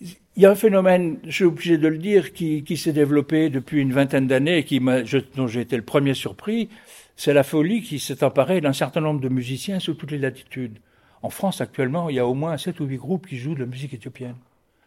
il 0.00 0.42
y 0.42 0.46
a 0.46 0.50
un 0.50 0.54
phénomène, 0.54 1.18
je 1.24 1.30
suis 1.30 1.44
obligé 1.44 1.78
de 1.78 1.88
le 1.88 1.98
dire, 1.98 2.32
qui, 2.32 2.76
s'est 2.76 2.92
développé 2.92 3.48
depuis 3.50 3.80
une 3.80 3.92
vingtaine 3.92 4.26
d'années 4.26 4.58
et 4.58 4.64
qui 4.64 4.80
dont 4.80 5.46
j'ai 5.46 5.60
été 5.60 5.76
le 5.76 5.82
premier 5.82 6.14
surpris, 6.14 6.68
c'est 7.16 7.32
la 7.32 7.42
folie 7.42 7.82
qui 7.82 7.98
s'est 7.98 8.22
emparée 8.22 8.60
d'un 8.60 8.74
certain 8.74 9.00
nombre 9.00 9.20
de 9.20 9.28
musiciens 9.28 9.80
sous 9.80 9.94
toutes 9.94 10.10
les 10.10 10.18
latitudes. 10.18 10.78
En 11.26 11.30
France, 11.30 11.60
actuellement, 11.60 12.08
il 12.08 12.14
y 12.14 12.20
a 12.20 12.26
au 12.26 12.34
moins 12.34 12.56
sept 12.56 12.78
ou 12.78 12.84
huit 12.84 12.98
groupes 12.98 13.26
qui 13.26 13.36
jouent 13.36 13.56
de 13.56 13.58
la 13.58 13.66
musique 13.66 13.92
éthiopienne, 13.92 14.36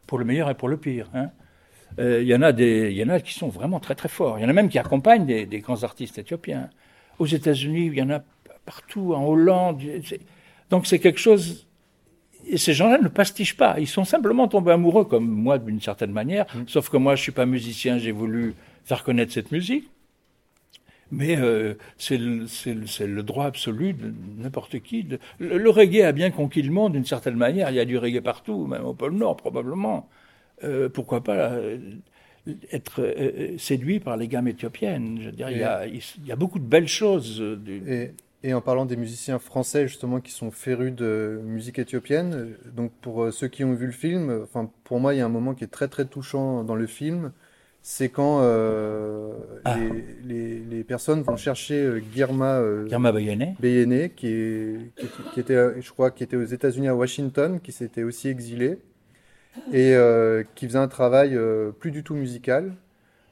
pour 0.08 0.17
le 0.17 0.23
meilleur 0.23 0.49
et 0.49 0.54
pour 0.54 0.69
le 0.69 0.78
pire. 0.78 1.10
Hein. 1.13 1.32
Euh, 1.99 2.21
il, 2.21 2.30
y 2.30 2.34
en 2.34 2.41
a 2.41 2.54
des, 2.54 2.91
il 2.91 2.97
y 2.97 3.04
en 3.04 3.10
a 3.10 3.19
qui 3.19 3.34
sont 3.34 3.49
vraiment 3.49 3.82
très 3.82 3.93
très 3.93 4.08
forts. 4.08 4.39
Il 4.39 4.43
y 4.43 4.45
en 4.45 4.47
a 4.47 4.54
même 4.54 4.69
qui 4.69 4.80
accompagnent 4.80 5.25
des, 5.25 5.60
grands 5.60 5.84
artistes 5.84 6.17
éthiopiens. 6.17 6.69
Aux 7.17 7.25
États-Unis, 7.25 7.88
il 7.88 7.93
y 7.93 8.02
en 8.02 8.10
a 8.10 8.21
partout, 8.65 9.13
en 9.13 9.25
Hollande. 9.25 9.82
Donc 10.69 10.88
c'est 10.88 10.99
quelque 10.99 11.19
chose. 11.19 11.67
Et 12.47 12.58
ces 12.58 12.73
gens-là 12.73 12.99
ne 12.99 13.10
pastichent 13.10 13.58
pas. 13.58 13.78
Ils 13.78 13.88
sont 13.88 14.06
simplement 14.06 14.47
tombés 14.47 14.71
amoureux, 14.71 15.04
comme 15.04 15.28
moi 15.28 15.58
d'une 15.58 15.82
certaine 15.82 16.13
manière. 16.13 16.45
Mmh. 16.56 16.60
Sauf 16.67 16.88
que 16.88 16.95
moi, 16.95 17.17
je 17.17 17.21
suis 17.21 17.34
pas 17.34 17.45
musicien, 17.45 17.97
j'ai 17.97 18.13
voulu 18.13 18.56
faire 18.86 19.04
connaître 19.04 19.34
cette 19.34 19.52
musique. 19.52 19.89
Mais 21.12 21.38
euh, 21.38 21.74
c'est 21.98 22.17
le, 22.17 23.22
droit 23.22 23.45
absolu 23.45 23.93
de 23.93 24.13
n'importe 24.38 24.80
qui. 24.80 25.08
le, 25.39 25.69
reggae 25.69 26.02
a 26.04 26.12
bien 26.12 26.30
conquis 26.30 26.62
le 26.62 26.72
monde 26.72 26.93
d'une 26.93 27.06
certaine 27.06 27.36
manière. 27.36 27.69
Il 27.72 27.76
y 27.76 27.80
a 27.80 27.86
du 27.86 27.98
reggae 27.98 28.22
partout, 28.22 28.67
même 28.67 28.86
au 28.86 28.93
pôle 28.93 29.13
Nord 29.13 29.38
probablement. 29.38 30.08
Euh, 30.63 30.89
pourquoi 30.89 31.24
pas 31.24 31.52
euh, 31.52 31.78
être 32.72 33.15
séduit 33.58 34.00
par 34.00 34.17
les 34.17 34.28
gammes 34.28 34.48
éthiopiennes? 34.48 35.19
Je 35.22 35.26
veux 35.28 35.32
dire, 35.32 35.50
il, 35.50 35.58
y 35.58 35.63
a, 35.63 35.88
il, 35.88 36.02
y 36.26 36.32
a, 36.32 36.36
beaucoup 36.36 36.60
de 36.60 36.65
belles 36.65 36.88
choses. 36.88 37.43
Et, 37.67 38.12
et, 38.43 38.54
en 38.54 38.62
parlant 38.62 38.86
des 38.86 38.98
musiciens 38.98 39.39
français 39.39 39.88
justement 39.88 40.19
qui 40.19 40.32
sont 40.32 40.52
férus 40.52 40.93
de 40.93 41.41
musique 41.43 41.80
éthiopienne, 41.80 42.56
donc 42.76 42.91
pour 43.02 43.34
ceux 43.34 43.48
qui 43.48 43.63
ont 43.63 43.74
vu 43.74 43.88
le 43.88 43.91
film, 43.91 44.41
enfin 44.43 44.69
pour 44.84 45.00
moi 45.00 45.13
il 45.15 45.17
y 45.17 45.22
a 45.22 45.26
un 45.26 45.30
moment 45.30 45.56
qui 45.56 45.63
est 45.63 45.67
très 45.67 45.88
très 45.88 46.06
touchant 46.06 46.63
dans 46.63 46.76
le 46.76 46.88
film 46.88 47.32
c'est 47.81 48.09
quand 48.09 48.41
euh, 48.41 49.31
ah. 49.63 49.77
les, 50.25 50.59
les, 50.59 50.83
personnes 50.83 51.21
vont 51.21 51.37
chercher 51.37 51.75
euh, 51.75 52.01
Girma, 52.13 52.59
euh, 52.59 52.87
qui, 54.15 54.75
qui, 55.33 55.39
était, 55.39 55.81
je 55.81 55.91
crois, 55.91 56.11
qui 56.11 56.23
était 56.23 56.35
aux 56.35 56.43
États-Unis 56.43 56.89
à 56.89 56.95
Washington, 56.95 57.59
qui 57.61 57.71
s'était 57.71 58.03
aussi 58.03 58.27
exilé 58.27 58.79
et 59.73 59.95
qui 60.55 60.67
faisait 60.67 60.77
un 60.77 60.87
travail 60.87 61.37
plus 61.79 61.91
du 61.91 62.03
tout 62.03 62.15
musical. 62.15 62.73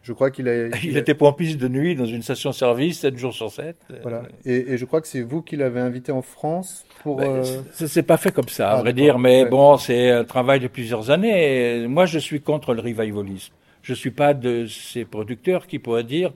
Je 0.02 0.14
crois 0.14 0.32
qu'il 0.32 0.48
a. 0.48 0.68
Il, 0.84 0.96
était 0.98 1.14
pompiste 1.14 1.58
de 1.58 1.68
nuit 1.68 1.96
dans 1.96 2.06
une 2.06 2.22
station-service, 2.22 3.02
7 3.02 3.18
jours 3.18 3.34
sur 3.34 3.52
7. 3.52 3.76
Voilà. 4.02 4.24
Et, 4.46 4.78
je 4.78 4.86
crois 4.86 5.02
que 5.02 5.08
c'est 5.08 5.22
vous 5.22 5.42
qui 5.42 5.58
l'avez 5.58 5.82
invité 5.82 6.14
en 6.14 6.22
France 6.22 6.86
pour. 7.04 7.18
Ben, 7.18 7.44
c'est 7.74 8.04
pas 8.04 8.16
fait 8.16 8.32
comme 8.32 8.48
ça, 8.48 8.72
à 8.72 8.78
ah, 8.78 8.82
vrai 8.82 8.94
dire, 8.94 9.20
mais 9.20 9.46
bon, 9.46 9.78
c'est 9.78 10.12
un 10.12 10.24
travail 10.24 10.62
de 10.62 10.68
plusieurs 10.68 11.12
années. 11.12 11.86
moi, 11.88 12.06
je 12.06 12.20
suis 12.20 12.40
contre 12.40 12.74
le 12.74 12.82
revivalisme. 12.82 13.54
Je 13.88 13.94
ne 13.94 13.96
suis 13.96 14.12
pas 14.12 14.34
de 14.34 14.66
ces 14.66 15.06
producteurs 15.06 15.66
qui 15.66 15.80
pourraient 15.80 16.04
dire 16.04 16.34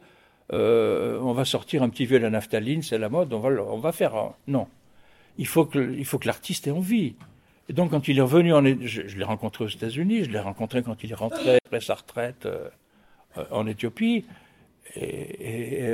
euh, 0.53 1.19
on 1.19 1.33
va 1.33 1.43
sortir 1.43 1.83
un 1.83 1.89
petit 1.89 2.05
vieux 2.05 2.17
la 2.17 2.29
naphtaline, 2.29 2.81
c'est 2.81 2.97
la 2.97 3.09
mode, 3.09 3.33
on 3.33 3.39
va, 3.39 3.49
on 3.49 3.77
va 3.77 3.91
faire. 3.91 4.13
Non. 4.47 4.69
Il 5.37 5.47
faut 5.47 5.65
que, 5.65 5.93
il 5.93 6.05
faut 6.05 6.17
que 6.17 6.27
l'artiste 6.27 6.67
ait 6.67 6.71
envie. 6.71 7.15
Et 7.67 7.73
donc, 7.73 7.91
quand 7.91 8.07
il 8.07 8.17
est 8.19 8.21
revenu, 8.21 8.53
en, 8.53 8.63
je, 8.63 9.05
je 9.05 9.17
l'ai 9.17 9.25
rencontré 9.25 9.65
aux 9.65 9.67
États-Unis, 9.67 10.23
je 10.23 10.29
l'ai 10.29 10.39
rencontré 10.39 10.81
quand 10.81 11.03
il 11.03 11.11
est 11.11 11.15
rentré 11.15 11.57
après 11.65 11.81
sa 11.81 11.95
retraite 11.95 12.45
euh, 12.45 12.69
euh, 13.37 13.43
en 13.51 13.67
Éthiopie. 13.67 14.23
Et, 14.95 15.93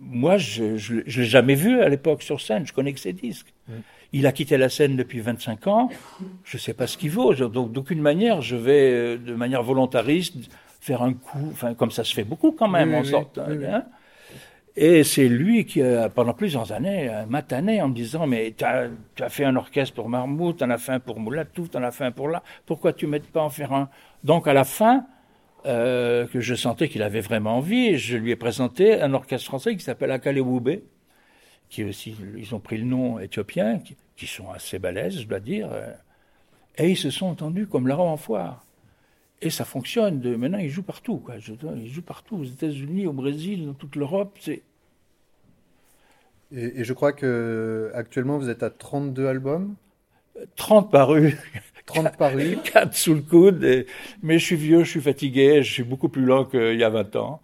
moi, 0.00 0.38
je 0.38 0.64
ne 0.64 1.00
l'ai 1.02 1.24
jamais 1.24 1.54
vu 1.54 1.80
à 1.82 1.88
l'époque 1.88 2.22
sur 2.22 2.40
scène, 2.40 2.66
je 2.66 2.72
connais 2.72 2.92
que 2.92 3.00
ses 3.00 3.12
disques. 3.12 3.52
Il 4.12 4.26
a 4.26 4.32
quitté 4.32 4.56
la 4.56 4.68
scène 4.68 4.96
depuis 4.96 5.20
25 5.20 5.66
ans. 5.68 5.88
Je 6.42 6.56
ne 6.56 6.60
sais 6.60 6.74
pas 6.74 6.88
ce 6.88 6.96
qu'il 6.96 7.10
vaut. 7.10 7.32
Donc, 7.34 7.70
d'aucune 7.70 8.00
manière, 8.00 8.40
je 8.40 8.56
vais, 8.56 8.90
euh, 8.92 9.18
de 9.18 9.34
manière 9.34 9.62
volontariste, 9.62 10.34
faire 10.80 11.02
un 11.02 11.12
coup, 11.12 11.50
enfin, 11.52 11.74
comme 11.74 11.92
ça 11.92 12.02
se 12.02 12.12
fait 12.12 12.24
beaucoup 12.24 12.50
quand 12.50 12.66
même, 12.66 12.92
en 12.94 13.04
sorte. 13.04 13.38
Hein. 13.38 13.84
Et 14.74 15.04
c'est 15.04 15.28
lui 15.28 15.64
qui, 15.64 15.82
pendant 16.14 16.32
plusieurs 16.32 16.72
années, 16.72 17.10
matané 17.28 17.82
en 17.82 17.88
me 17.88 17.94
disant 17.94 18.26
Mais 18.26 18.54
tu 18.56 18.64
as, 18.64 18.88
fait 19.28 19.44
un 19.44 19.54
orchestre 19.54 19.94
pour 19.94 20.08
Marmout, 20.08 20.54
tu 20.54 20.64
en 20.64 20.70
as 20.70 20.78
fait 20.78 20.92
un 20.92 21.00
pour 21.00 21.20
Moulatou, 21.20 21.68
tu 21.68 21.76
en 21.76 21.82
as 21.82 21.90
fait 21.90 22.04
un 22.04 22.12
pour 22.12 22.28
là, 22.28 22.42
pourquoi 22.66 22.92
tu 22.92 23.06
ne 23.06 23.10
m'aides 23.10 23.26
pas 23.26 23.42
en 23.42 23.50
faire 23.50 23.72
un? 23.72 23.88
Donc 24.24 24.48
à 24.48 24.54
la 24.54 24.64
fin, 24.64 25.04
euh, 25.66 26.26
que 26.26 26.40
je 26.40 26.54
sentais 26.54 26.88
qu'il 26.88 27.02
avait 27.02 27.20
vraiment 27.20 27.58
envie, 27.58 27.98
je 27.98 28.16
lui 28.16 28.30
ai 28.30 28.36
présenté 28.36 29.00
un 29.00 29.12
orchestre 29.14 29.46
français 29.46 29.76
qui 29.76 29.84
s'appelle 29.84 30.10
Akalewoube, 30.10 30.80
qui 31.68 31.84
aussi, 31.84 32.16
ils 32.36 32.54
ont 32.54 32.60
pris 32.60 32.78
le 32.78 32.84
nom 32.84 33.18
éthiopien, 33.18 33.78
qui, 33.78 34.26
sont 34.26 34.50
assez 34.50 34.78
balèzes, 34.78 35.20
je 35.20 35.26
dois 35.26 35.40
dire, 35.40 35.70
euh, 35.72 35.92
et 36.76 36.90
ils 36.90 36.96
se 36.96 37.10
sont 37.10 37.26
entendus 37.26 37.66
comme 37.66 37.88
la 37.88 37.98
en 37.98 38.16
foire. 38.16 38.64
Et 39.42 39.50
ça 39.50 39.64
fonctionne. 39.64 40.20
De, 40.20 40.36
maintenant, 40.36 40.58
ils 40.58 40.68
jouent 40.68 40.82
partout. 40.82 41.18
Quoi. 41.18 41.36
ils 41.36 41.92
jouent 41.92 42.02
partout, 42.02 42.38
aux 42.38 42.44
États-Unis, 42.44 43.06
au 43.06 43.12
Brésil, 43.12 43.66
dans 43.66 43.74
toute 43.74 43.96
l'Europe. 43.96 44.36
C'est... 44.40 44.62
Et, 46.52 46.84
je 46.84 46.92
crois 46.92 47.12
que 47.12 47.90
actuellement 47.94 48.38
vous 48.38 48.48
êtes 48.48 48.62
à 48.62 48.70
32 48.70 49.26
albums? 49.26 49.74
30 50.56 50.90
parus. 50.90 51.36
30 51.92 52.16
parus. 52.16 52.58
4 52.64 52.94
sous 52.94 53.14
le 53.14 53.22
coude. 53.22 53.86
mais 54.22 54.38
je 54.38 54.44
suis 54.44 54.56
vieux, 54.56 54.84
je 54.84 54.90
suis 54.90 55.00
fatigué, 55.00 55.62
je 55.62 55.72
suis 55.72 55.82
beaucoup 55.82 56.08
plus 56.08 56.24
lent 56.24 56.44
qu'il 56.44 56.76
y 56.76 56.84
a 56.84 56.90
20 56.90 57.16
ans. 57.16 57.40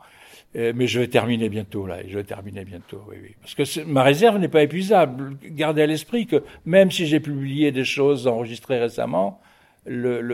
Euh, 0.57 0.73
mais 0.75 0.87
je 0.87 1.01
vais 1.01 1.09
terminer 1.09 1.49
bientôt, 1.49 1.87
là. 1.87 1.99
Je 2.07 2.17
vais 2.17 2.25
terminer 2.25 2.65
bientôt, 2.65 3.03
oui, 3.09 3.17
oui. 3.23 3.35
Parce 3.41 3.55
que 3.55 3.85
ma 3.85 4.03
réserve 4.03 4.39
n'est 4.39 4.49
pas 4.49 4.63
épuisable. 4.63 5.37
Gardez 5.43 5.83
à 5.83 5.87
l'esprit 5.87 6.27
que 6.27 6.43
même 6.65 6.91
si 6.91 7.07
j'ai 7.07 7.21
publié 7.21 7.73
des 7.73 7.85
choses 7.85 8.27
enregistrées 8.27 8.79
récemment, 8.79 9.41
le, 9.85 10.27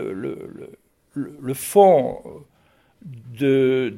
fond 1.53 2.19
de, 3.37 3.93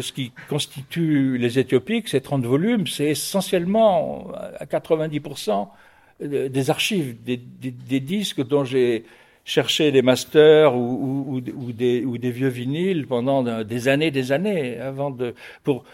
ce 0.00 0.12
qui 0.12 0.32
constitue 0.48 1.36
les 1.36 1.58
Éthiopiques, 1.58 2.08
ces 2.08 2.22
30 2.22 2.44
volumes, 2.44 2.86
c'est 2.86 3.10
essentiellement 3.10 4.32
à 4.58 4.64
90% 4.64 5.68
des 6.20 6.70
archives, 6.70 7.22
des, 7.22 7.36
des, 7.36 7.70
des 7.70 8.00
disques 8.00 8.46
dont 8.46 8.64
j'ai 8.64 9.04
chercher 9.50 9.90
des 9.90 10.02
masters 10.02 10.76
ou, 10.76 10.86
ou, 11.28 11.34
ou, 11.36 11.72
des, 11.72 12.04
ou, 12.04 12.18
des, 12.18 12.30
vieux 12.30 12.48
vinyles 12.48 13.06
pendant 13.08 13.42
des 13.64 13.88
années, 13.88 14.12
des 14.12 14.30
années, 14.30 14.78
avant 14.78 15.10
de, 15.10 15.34
pour, 15.64 15.84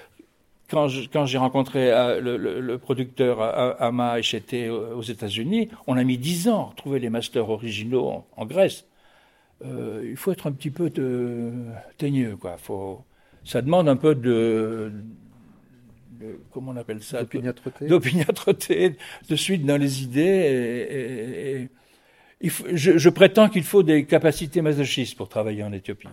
quand, 0.69 0.89
quand 1.11 1.25
j'ai 1.25 1.39
rencontré 1.39 1.91
euh, 1.91 2.21
le, 2.21 2.37
le, 2.37 2.61
le, 2.61 2.79
producteur 2.79 3.41
Ama 3.81 4.21
j'étais 4.21 4.69
aux 4.69 5.03
États-Unis, 5.03 5.71
on 5.87 5.97
a 5.97 6.05
mis 6.05 6.19
dix 6.19 6.49
ans 6.49 6.71
à 6.73 6.77
trouver 6.77 6.99
les 6.99 7.09
masters 7.09 7.49
originaux 7.49 8.25
en, 8.37 8.47
Grèce. 8.47 8.85
Euh, 9.65 10.03
il 10.05 10.17
faut 10.17 10.33
être 10.33 10.47
un 10.47 10.53
petit 10.53 10.71
peu 10.71 10.91
de, 10.91 11.51
teigneux, 11.97 12.37
quoi. 12.37 12.59
Faut, 12.59 13.05
ça 13.43 13.63
demande 13.63 13.89
un 13.89 13.97
peu 13.97 14.15
de, 14.15 14.93
de 16.21 16.41
comment 16.53 16.73
on 16.73 16.77
appelle 16.77 17.03
ça? 17.03 17.25
D'opiniâtreté, 17.81 18.97
de 19.31 19.37
suite 19.37 19.65
dans 19.65 19.79
les 19.79 20.03
idées 20.03 20.21
et, 20.21 21.63
et 21.63 21.69
je, 22.43 23.09
prétends 23.09 23.49
qu'il 23.49 23.65
faut 23.65 23.83
des 23.83 24.05
capacités 24.05 24.63
masochistes 24.63 25.17
pour 25.17 25.29
travailler 25.29 25.63
en 25.63 25.73
Éthiopie. 25.73 26.09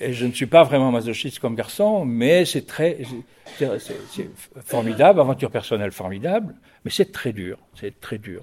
Et 0.00 0.12
je 0.12 0.26
ne 0.26 0.32
suis 0.32 0.46
pas 0.46 0.62
vraiment 0.62 0.92
masochiste 0.92 1.40
comme 1.40 1.56
garçon, 1.56 2.04
mais 2.04 2.44
c'est 2.44 2.66
très, 2.66 2.98
c'est 3.58 4.30
formidable, 4.64 5.20
aventure 5.20 5.50
personnelle 5.50 5.90
formidable, 5.90 6.54
mais 6.84 6.90
c'est 6.90 7.10
très 7.10 7.32
dur, 7.32 7.58
c'est 7.74 7.98
très 8.00 8.18
dur. 8.18 8.42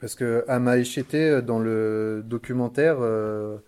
Parce 0.00 0.14
que 0.14 0.44
Ama 0.48 0.76
dans 1.42 1.58
le 1.60 2.22
documentaire, 2.26 2.96
euh, 3.00 3.58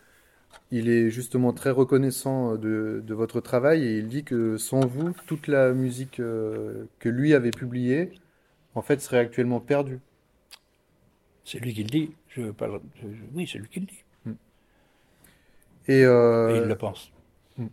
il 0.72 0.88
est 0.88 1.10
justement 1.10 1.52
très 1.52 1.70
reconnaissant 1.70 2.56
de, 2.56 3.02
de, 3.04 3.14
votre 3.14 3.40
travail 3.40 3.84
et 3.84 3.98
il 3.98 4.08
dit 4.08 4.24
que 4.24 4.56
sans 4.56 4.86
vous, 4.86 5.12
toute 5.26 5.46
la 5.46 5.72
musique 5.72 6.16
que 6.16 7.08
lui 7.08 7.34
avait 7.34 7.50
publiée, 7.50 8.10
en 8.74 8.82
fait, 8.82 9.00
serait 9.00 9.18
actuellement 9.18 9.60
perdue. 9.60 10.00
C'est 11.44 11.58
lui 11.58 11.74
qui 11.74 11.82
le 11.82 11.90
dit. 11.90 12.10
Je, 12.28 12.50
parle, 12.50 12.80
oui, 13.34 13.48
c'est 13.50 13.58
lui 13.58 13.68
qui 13.68 13.80
le 13.80 13.86
dit. 13.86 14.04
Hmm. 14.24 14.32
Et, 15.88 16.00
il 16.02 16.68
le 16.68 16.74
pense. 16.76 17.12
Hmm. 17.56 17.66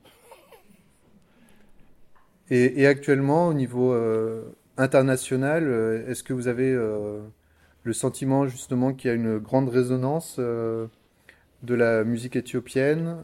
Et, 2.49 2.88
actuellement, 2.88 3.47
au 3.47 3.53
niveau 3.53 3.91
euh, 3.93 4.55
international, 4.78 5.68
euh, 5.68 6.07
est-ce 6.07 6.24
que 6.24 6.32
vous 6.32 6.47
avez 6.47 6.72
euh, 6.72 7.20
le 7.84 7.93
sentiment 7.93 8.47
justement 8.47 8.93
qu'il 8.93 9.09
y 9.09 9.11
a 9.11 9.15
une 9.15 9.38
grande 9.38 9.70
résonance 9.70 10.39
de 10.39 10.89
la 11.63 12.03
musique 12.03 12.36
éthiopienne 12.36 13.24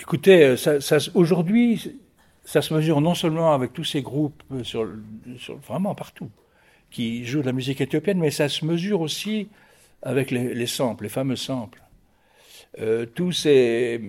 Écoutez, 0.00 0.54
aujourd'hui, 1.14 2.00
ça 2.44 2.62
se 2.62 2.72
mesure 2.72 3.02
non 3.02 3.14
seulement 3.14 3.52
avec 3.52 3.74
tous 3.74 3.84
ces 3.84 4.00
groupes, 4.00 4.42
sur, 4.62 4.88
vraiment 5.66 5.94
partout, 5.94 6.30
qui 6.90 7.24
jouent 7.24 7.40
de 7.40 7.46
la 7.46 7.52
musique 7.52 7.80
éthiopienne, 7.80 8.18
mais 8.18 8.30
ça 8.30 8.48
se 8.48 8.64
mesure 8.64 9.00
aussi 9.00 9.48
avec 10.02 10.30
les, 10.30 10.54
les 10.54 10.66
samples, 10.66 11.04
les 11.04 11.10
fameux 11.10 11.36
samples. 11.36 11.82
tous 13.14 13.32
ces 13.32 14.00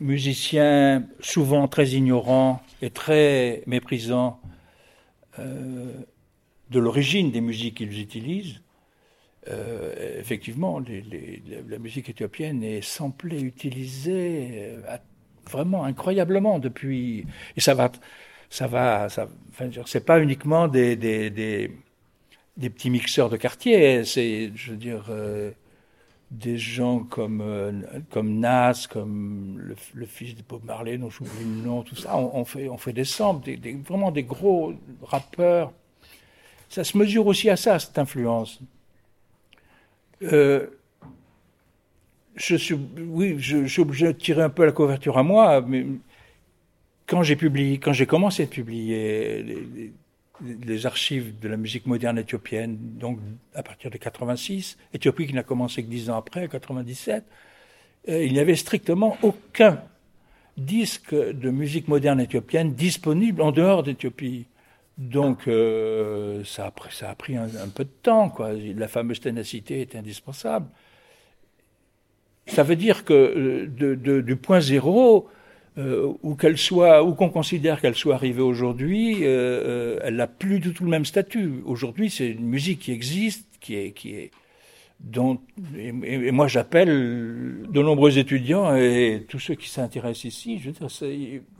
musiciens 0.00 1.06
souvent 1.20 1.68
très 1.68 1.88
ignorants 1.90 2.60
et 2.82 2.90
très 2.90 3.62
méprisants 3.66 4.40
euh, 5.38 5.92
de 6.70 6.80
l'origine 6.80 7.30
des 7.30 7.40
musiques 7.40 7.76
qu'ils 7.76 8.00
utilisent, 8.00 8.60
euh, 9.48 10.18
effectivement, 10.18 10.80
la 10.80 11.78
musique 11.78 12.08
éthiopienne 12.08 12.64
est 12.64 12.82
samplée, 12.82 13.40
utilisée 13.40 14.48
euh, 14.88 14.96
vraiment 15.48 15.84
incroyablement 15.84 16.58
depuis. 16.58 17.24
Et 17.56 17.60
ça 17.60 17.74
va, 17.74 17.92
ça 18.50 18.66
va, 18.66 19.06
c'est 19.84 20.04
pas 20.04 20.20
uniquement 20.20 20.66
des, 20.66 21.70
des, 22.56 22.70
petits 22.70 22.90
mixeurs 22.90 23.30
de 23.30 23.36
quartier, 23.36 24.04
c'est, 24.04 24.52
je 24.54 24.70
veux 24.70 24.76
dire, 24.76 25.10
des 26.30 26.58
gens 26.58 27.00
comme, 27.00 27.40
euh, 27.40 27.72
comme 28.10 28.40
Nas, 28.40 28.86
comme 28.90 29.74
le, 29.94 30.06
fils 30.06 30.34
de 30.34 30.42
Bob 30.42 30.64
Marley, 30.64 30.98
dont 30.98 31.10
j'oublie 31.10 31.44
le 31.44 31.62
nom, 31.62 31.82
tout 31.82 31.96
ça, 31.96 32.16
on, 32.16 32.44
fait, 32.44 32.68
on 32.68 32.78
fait 32.78 32.92
des 32.92 33.04
samples, 33.04 33.58
des, 33.58 33.74
vraiment 33.74 34.10
des 34.10 34.24
gros 34.24 34.74
rappeurs. 35.02 35.72
Ça 36.68 36.82
se 36.82 36.98
mesure 36.98 37.26
aussi 37.26 37.48
à 37.48 37.56
ça, 37.56 37.78
cette 37.78 37.98
influence. 37.98 38.60
Euh, 40.22 40.66
je 42.34 42.56
suis, 42.56 42.74
oui, 42.74 43.36
je, 43.38 43.80
obligé 43.80 44.06
de 44.08 44.12
tirer 44.12 44.42
un 44.42 44.50
peu 44.50 44.66
la 44.66 44.72
couverture 44.72 45.18
à 45.18 45.22
moi, 45.22 45.60
mais 45.60 45.86
quand 47.06 47.22
j'ai 47.22 47.36
publié, 47.36 47.78
quand 47.78 47.92
j'ai 47.92 48.06
commencé 48.06 48.42
à 48.42 48.46
publier 48.46 49.42
les 49.44 49.92
archives 50.84 51.38
de 51.38 51.48
la 51.48 51.56
musique 51.56 51.86
moderne 51.86 52.18
éthiopienne, 52.18 52.76
donc 52.80 53.18
à 53.54 53.62
partir 53.62 53.90
de 53.90 53.96
86, 53.96 54.76
Éthiopie 54.92 55.26
qui 55.26 55.34
n'a 55.34 55.42
commencé 55.42 55.82
que 55.82 55.88
dix 55.88 56.10
ans 56.10 56.16
après, 56.16 56.48
97, 56.48 57.24
euh, 58.08 58.24
il 58.24 58.32
n'y 58.32 58.38
avait 58.38 58.56
strictement 58.56 59.16
aucun 59.22 59.82
disque 60.56 61.14
de 61.14 61.50
musique 61.50 61.88
moderne 61.88 62.20
éthiopienne 62.20 62.72
disponible 62.72 63.42
en 63.42 63.52
dehors 63.52 63.82
d'Éthiopie. 63.82 64.46
Donc 64.98 65.46
euh, 65.46 66.42
ça, 66.44 66.66
a 66.66 67.14
pris, 67.14 67.36
un, 67.36 67.48
peu 67.74 67.84
de 67.84 67.90
temps, 68.02 68.30
quoi. 68.30 68.52
La 68.52 68.88
fameuse 68.88 69.20
ténacité 69.20 69.82
est 69.82 69.94
indispensable. 69.94 70.66
Ça 72.46 72.62
veut 72.62 72.76
dire 72.76 73.04
que 73.04 73.66
euh, 73.78 74.22
du 74.22 74.36
point 74.36 74.60
zéro, 74.60 75.28
euh, 75.78 76.14
ou 76.22 76.36
qu'elle 76.36 76.56
soit, 76.56 77.04
ou 77.04 77.14
qu'on 77.14 77.28
considère 77.28 77.82
qu'elle 77.82 77.94
soit 77.94 78.14
arrivée 78.14 78.40
aujourd'hui, 78.40 79.24
euh, 79.24 79.26
euh, 79.26 79.98
elle 80.02 80.16
n'a 80.16 80.26
plus 80.26 80.58
du 80.58 80.72
tout 80.72 80.84
le 80.84 80.90
même 80.90 81.04
statut. 81.04 81.62
Aujourd'hui, 81.66 82.08
c'est 82.08 82.28
une 82.28 82.46
musique 82.46 82.78
qui 82.78 82.92
existe, 82.92 83.46
qui 83.60 83.74
est, 83.74 83.90
qui 83.90 84.14
est, 84.14 84.30
dont, 85.00 85.38
et, 85.76 85.92
moi 86.30 86.48
j'appelle 86.48 86.88
de 86.88 87.82
nombreux 87.82 88.16
étudiants 88.16 88.74
et 88.74 89.26
tous 89.28 89.38
ceux 89.38 89.54
qui 89.54 89.68
s'intéressent 89.68 90.24
ici, 90.24 90.58
je 90.58 90.70
veux 90.70 90.72
dire, 90.72 90.88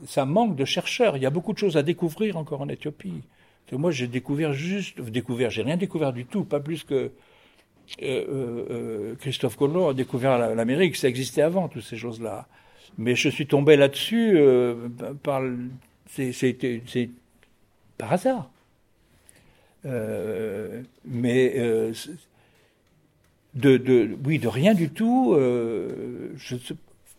ça 0.07 0.25
manque 0.25 0.55
de 0.55 0.65
chercheurs. 0.65 1.15
Il 1.15 1.21
y 1.21 1.27
a 1.27 1.29
beaucoup 1.29 1.53
de 1.53 1.59
choses 1.59 1.77
à 1.77 1.83
découvrir 1.83 2.37
encore 2.37 2.61
en 2.61 2.69
Éthiopie. 2.69 3.21
moi, 3.71 3.91
j'ai 3.91 4.07
découvert 4.07 4.51
juste, 4.51 4.99
découvert, 4.99 5.51
j'ai 5.51 5.61
rien 5.61 5.77
découvert 5.77 6.11
du 6.11 6.25
tout, 6.25 6.43
pas 6.43 6.59
plus 6.59 6.83
que 6.83 7.11
Christophe 9.19 9.57
Colomb 9.57 9.89
a 9.89 9.93
découvert 9.93 10.55
l'Amérique. 10.55 10.95
Ça 10.95 11.07
existait 11.07 11.43
avant, 11.43 11.67
toutes 11.67 11.83
ces 11.83 11.97
choses-là. 11.97 12.47
Mais 12.97 13.15
je 13.15 13.29
suis 13.29 13.47
tombé 13.47 13.75
là-dessus 13.75 14.33
euh, 14.35 14.89
par, 15.23 15.41
par 17.97 18.13
hasard. 18.13 18.49
Euh, 19.85 20.81
mais 21.05 21.53
euh, 21.57 21.93
de, 23.53 23.77
de, 23.77 24.17
oui, 24.25 24.39
de 24.39 24.47
rien 24.47 24.73
du 24.73 24.89
tout. 24.89 25.35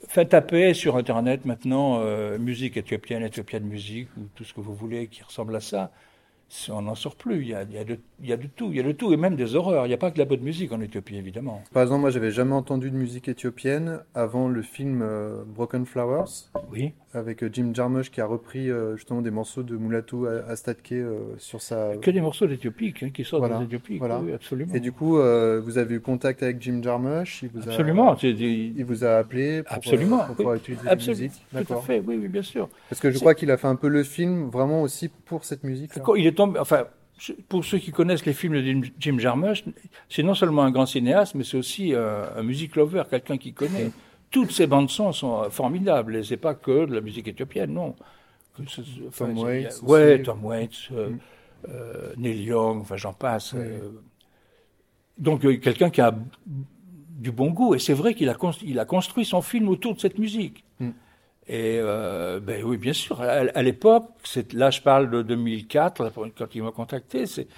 fais 0.09 0.27
taper 0.27 0.75
sur 0.75 0.97
Internet 0.97 1.45
maintenant 1.45 2.01
musique 2.39 2.77
éthiopienne, 2.77 3.23
éthiopienne 3.23 3.65
musique, 3.65 4.09
ou 4.17 4.23
tout 4.35 4.45
ce 4.45 4.55
que 4.55 4.61
vous 4.61 4.75
voulez 4.75 5.07
qui 5.09 5.23
ressemble 5.23 5.57
à 5.57 5.61
ça 5.61 5.91
on 6.71 6.83
n'en 6.83 6.95
sort 6.95 7.17
plus. 7.17 7.43
Il 7.43 7.49
y, 7.49 7.55
a, 7.55 7.63
il, 7.63 7.73
y 7.73 7.79
a 7.79 7.85
de, 7.85 7.99
il 8.21 8.29
y, 8.29 8.33
a, 8.33 8.37
de, 8.37 8.47
tout, 8.47 8.71
il 8.71 8.77
y 8.77 8.81
a 8.81 8.83
de 8.83 8.93
tout, 8.93 9.13
et 9.13 9.17
même 9.17 9.37
des 9.37 9.55
horreurs. 9.55 9.87
Il 9.87 9.89
n'y 9.89 9.95
a 9.95 9.99
pas 9.99 10.11
que 10.11 10.15
de 10.15 10.21
la 10.21 10.25
bonne 10.25 10.41
musique 10.41 10.73
en 10.73 10.81
Éthiopie, 10.81 11.17
évidemment. 11.17 11.63
Par 11.73 11.83
exemple, 11.83 12.01
moi, 12.01 12.11
j'avais 12.11 12.31
jamais 12.31 12.55
entendu 12.55 12.91
de 12.91 12.97
musique 12.97 13.29
éthiopienne 13.29 14.01
avant 14.15 14.49
le 14.49 14.63
film 14.63 15.03
euh, 15.03 15.45
Broken 15.47 15.85
Flowers. 15.87 16.51
Oui. 16.71 16.93
Avec 17.19 17.43
euh, 17.43 17.51
Jim 17.53 17.71
Jarmusch 17.75 18.11
qui 18.11 18.21
a 18.21 18.27
repris 18.27 18.71
euh, 18.71 18.97
justement 18.97 19.23
des 19.23 19.31
morceaux 19.31 19.63
de 19.63 19.77
Mulatu 19.77 20.27
Astatke 20.49 20.95
sur 21.39 21.61
sa. 21.61 21.97
Que 21.97 22.11
des 22.11 22.21
morceaux 22.21 22.47
d'Éthiopie 22.47 22.95
hein, 23.03 23.11
qui 23.11 23.25
sortent 23.25 23.51
voilà. 23.99 24.21
Oui, 24.21 24.33
absolument. 24.33 24.75
Et 24.75 24.81
du 24.81 24.93
coup, 24.93 25.17
vous 25.17 25.79
avez 25.79 25.97
eu 25.97 26.01
contact 26.01 26.43
avec 26.43 26.61
Jim 26.61 26.81
Jarmusch. 26.83 27.43
Il 27.43 27.51
vous 27.51 27.69
absolument. 27.69 28.13
A, 28.13 28.19
il 28.23 28.85
vous 28.85 29.05
a 29.05 29.17
appelé 29.17 29.63
pour, 29.63 29.77
absolument. 29.77 30.25
pour 30.27 30.37
pouvoir 30.37 30.55
utiliser 30.57 30.85
la 30.85 30.97
musique. 30.97 31.33
Tout 31.51 31.75
à 31.75 31.81
fait. 31.81 32.03
Oui, 32.07 32.19
oui, 32.21 32.29
bien 32.29 32.43
sûr. 32.43 32.69
Parce 32.89 33.01
que 33.01 33.11
je 33.11 33.19
crois 33.19 33.35
qu'il 33.35 33.51
a 33.51 33.57
fait 33.57 33.69
un 33.69 33.77
peu 33.77 33.89
le 33.89 34.03
film 34.03 34.49
vraiment 34.49 34.83
aussi 34.83 35.09
pour 35.09 35.45
cette 35.45 35.65
musique. 35.65 35.93
Il 36.17 36.27
est 36.27 36.33
tombé. 36.33 36.59
Enfin 36.59 36.87
pour 37.49 37.65
ceux 37.65 37.79
qui 37.79 37.91
connaissent 37.91 38.27
les 38.27 38.33
films 38.33 38.55
de 38.55 38.87
Jim 38.99 39.19
Jarmusch, 39.19 39.65
c'est 40.09 40.23
non 40.23 40.35
seulement 40.35 40.63
un 40.63 40.71
grand 40.71 40.87
cinéaste, 40.87 41.35
mais 41.35 41.45
c'est 41.45 41.57
aussi 41.57 41.95
euh, 41.95 42.25
un 42.37 42.43
music 42.43 42.77
lover, 42.77 43.05
quelqu'un 43.11 43.39
qui 43.39 43.53
connaît. 43.53 43.91
Toutes 44.31 44.53
ces 44.53 44.67
bandes 44.67 44.91
son 44.91 45.13
sont 45.13 45.43
euh, 45.43 45.51
formidables, 45.51 46.17
et 46.17 46.25
c'est 46.25 46.37
pas 46.37 46.55
que 46.55 46.87
de 46.87 46.95
la 46.95 47.01
musique 47.01 47.29
éthiopienne, 47.29 47.73
non. 47.73 47.95
Tom 49.17 49.39
Waits. 49.39 49.83
Ouais, 49.83 50.21
Tom 50.23 50.45
Waits, 50.45 50.91
euh, 50.93 51.11
mm. 51.11 52.21
Neil 52.21 52.43
Young, 52.43 52.81
enfin 52.81 52.97
j'en 52.97 53.13
passe. 53.13 53.55
donc 55.17 55.43
quelqu'un 55.61 55.91
qui 55.91 56.01
a 56.01 56.15
du 56.47 57.33
bon 57.33 57.51
goût, 57.51 57.75
et 57.75 57.79
c'est 57.79 57.95
vrai 57.95 58.15
qu'il 58.15 58.29
a, 58.29 58.37
il 58.63 58.79
a 58.79 58.85
construit 58.85 59.25
son 59.25 59.43
film 59.43 59.69
autour 59.69 59.95
de 59.95 60.01
cette 60.01 60.19
musique. 60.19 60.65
Mm. 60.81 60.91
Et 61.49 61.79
euh, 61.81 62.41
ben 62.41 62.63
oui, 62.63 62.77
bien 62.77 62.93
sûr. 62.93 63.23
À, 63.23 63.63
l'époque, 63.63 64.05
là 64.53 64.71
je 64.71 64.83
parle 64.83 65.11
de 65.11 65.23
2004, 65.23 66.13
quand 66.37 66.55
il 66.55 66.63
m'a 66.63 66.73
contacté, 66.73 67.25
c'est 67.27 67.49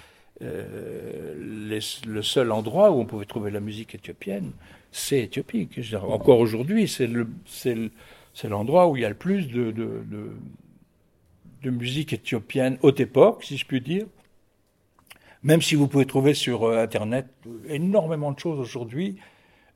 euh, 0.41 1.35
le 1.37 2.21
seul 2.21 2.51
endroit 2.51 2.91
où 2.91 3.01
on 3.01 3.05
pouvait 3.05 3.25
trouver 3.25 3.51
la 3.51 3.59
musique 3.59 3.93
éthiopienne, 3.93 4.51
c'est 4.91 5.19
Éthiopie. 5.21 5.69
encore 6.03 6.39
aujourd'hui, 6.39 6.87
c'est 6.87 8.47
l'endroit 8.47 8.87
où 8.89 8.97
il 8.97 9.01
y 9.01 9.05
a 9.05 9.09
le 9.09 9.15
plus 9.15 9.47
de, 9.47 9.73
musique 11.63 12.13
éthiopienne 12.13 12.77
haute 12.81 12.99
époque, 12.99 13.43
si 13.43 13.57
je 13.57 13.65
puis 13.65 13.81
dire. 13.81 14.05
Même 15.43 15.61
si 15.61 15.75
vous 15.75 15.87
pouvez 15.87 16.05
trouver 16.05 16.35
sur 16.35 16.65
euh, 16.65 16.83
Internet 16.83 17.25
énormément 17.67 18.31
de 18.31 18.37
choses 18.37 18.59
aujourd'hui, 18.59 19.17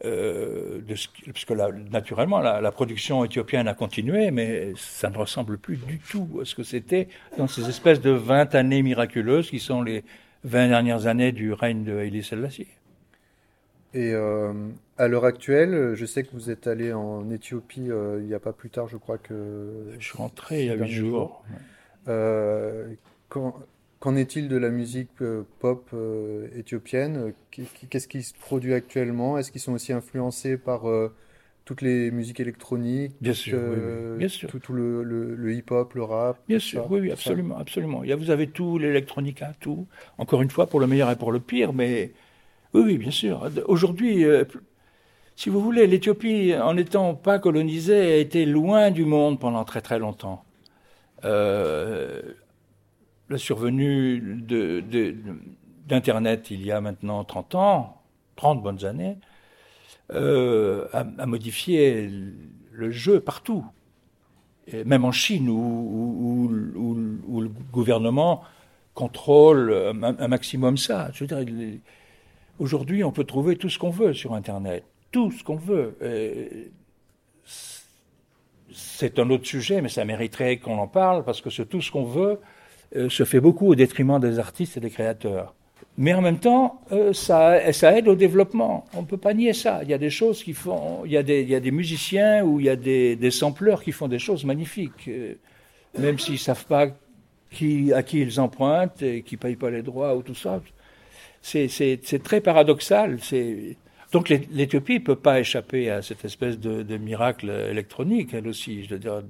euh, 0.04 0.82
parce 0.88 1.46
que 1.46 1.90
naturellement 1.90 2.40
la, 2.40 2.72
production 2.72 3.26
éthiopienne 3.26 3.68
a 3.68 3.74
continué, 3.74 4.30
mais 4.30 4.74
ça 4.76 5.10
ne 5.10 5.18
ressemble 5.18 5.58
plus 5.58 5.78
du 5.78 5.98
tout 5.98 6.40
à 6.42 6.46
ce 6.46 6.54
que 6.54 6.62
c'était 6.62 7.08
dans 7.38 7.48
ces 7.48 7.68
espèces 7.68 8.02
de 8.02 8.12
20 8.12 8.54
années 8.54 8.84
miraculeuses 8.84 9.50
qui 9.50 9.60
sont 9.60 9.82
les 9.82 10.04
20 10.44 10.68
dernières 10.68 11.08
années 11.08 11.32
du 11.32 11.52
règne 11.52 11.84
de 11.84 11.98
Haïli 11.98 12.24
Selassie. 12.24 12.68
Et 13.96 14.14
euh, 14.14 14.54
à 14.98 15.08
l'heure 15.08 15.26
actuelle, 15.26 15.96
je 15.96 16.06
sais 16.06 16.24
que 16.24 16.32
vous 16.34 16.52
êtes 16.52 16.68
allé 16.68 16.94
en 16.94 17.30
Éthiopie 17.32 17.90
euh, 17.90 18.20
il 18.22 18.28
n'y 18.28 18.34
a 18.36 18.40
pas 18.40 18.54
plus 18.54 18.70
tard, 18.70 18.88
je 18.88 18.98
crois 18.98 19.18
que. 19.18 19.88
Je 19.98 20.06
suis 20.06 20.18
rentré 20.18 20.62
il 20.62 20.68
y 20.68 20.70
a 20.70 20.76
8 20.76 20.92
jours. 20.92 21.44
quand, 23.30 23.56
Qu'en 24.06 24.16
est-il 24.16 24.50
de 24.50 24.58
la 24.58 24.70
musique 24.70 25.10
euh, 25.22 25.42
pop 25.60 25.90
euh, 25.94 26.48
éthiopienne? 26.56 27.34
Qu'est-ce 27.50 28.08
qui 28.08 28.22
se 28.22 28.36
produit 28.36 28.76
actuellement? 28.76 29.38
Est-ce 29.40 29.52
qu'ils 29.52 29.62
sont 29.62 29.74
aussi 29.74 29.94
influencés 29.94 30.58
par 30.58 30.88
euh, 30.88 31.12
toutes 31.64 31.82
les 31.82 32.12
musiques 32.12 32.40
électroniques 32.40 33.14
Bien 33.20 33.34
sûr, 33.34 33.58
Bien 34.18 34.28
sûr. 34.28 34.52
Tout, 34.52 34.74
le, 34.74 35.54
hip-hop, 35.54 35.94
le 35.96 36.04
rap 36.04 36.38
Bien 36.48 36.60
sûr, 36.60 36.86
oui, 36.92 37.00
oui, 37.00 37.12
absolument, 37.12 37.58
absolument. 37.58 38.04
vous 38.16 38.30
avez 38.30 38.48
tout, 38.48 38.78
l'électronica, 38.78 39.54
tout. 39.60 39.88
Encore 40.20 40.44
une 40.44 40.52
fois, 40.52 40.68
pour 40.68 40.80
le 40.80 40.86
meilleur 40.86 41.10
et 41.10 41.16
pour 41.16 41.32
le 41.32 41.40
pire, 41.40 41.74
mais 41.74 42.12
oui, 42.76 42.82
oui, 42.84 42.98
bien 42.98 43.12
sûr. 43.12 43.50
Aujourd'hui, 43.68 44.26
Si 45.36 45.50
vous 45.50 45.62
voulez, 45.62 45.86
l'Éthiopie, 45.88 46.54
en 46.56 46.74
n'étant 46.76 47.14
pas 47.14 47.40
colonisée, 47.40 48.14
a 48.14 48.18
été 48.18 48.46
loin 48.46 48.92
du 48.92 49.06
monde 49.06 49.40
pendant 49.40 49.64
très 49.66 49.82
très 49.82 50.00
longtemps. 50.00 50.46
Euh, 51.26 52.22
la 53.30 53.38
survenue 53.38 54.22
d'Internet 55.88 56.52
il 56.52 56.66
y 56.66 56.72
a 56.72 56.82
maintenant 56.82 57.24
30 57.24 57.56
ans, 57.56 58.02
30 58.36 58.64
bonnes 58.64 58.86
années, 58.86 59.18
euh, 60.14 60.88
a, 60.94 61.26
modifié 61.26 62.10
le 62.72 62.92
jeu 62.92 63.20
partout. 63.20 63.66
Même 64.86 65.06
en 65.06 65.12
Chine, 65.12 65.50
où, 65.50 66.50
le 66.50 67.50
gouvernement 67.72 68.44
contrôle 68.94 69.94
un, 70.02 70.28
maximum 70.28 70.78
ça. 70.78 71.10
Je 71.14 71.24
veux 71.24 71.28
dire, 71.28 71.80
aujourd'hui, 72.60 73.04
on 73.04 73.12
peut 73.12 73.24
trouver 73.24 73.56
tout 73.56 73.70
ce 73.70 73.80
qu'on 73.80 73.90
veut 73.90 74.14
sur 74.14 74.34
Internet. 74.34 74.84
Tout 75.12 75.32
ce 75.32 75.44
qu'on 75.44 75.56
veut. 75.56 75.98
C'est 78.72 79.20
un 79.20 79.30
autre 79.30 79.46
sujet, 79.46 79.82
mais 79.82 79.90
ça 79.90 80.04
mériterait 80.04 80.58
qu'on 80.58 80.78
en 80.78 80.88
parle, 80.88 81.24
parce 81.24 81.42
que 81.42 81.50
ce 81.50 81.62
tout 81.62 81.82
ce 81.82 81.92
qu'on 81.92 82.04
veut 82.04 82.40
euh, 82.96 83.10
se 83.10 83.24
fait 83.24 83.40
beaucoup 83.40 83.68
au 83.68 83.76
détriment 83.76 84.20
des 84.20 84.40
artistes 84.40 84.78
et 84.78 84.80
des 84.80 84.90
créateurs. 84.90 85.54
Mais 85.98 86.14
en 86.14 86.22
même 86.22 86.40
temps, 86.40 86.82
euh, 86.92 87.14
ça, 87.14 87.62
aide 87.62 88.08
au 88.08 88.16
développement. 88.16 88.86
On 88.94 89.02
ne 89.02 89.06
peut 89.06 89.18
pas 89.18 89.34
nier 89.34 89.54
ça. 89.54 89.80
Il 89.84 89.90
y 89.90 89.94
a 89.94 89.98
des 89.98 90.10
choses 90.10 90.44
qui 90.44 90.54
font. 90.54 91.04
Il 91.06 91.12
y 91.12 91.18
a 91.18 91.24
des, 91.24 91.72
musiciens 91.72 92.44
ou 92.44 92.60
il 92.60 92.66
y 92.66 92.70
a 92.70 92.76
des, 92.76 93.16
des 93.16 93.32
sampleurs 93.32 93.82
qui 93.82 93.92
font 93.92 94.08
des 94.08 94.20
choses 94.20 94.44
magnifiques, 94.44 95.08
euh, 95.08 95.36
même 95.98 96.20
s'ils 96.20 96.34
ne 96.34 96.40
savent 96.40 96.66
pas 96.66 96.88
qui, 97.52 97.94
à 97.94 98.04
qui 98.04 98.20
ils 98.22 98.40
empruntent 98.40 99.02
et 99.02 99.24
qui 99.24 99.36
ne 99.36 99.40
payent 99.40 99.56
pas 99.56 99.70
les 99.70 99.82
droits 99.82 100.16
ou 100.16 100.22
tout 100.22 100.36
ça. 100.36 100.62
C'est 101.46 102.24
très 102.24 102.42
paradoxal. 102.42 103.20
Donc 104.12 104.30
l'Éthiopie 104.30 104.96
ne 104.96 105.00
peut 105.00 105.16
pas 105.16 105.40
échapper 105.40 105.90
à 105.90 106.02
cette 106.02 106.26
espèce 106.26 106.60
de, 106.60 106.98
miracle 106.98 107.50
électronique, 107.50 108.34
elle 108.34 108.48
aussi. 108.48 108.84
Je 108.84 108.92
veux 108.92 109.00
dire. 109.00 109.22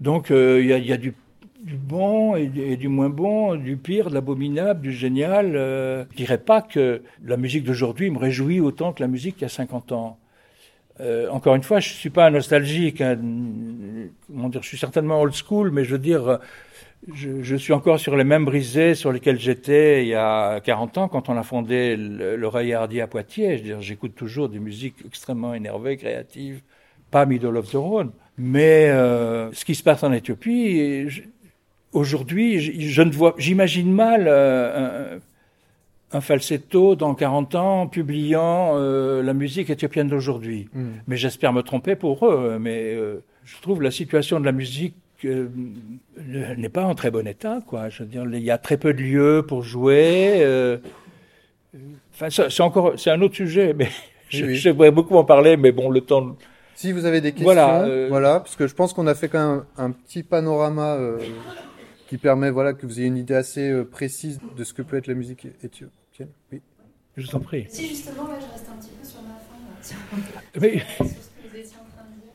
Donc 0.00 0.30
il 0.30 0.64
y, 0.66 0.72
a, 0.72 0.78
il 0.78 0.86
y 0.86 0.92
a 0.92 0.96
du 0.96 1.76
bon 1.76 2.36
et, 2.36 2.76
du 2.76 2.88
moins 2.88 3.08
bon, 3.08 3.54
du 3.54 3.76
pire, 3.76 4.08
de 4.08 4.14
l'abominable, 4.14 4.80
du 4.80 4.92
génial. 4.92 5.56
Euh, 5.56 6.04
je 6.12 6.16
dirais 6.16 6.38
pas 6.38 6.62
que 6.62 7.02
la 7.24 7.36
musique 7.36 7.64
d'aujourd'hui 7.64 8.10
me 8.10 8.18
réjouit 8.18 8.60
autant 8.60 8.92
que 8.92 9.02
la 9.02 9.08
musique 9.08 9.36
il 9.38 9.42
y 9.42 9.44
a 9.44 9.48
50 9.48 9.92
ans. 9.92 10.18
Euh, 11.00 11.28
encore 11.30 11.54
une 11.54 11.62
fois, 11.62 11.80
je 11.80 11.90
suis 11.90 12.10
pas 12.10 12.30
nostalgique. 12.30 13.00
Hein, 13.00 13.18
je 14.28 14.66
suis 14.66 14.78
certainement 14.78 15.20
old 15.20 15.34
school, 15.34 15.70
mais 15.70 15.84
je 15.84 15.92
veux 15.92 15.98
dire, 15.98 16.40
je, 17.08 17.42
je, 17.42 17.56
suis 17.56 17.72
encore 17.72 17.98
sur 17.98 18.16
les 18.16 18.24
mêmes 18.24 18.44
brisées 18.44 18.94
sur 18.94 19.10
lesquelles 19.10 19.40
j'étais 19.40 20.02
il 20.02 20.08
y 20.08 20.14
a 20.14 20.60
40 20.60 20.98
ans 20.98 21.08
quand 21.08 21.28
on 21.28 21.36
a 21.36 21.42
fondé 21.42 21.96
l'oreille 21.96 22.74
hardy 22.74 23.00
à 23.00 23.06
Poitiers. 23.06 23.62
J'écoute 23.80 24.14
toujours 24.14 24.48
des 24.48 24.58
musiques 24.58 24.96
extrêmement 25.06 25.54
énervées, 25.54 25.96
créatives, 25.96 26.60
pas 27.10 27.24
Middle 27.24 27.56
of 27.56 27.70
the 27.70 27.76
Road. 27.76 28.10
Mais 28.36 28.88
euh, 28.90 29.52
ce 29.52 29.64
qui 29.64 29.74
se 29.74 29.82
passe 29.82 30.02
en 30.02 30.12
Éthiopie, 30.12 31.08
Aujourd'hui, 31.92 32.60
je 32.60 33.02
ne 33.02 33.10
vois, 33.10 33.34
j'imagine 33.36 33.92
mal 33.92 34.26
euh, 34.28 35.18
un, 36.12 36.20
falsetto 36.20 36.94
dans 36.94 37.16
40 37.16 37.56
ans 37.56 37.88
publiant 37.88 38.74
euh, 38.76 39.24
la 39.24 39.34
musique 39.34 39.70
éthiopienne 39.70 40.06
d'aujourd'hui. 40.06 40.68
Hmm. 40.72 40.90
Mais 41.08 41.16
j'espère 41.16 41.52
me 41.52 41.62
tromper 41.62 41.96
pour 41.96 42.24
eux. 42.28 42.58
Mais 42.60 42.94
je 43.44 43.60
trouve 43.60 43.82
la 43.82 43.90
situation 43.90 44.38
de 44.38 44.44
la 44.44 44.52
musique 44.52 44.94
n'est 45.28 46.68
pas 46.68 46.84
en 46.84 46.94
très 46.94 47.10
bon 47.10 47.26
état. 47.26 47.60
Quoi. 47.66 47.88
Je 47.88 48.02
veux 48.02 48.08
dire, 48.08 48.24
il 48.24 48.42
y 48.42 48.50
a 48.50 48.58
très 48.58 48.76
peu 48.76 48.92
de 48.92 49.02
lieux 49.02 49.44
pour 49.46 49.62
jouer. 49.62 50.78
Enfin, 52.14 52.30
c'est 52.30 52.62
encore, 52.62 52.94
c'est 52.98 53.10
un 53.10 53.20
autre 53.22 53.36
sujet. 53.36 53.74
Mais 53.78 53.88
j'aimerais 54.28 54.90
beaucoup 54.90 55.16
en 55.16 55.24
parler. 55.24 55.56
Mais 55.56 55.72
bon, 55.72 55.90
le 55.90 56.00
temps. 56.00 56.36
Si 56.74 56.92
vous 56.92 57.04
avez 57.04 57.20
des 57.20 57.32
questions, 57.32 57.44
voilà, 57.44 58.08
voilà 58.08 58.40
parce 58.40 58.56
que 58.56 58.66
je 58.66 58.74
pense 58.74 58.94
qu'on 58.94 59.06
a 59.06 59.14
fait 59.14 59.28
quand 59.28 59.56
même 59.56 59.64
un 59.76 59.90
petit 59.90 60.22
panorama 60.22 60.96
qui 62.10 62.18
permet 62.18 62.50
voilà, 62.50 62.72
que 62.72 62.86
vous 62.86 62.98
ayez 62.98 63.06
une 63.06 63.16
idée 63.16 63.36
assez 63.36 63.70
euh, 63.70 63.84
précise 63.84 64.40
de 64.56 64.64
ce 64.64 64.74
que 64.74 64.82
peut 64.82 64.96
être 64.96 65.06
la 65.06 65.14
musique 65.14 65.46
éthiopienne. 65.62 66.30
Oui. 66.50 66.60
Je 67.16 67.28
t'en 67.28 67.38
prie. 67.38 67.66
Si, 67.68 67.86
justement, 67.86 68.26
là, 68.26 68.34
je 68.40 68.52
reste 68.52 68.68
un 68.68 68.76
petit 68.82 68.90
peu 68.90 69.06
sur 69.06 69.22
ma 69.22 69.38
fin, 69.38 69.54
sur, 69.80 69.96
oui. 70.60 70.80
sur 70.96 71.06
ce 71.06 71.12
que 71.12 71.48
vous 71.48 71.56
étiez 71.56 71.76
en 71.76 71.86
train 71.94 72.08
de 72.10 72.20
dire. 72.20 72.32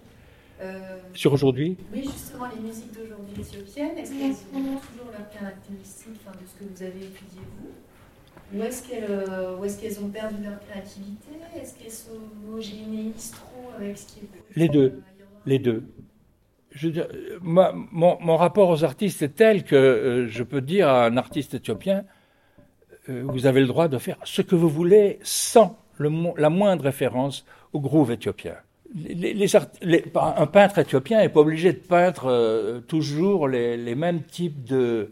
Euh, 0.65 0.97
sur 1.13 1.33
aujourd'hui 1.33 1.77
Oui, 1.93 2.03
justement, 2.03 2.45
les 2.55 2.61
musiques 2.61 2.93
d'aujourd'hui 2.93 3.41
éthiopiennes, 3.41 3.97
est-ce 3.97 4.11
qu'elles 4.11 4.31
ont 4.31 4.77
toujours 4.77 5.11
leurs 5.11 5.29
caractéristiques 5.29 6.19
enfin, 6.25 6.37
de 6.37 6.45
ce 6.47 6.59
que 6.59 6.73
vous 6.73 6.83
avez 6.83 7.05
étudié 7.05 7.41
vous? 7.59 7.71
Ou 8.53 8.63
est-ce 8.63 8.87
qu'elles 8.87 9.05
euh, 9.09 9.63
est 9.63 9.95
qu 9.95 10.03
ont 10.03 10.09
perdu 10.09 10.43
leur 10.43 10.59
créativité? 10.59 11.29
Est-ce 11.55 11.77
qu'elles 11.77 11.91
s'homogénéisent 11.91 13.31
trop 13.31 13.71
avec 13.77 13.97
ce 13.97 14.05
qui 14.07 14.19
est... 14.19 14.59
Les 14.59 14.69
deux. 14.69 15.01
Les 15.45 15.59
deux. 15.59 15.83
Je, 16.71 16.89
moi, 17.41 17.73
mon, 17.73 18.17
mon, 18.19 18.35
rapport 18.35 18.69
aux 18.69 18.83
artistes 18.83 19.21
est 19.21 19.35
tel 19.35 19.63
que 19.63 19.75
euh, 19.75 20.27
je 20.27 20.43
peux 20.43 20.61
dire 20.61 20.89
à 20.89 21.05
un 21.05 21.15
artiste 21.17 21.53
éthiopien, 21.53 22.03
euh, 23.09 23.23
vous 23.27 23.45
avez 23.45 23.61
le 23.61 23.67
droit 23.67 23.87
de 23.87 23.97
faire 23.97 24.17
ce 24.23 24.41
que 24.41 24.55
vous 24.55 24.69
voulez 24.69 25.19
sans 25.23 25.77
le, 25.97 26.11
la 26.37 26.49
moindre 26.49 26.83
référence 26.83 27.45
au 27.71 27.79
groove 27.79 28.11
éthiopien. 28.11 28.55
Un 28.97 30.45
peintre 30.45 30.79
éthiopien 30.79 31.19
n'est 31.19 31.29
pas 31.29 31.41
obligé 31.41 31.73
de 31.73 31.77
peindre 31.77 32.27
euh, 32.27 32.79
toujours 32.79 33.49
les, 33.49 33.95
mêmes 33.95 34.23
types 34.23 34.63
de, 34.63 35.11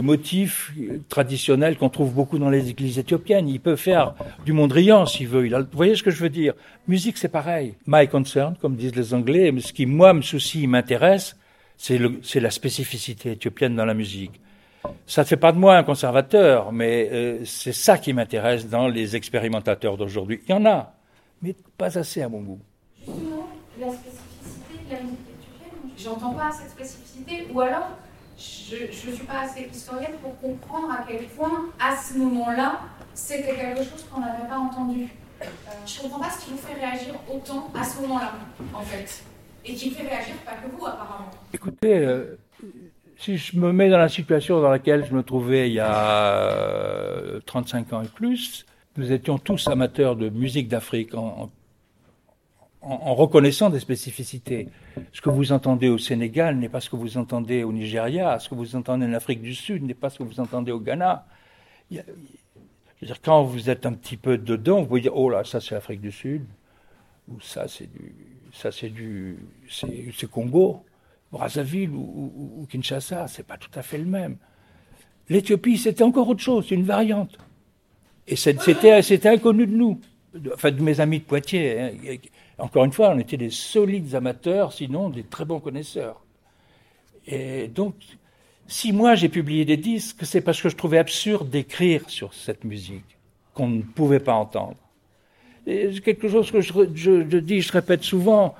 motifs 0.00 0.72
traditionnels 1.08 1.78
qu'on 1.78 1.88
trouve 1.88 2.12
beaucoup 2.12 2.38
dans 2.38 2.50
les 2.50 2.68
églises 2.68 2.98
éthiopiennes. 2.98 3.48
Il 3.48 3.60
peut 3.60 3.76
faire 3.76 4.14
du 4.44 4.52
mondrian 4.52 5.06
s'il 5.06 5.28
veut. 5.28 5.48
Vous 5.48 5.66
voyez 5.72 5.94
ce 5.94 6.02
que 6.02 6.10
je 6.10 6.22
veux 6.22 6.28
dire? 6.28 6.52
Musique, 6.88 7.16
c'est 7.16 7.28
pareil. 7.28 7.74
My 7.86 8.06
concern, 8.06 8.54
comme 8.60 8.76
disent 8.76 8.96
les 8.96 9.14
Anglais, 9.14 9.52
ce 9.60 9.72
qui, 9.72 9.86
moi, 9.86 10.12
me 10.12 10.20
soucie, 10.20 10.66
m'intéresse, 10.66 11.36
c'est 11.78 12.40
la 12.40 12.50
spécificité 12.50 13.32
éthiopienne 13.32 13.76
dans 13.76 13.86
la 13.86 13.94
musique. 13.94 14.40
Ça 15.06 15.22
ne 15.22 15.26
fait 15.26 15.36
pas 15.36 15.52
de 15.52 15.58
moi 15.58 15.76
un 15.76 15.82
conservateur, 15.84 16.72
mais 16.72 17.08
euh, 17.12 17.44
c'est 17.44 17.72
ça 17.72 17.98
qui 17.98 18.12
m'intéresse 18.12 18.68
dans 18.68 18.88
les 18.88 19.16
expérimentateurs 19.16 19.96
d'aujourd'hui. 19.96 20.40
Il 20.46 20.50
y 20.50 20.54
en 20.54 20.66
a, 20.66 20.97
mais 21.42 21.54
pas 21.76 21.98
assez 21.98 22.22
à 22.22 22.28
mon 22.28 22.40
goût. 22.40 22.60
Justement, 22.98 23.48
la 23.80 23.92
spécificité 23.92 24.84
de 24.88 24.94
la 24.94 25.02
musique 25.02 25.18
éthiopienne, 25.38 25.90
j'entends 25.96 26.34
pas 26.34 26.50
cette 26.52 26.70
spécificité, 26.70 27.46
ou 27.52 27.60
alors 27.60 27.90
je 28.38 29.10
ne 29.10 29.14
suis 29.14 29.26
pas 29.26 29.40
assez 29.40 29.68
historienne 29.72 30.14
pour 30.22 30.38
comprendre 30.40 30.92
à 30.92 31.04
quel 31.08 31.24
point, 31.26 31.70
à 31.80 31.96
ce 31.96 32.16
moment-là, 32.18 32.80
c'était 33.12 33.54
quelque 33.54 33.82
chose 33.82 34.06
qu'on 34.10 34.20
n'avait 34.20 34.46
pas 34.48 34.58
entendu. 34.58 35.08
Euh, 35.42 35.44
je 35.86 35.98
ne 35.98 36.02
comprends 36.04 36.20
pas 36.20 36.30
ce 36.30 36.44
qui 36.44 36.50
vous 36.52 36.58
fait 36.58 36.74
réagir 36.74 37.14
autant 37.28 37.68
à 37.74 37.82
ce 37.82 38.00
moment-là, 38.02 38.32
en 38.72 38.82
fait. 38.82 39.24
Et 39.64 39.74
qui 39.74 39.90
fait 39.90 40.06
réagir 40.08 40.36
pas 40.44 40.52
que 40.52 40.70
vous, 40.70 40.86
apparemment. 40.86 41.30
Écoutez, 41.52 41.98
euh, 41.98 42.38
si 43.16 43.36
je 43.36 43.56
me 43.56 43.72
mets 43.72 43.90
dans 43.90 43.98
la 43.98 44.08
situation 44.08 44.60
dans 44.60 44.70
laquelle 44.70 45.04
je 45.04 45.14
me 45.14 45.24
trouvais 45.24 45.68
il 45.68 45.74
y 45.74 45.80
a 45.80 47.40
35 47.46 47.92
euh, 47.92 47.96
ans 47.96 48.02
et 48.02 48.08
plus, 48.08 48.66
nous 48.98 49.12
étions 49.12 49.38
tous 49.38 49.68
amateurs 49.68 50.16
de 50.16 50.28
musique 50.28 50.68
d'Afrique 50.68 51.14
en, 51.14 51.50
reconnaissant 52.80 53.70
des 53.70 53.80
spécificités. 53.80 54.68
Ce 55.12 55.20
que 55.20 55.30
vous 55.30 55.52
entendez 55.52 55.88
au 55.88 55.98
Sénégal 55.98 56.56
n'est 56.56 56.68
pas 56.68 56.80
ce 56.80 56.90
que 56.90 56.96
vous 56.96 57.16
entendez 57.16 57.62
au 57.62 57.72
Nigeria, 57.72 58.38
ce 58.38 58.48
que 58.48 58.54
vous 58.54 58.76
entendez 58.76 59.06
en 59.06 59.12
Afrique 59.12 59.40
du 59.40 59.54
Sud 59.54 59.84
n'est 59.84 59.94
pas 59.94 60.10
ce 60.10 60.18
que 60.18 60.24
vous 60.24 60.40
entendez 60.40 60.72
au 60.72 60.80
Ghana. 60.80 61.26
quand 63.22 63.42
vous 63.44 63.70
êtes 63.70 63.86
un 63.86 63.92
petit 63.92 64.16
peu 64.16 64.36
dedans, 64.36 64.80
vous 64.80 64.86
pouvez 64.86 65.00
dire, 65.02 65.16
oh 65.16 65.30
là, 65.30 65.44
ça 65.44 65.60
c'est 65.60 65.74
l'Afrique 65.74 66.00
du 66.00 66.12
Sud, 66.12 66.44
ou 67.28 67.40
ça 67.40 67.68
c'est 67.68 67.90
du, 67.92 68.14
ça 68.52 68.72
c'est 68.72 68.90
du, 68.90 69.38
Congo, 70.30 70.84
Brazzaville 71.30 71.90
ou, 71.90 72.32
ou, 72.58 72.66
Kinshasa, 72.66 73.28
c'est 73.28 73.46
pas 73.46 73.58
tout 73.58 73.70
à 73.74 73.82
fait 73.82 73.98
le 73.98 74.06
même. 74.06 74.38
L'Éthiopie, 75.28 75.78
c'était 75.78 76.04
encore 76.04 76.28
autre 76.28 76.42
chose, 76.42 76.70
une 76.70 76.84
variante. 76.84 77.38
Et 78.28 78.36
c'était, 78.36 79.28
inconnu 79.28 79.66
de 79.66 79.74
nous, 79.74 79.98
enfin 80.52 80.70
de 80.70 80.82
mes 80.82 81.00
amis 81.00 81.20
de 81.20 81.24
Poitiers. 81.24 81.80
Hein, 81.80 81.90
encore 82.58 82.84
une 82.84 82.92
fois, 82.92 83.10
on 83.14 83.18
était 83.18 83.38
des 83.38 83.50
solides 83.50 84.14
amateurs, 84.14 84.72
sinon 84.72 85.08
des 85.08 85.22
très 85.22 85.46
bons 85.46 85.60
connaisseurs. 85.60 86.22
Et 87.26 87.68
donc, 87.68 87.94
si 88.66 88.92
moi 88.92 89.14
j'ai 89.14 89.30
publié 89.30 89.64
des 89.64 89.78
disques, 89.78 90.26
c'est 90.26 90.42
parce 90.42 90.60
que 90.60 90.68
je 90.68 90.76
trouvais 90.76 90.98
absurde 90.98 91.48
d'écrire 91.48 92.08
sur 92.08 92.34
cette 92.34 92.64
musique 92.64 93.16
qu'on 93.54 93.68
ne 93.68 93.82
pouvait 93.82 94.20
pas 94.20 94.34
entendre. 94.34 94.76
C'est 95.64 96.00
quelque 96.02 96.28
chose 96.28 96.50
que 96.50 96.60
je, 96.60 96.72
je, 96.94 97.38
dis, 97.38 97.60
je 97.62 97.72
répète 97.72 98.02
souvent. 98.02 98.54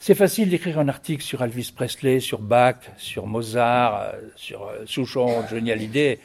C'est 0.00 0.14
facile 0.14 0.50
d'écrire 0.50 0.78
un 0.78 0.88
article 0.88 1.22
sur 1.22 1.42
Elvis 1.42 1.72
Presley, 1.74 2.20
sur 2.20 2.40
Bach, 2.40 2.76
sur 2.96 3.26
Mozart, 3.26 4.12
sur 4.36 4.66
euh, 4.66 4.84
Souchon, 4.86 5.42
Johnny 5.50 5.72
Hallyday. 5.72 6.20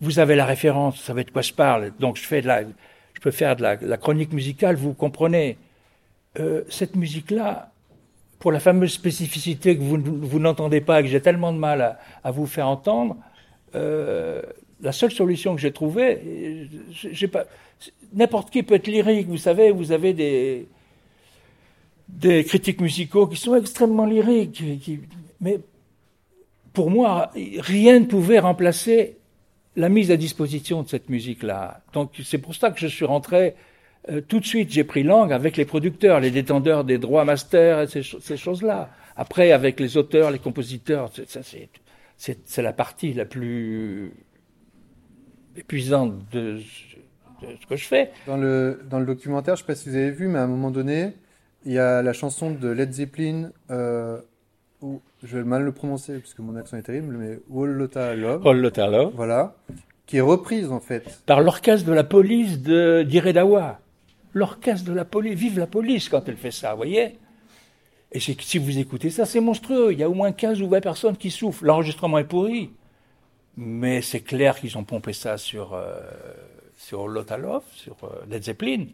Vous 0.00 0.18
avez 0.18 0.34
la 0.34 0.46
référence, 0.46 0.96
vous 0.96 1.04
savez 1.04 1.24
de 1.24 1.30
quoi 1.30 1.42
je 1.42 1.52
parle. 1.52 1.92
Donc 1.98 2.16
je 2.16 2.22
fais 2.22 2.40
de 2.40 2.46
la, 2.46 2.62
je 2.62 3.20
peux 3.20 3.30
faire 3.30 3.56
de 3.56 3.62
la, 3.62 3.96
chronique 3.96 4.32
musicale, 4.32 4.76
vous 4.76 4.94
comprenez. 4.94 5.58
Euh, 6.38 6.62
cette 6.68 6.94
musique-là, 6.94 7.72
pour 8.38 8.52
la 8.52 8.60
fameuse 8.60 8.92
spécificité 8.92 9.76
que 9.76 9.82
vous, 9.82 9.98
vous 10.00 10.38
n'entendez 10.38 10.80
pas 10.80 11.00
et 11.00 11.02
que 11.02 11.08
j'ai 11.08 11.20
tellement 11.20 11.52
de 11.52 11.58
mal 11.58 11.98
à, 12.22 12.30
vous 12.30 12.46
faire 12.46 12.68
entendre, 12.68 13.16
euh, 13.74 14.40
la 14.80 14.92
seule 14.92 15.10
solution 15.10 15.54
que 15.54 15.60
j'ai 15.60 15.72
trouvée, 15.72 16.68
j'ai 16.90 17.28
pas, 17.28 17.44
n'importe 18.14 18.50
qui 18.50 18.62
peut 18.62 18.76
être 18.76 18.86
lyrique, 18.86 19.28
vous 19.28 19.36
savez, 19.36 19.72
vous 19.72 19.92
avez 19.92 20.14
des, 20.14 20.68
des 22.08 22.44
critiques 22.44 22.80
musicaux 22.80 23.26
qui 23.26 23.36
sont 23.36 23.56
extrêmement 23.56 24.06
lyriques, 24.06 24.62
mais 25.40 25.58
pour 26.72 26.90
moi, 26.90 27.32
rien 27.58 28.00
ne 28.00 28.06
pouvait 28.06 28.38
remplacer 28.38 29.18
la 29.76 29.88
mise 29.88 30.10
à 30.10 30.16
disposition 30.16 30.82
de 30.82 30.88
cette 30.88 31.08
musique-là. 31.08 31.82
Donc 31.92 32.12
c'est 32.24 32.38
pour 32.38 32.54
ça 32.54 32.70
que 32.70 32.80
je 32.80 32.86
suis 32.86 33.04
rentré 33.04 33.54
euh, 34.08 34.20
tout 34.20 34.40
de 34.40 34.46
suite, 34.46 34.70
j'ai 34.70 34.84
pris 34.84 35.02
langue 35.02 35.32
avec 35.32 35.56
les 35.56 35.64
producteurs, 35.64 36.20
les 36.20 36.30
détendeurs 36.30 36.84
des 36.84 36.98
droits 36.98 37.24
master, 37.24 37.82
et 37.82 37.86
ces, 37.86 38.36
choses-là. 38.36 38.90
Après, 39.16 39.52
avec 39.52 39.78
les 39.78 39.96
auteurs, 39.96 40.30
les 40.30 40.38
compositeurs, 40.38 41.10
c'est 42.16 42.62
la 42.62 42.72
partie 42.72 43.12
la 43.12 43.26
plus 43.26 44.12
épuisante 45.56 46.14
de, 46.32 46.60
ce 47.42 47.66
que 47.66 47.76
je 47.76 47.84
fais. 47.84 48.10
Dans 48.26 48.38
le, 48.38 48.80
dans 48.88 48.98
le 48.98 49.06
documentaire, 49.06 49.56
je 49.56 49.62
ne 49.62 49.66
sais 49.66 49.72
pas 49.72 49.74
si 49.74 49.90
vous 49.90 49.96
avez 49.96 50.10
vu, 50.10 50.28
mais 50.28 50.38
à 50.38 50.44
un 50.44 50.48
moment 50.48 50.70
donné, 50.70 51.12
il 51.66 51.72
y 51.72 51.78
a 51.78 52.02
la 52.02 52.14
chanson 52.14 52.50
de 52.50 52.68
Led 52.68 52.92
Zeppelin, 52.92 53.50
euh, 53.70 54.18
où, 54.80 55.02
je 55.22 55.38
vais 55.38 55.44
mal 55.44 55.62
le 55.62 55.72
prononcer 55.72 56.18
parce 56.18 56.34
que 56.34 56.42
mon 56.42 56.56
accent 56.56 56.76
est 56.76 56.82
terrible, 56.82 57.16
mais 57.16 57.38
All 57.54 57.70
Lotta 57.70 58.14
Love. 58.14 59.12
Voilà. 59.14 59.54
Qui 60.06 60.16
est 60.16 60.22
reprise, 60.22 60.72
en 60.72 60.80
fait. 60.80 61.22
Par 61.26 61.40
l'orchestre 61.40 61.86
de 61.86 61.92
la 61.92 62.04
police 62.04 62.60
de 62.62 63.02
d'Iredawa. 63.02 63.80
L'orchestre 64.32 64.88
de 64.88 64.94
la 64.94 65.04
police. 65.04 65.34
Vive 65.34 65.58
la 65.58 65.66
police 65.66 66.08
quand 66.08 66.28
elle 66.28 66.36
fait 66.36 66.50
ça, 66.50 66.72
vous 66.72 66.78
voyez? 66.78 67.18
Et 68.12 68.18
si 68.18 68.58
vous 68.58 68.78
écoutez 68.78 69.10
ça, 69.10 69.24
c'est 69.24 69.40
monstrueux. 69.40 69.92
Il 69.92 69.98
y 69.98 70.02
a 70.02 70.10
au 70.10 70.14
moins 70.14 70.32
15 70.32 70.62
ou 70.62 70.68
20 70.68 70.80
personnes 70.80 71.16
qui 71.16 71.30
souffrent. 71.30 71.64
L'enregistrement 71.64 72.18
est 72.18 72.24
pourri. 72.24 72.72
Mais 73.56 74.02
c'est 74.02 74.20
clair 74.20 74.58
qu'ils 74.58 74.76
ont 74.78 74.84
pompé 74.84 75.12
ça 75.12 75.36
sur, 75.36 75.74
euh, 75.74 76.00
sur 76.76 77.06
Love, 77.08 77.62
sur 77.72 77.96
euh, 78.04 78.24
Led 78.28 78.42
Zeppelin. 78.42 78.86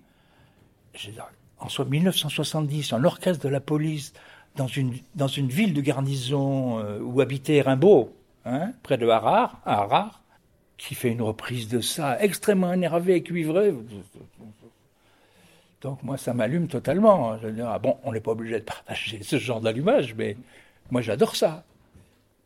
En 1.59 1.68
1970, 1.85 2.93
en 2.93 2.99
l'orchestre 2.99 3.43
de 3.43 3.49
la 3.49 3.61
police, 3.61 4.12
dans 4.57 4.66
une, 4.66 4.94
dans 5.14 5.28
une 5.28 5.48
ville 5.48 5.74
de 5.74 5.80
garnison 5.80 6.78
euh, 6.78 6.98
où 7.00 7.20
habitait 7.20 7.61
Rimbaud, 7.61 8.12
hein, 8.44 8.72
près 8.82 8.98
de 8.98 9.07
Harare, 9.07 9.61
à 9.64 9.82
Harare, 9.82 10.22
qui 10.78 10.94
fait 10.94 11.11
une 11.11 11.22
reprise 11.22 11.68
de 11.68 11.80
ça, 11.80 12.20
extrêmement 12.20 12.72
énervé 12.72 13.16
et 13.16 13.22
cuivré. 13.22 13.74
Donc 15.82 16.02
moi, 16.02 16.16
ça 16.16 16.34
m'allume 16.34 16.68
totalement. 16.68 17.38
Je 17.38 17.48
dire, 17.48 17.68
ah 17.68 17.78
bon, 17.78 17.96
on 18.04 18.12
n'est 18.12 18.20
pas 18.20 18.32
obligé 18.32 18.59
de 18.59 18.64
partager 18.64 19.20
ce 19.22 19.38
genre 19.38 19.61
d'allumage, 19.61 20.14
mais 20.16 20.36
moi, 20.90 21.00
j'adore 21.00 21.36
ça. 21.36 21.64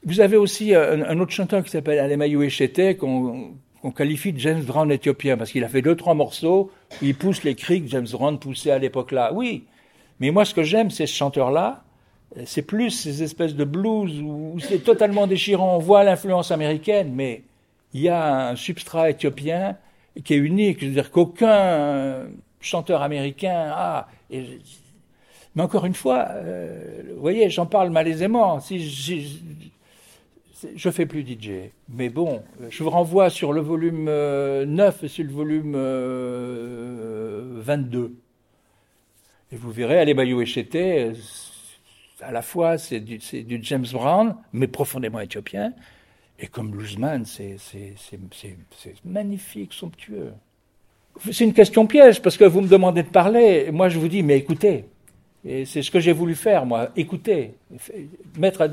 Vous 0.05 0.21
avez 0.21 0.37
aussi 0.37 0.75
un, 0.75 1.21
autre 1.21 1.33
chanteur 1.33 1.63
qui 1.63 1.71
s'appelle 1.71 1.99
Alemayu 1.99 2.43
Echete, 2.45 2.97
qu'on 2.97 3.53
qualifie 3.95 4.33
de 4.33 4.39
James 4.39 4.63
Brown 4.63 4.91
éthiopien, 4.91 5.37
parce 5.37 5.53
qu'il 5.53 5.63
a 5.63 5.69
fait 5.69 5.83
deux, 5.83 5.95
trois 5.95 6.15
morceaux 6.15 6.71
où 7.03 7.05
il 7.05 7.15
pousse 7.15 7.45
les 7.45 7.55
cris 7.55 7.83
que 7.83 7.89
James 7.89 8.07
Brown 8.11 8.39
poussait 8.39 8.71
à 8.71 8.79
l'époque-là. 8.79 9.33
Oui, 9.35 9.65
mais 10.19 10.31
moi, 10.31 10.45
ce 10.45 10.55
que 10.55 10.63
j'aime, 10.63 10.91
c'est 10.91 11.07
ce 11.07 11.15
chanteur-là, 11.15 11.83
c'est 12.45 12.63
plus 12.63 12.91
ces 12.91 13.23
espèces 13.23 13.55
de 13.55 13.65
blues 13.65 14.21
où, 14.21 14.59
c'est 14.61 14.85
totalement 14.85 15.27
déchirant. 15.27 15.77
On 15.77 15.79
voit 15.79 16.05
l'influence 16.05 16.51
américaine, 16.51 17.13
mais 17.15 17.43
il 17.93 18.03
y 18.03 18.09
a 18.09 18.51
un 18.51 18.57
substrat 18.57 19.11
éthiopien 19.11 19.77
qui 20.25 20.35
est 20.35 20.39
unique. 20.39 20.81
Je 20.81 20.87
veux 20.87 20.93
dire 20.93 21.11
qu'aucun 21.11 22.27
chanteur 22.61 23.03
américain 23.03 23.71
a. 23.73 24.09
mais 24.31 25.63
encore 25.63 25.87
une 25.87 25.95
fois, 25.95 26.29
euh, 26.31 27.03
vous 27.15 27.21
voyez, 27.21 27.51
j'en 27.51 27.67
parle 27.67 27.91
malaisément. 27.91 28.61
Si 28.61 28.79
je 30.77 30.91
fais 30.91 31.07
plus 31.07 31.23
DJ. 31.23 31.71
Mais 31.89 32.09
bon, 32.09 32.43
je 32.69 32.83
vous 32.83 32.91
renvoie 32.91 33.31
sur 33.31 33.53
le 33.53 33.61
volume 33.61 34.05
9 34.05 34.09
euh, 34.09 34.67
et 35.03 35.09
sur 35.09 35.25
le 35.25 35.31
volume 35.31 35.73
22. 37.63 37.99
Euh, 37.99 38.09
et 39.53 39.57
vous 39.57 39.71
verrez, 39.71 39.99
allez 39.99 40.15
Bayou 40.15 40.41
Echete, 40.43 41.17
à 42.23 42.33
la 42.33 42.43
fois 42.43 42.79
c'est 42.79 43.01
du, 43.01 43.21
James 43.63 43.87
Brown, 43.93 44.37
mais 44.53 44.67
profondément 44.67 45.21
éthiopien, 45.21 45.73
et 46.39 46.47
comme 46.47 46.71
bluesman, 46.71 47.25
c'est 47.25 47.57
magnifique, 49.05 49.73
somptueux. 49.73 50.33
C'est 51.31 51.45
une 51.45 51.53
question 51.53 51.87
piège, 51.87 52.23
parce 52.23 52.37
que 52.37 52.45
vous 52.45 52.61
me 52.61 52.69
demandez 52.69 53.03
de 53.03 53.09
parler, 53.09 53.65
et 53.67 53.71
moi 53.71 53.89
je 53.89 53.99
vous 53.99 54.09
dis, 54.09 54.23
mais 54.23 54.39
écoutez. 54.39 54.87
Et 55.45 55.65
c'est 55.65 55.83
ce 55.83 55.91
que 55.91 56.01
j'ai 56.01 56.13
voulu 56.13 56.35
faire, 56.35 56.67
moi, 56.67 56.91
écouter, 56.97 57.55
mettre 58.39 58.63
à 58.63 58.69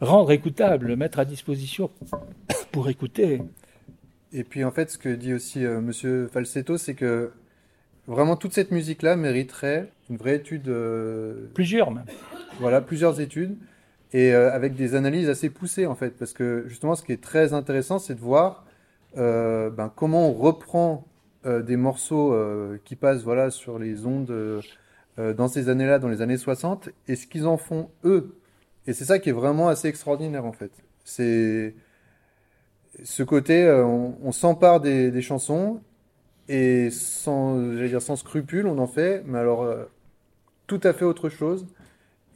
rendre 0.00 0.32
écoutable, 0.32 0.96
mettre 0.96 1.18
à 1.18 1.24
disposition 1.24 1.90
pour 2.72 2.88
écouter. 2.88 3.42
Et 4.32 4.44
puis 4.44 4.64
en 4.64 4.70
fait, 4.70 4.90
ce 4.90 4.98
que 4.98 5.10
dit 5.10 5.34
aussi 5.34 5.64
euh, 5.64 5.80
Monsieur 5.80 6.28
Falsetto, 6.32 6.78
c'est 6.78 6.94
que 6.94 7.32
vraiment 8.06 8.36
toute 8.36 8.54
cette 8.54 8.70
musique-là 8.70 9.16
mériterait 9.16 9.90
une 10.12 10.18
vraie 10.18 10.36
étude. 10.36 10.68
Euh, 10.68 11.48
plusieurs 11.54 11.90
même. 11.90 12.04
Voilà, 12.60 12.80
plusieurs 12.82 13.20
études 13.20 13.56
et 14.12 14.34
euh, 14.34 14.52
avec 14.52 14.74
des 14.74 14.94
analyses 14.94 15.30
assez 15.30 15.48
poussées 15.48 15.86
en 15.86 15.94
fait, 15.94 16.10
parce 16.10 16.34
que 16.34 16.64
justement, 16.66 16.94
ce 16.94 17.02
qui 17.02 17.12
est 17.12 17.22
très 17.22 17.54
intéressant, 17.54 17.98
c'est 17.98 18.14
de 18.14 18.20
voir 18.20 18.66
euh, 19.16 19.70
ben, 19.70 19.90
comment 19.94 20.28
on 20.28 20.32
reprend 20.32 21.06
des 21.44 21.74
morceaux 21.74 22.38
qui 22.84 22.94
passent 22.94 23.24
voilà 23.24 23.50
sur 23.50 23.80
les 23.80 24.06
ondes 24.06 24.62
dans 25.18 25.48
ces 25.48 25.68
années-là, 25.68 25.98
dans 25.98 26.06
les 26.06 26.22
années 26.22 26.36
60, 26.36 26.90
et 27.08 27.16
ce 27.16 27.26
qu'ils 27.26 27.48
en 27.48 27.56
font 27.56 27.90
eux. 28.04 28.36
Et 28.86 28.92
c'est 28.92 29.04
ça 29.04 29.18
qui 29.18 29.28
est 29.28 29.32
vraiment 29.32 29.66
assez 29.68 29.88
extraordinaire 29.88 30.44
en 30.44 30.52
fait. 30.52 30.70
C'est 31.02 31.74
ce 33.02 33.24
côté, 33.24 33.68
on, 33.68 34.30
s'empare 34.30 34.80
des, 34.80 35.10
des, 35.10 35.20
chansons 35.20 35.80
et 36.48 36.90
sans, 36.90 37.58
dire, 37.58 38.02
sans 38.02 38.16
scrupule, 38.16 38.66
on 38.66 38.78
en 38.78 38.86
fait, 38.86 39.22
mais 39.26 39.38
alors 39.38 39.62
euh, 39.62 39.84
tout 40.78 40.88
à 40.88 40.92
fait 40.94 41.04
autre 41.04 41.28
chose. 41.28 41.66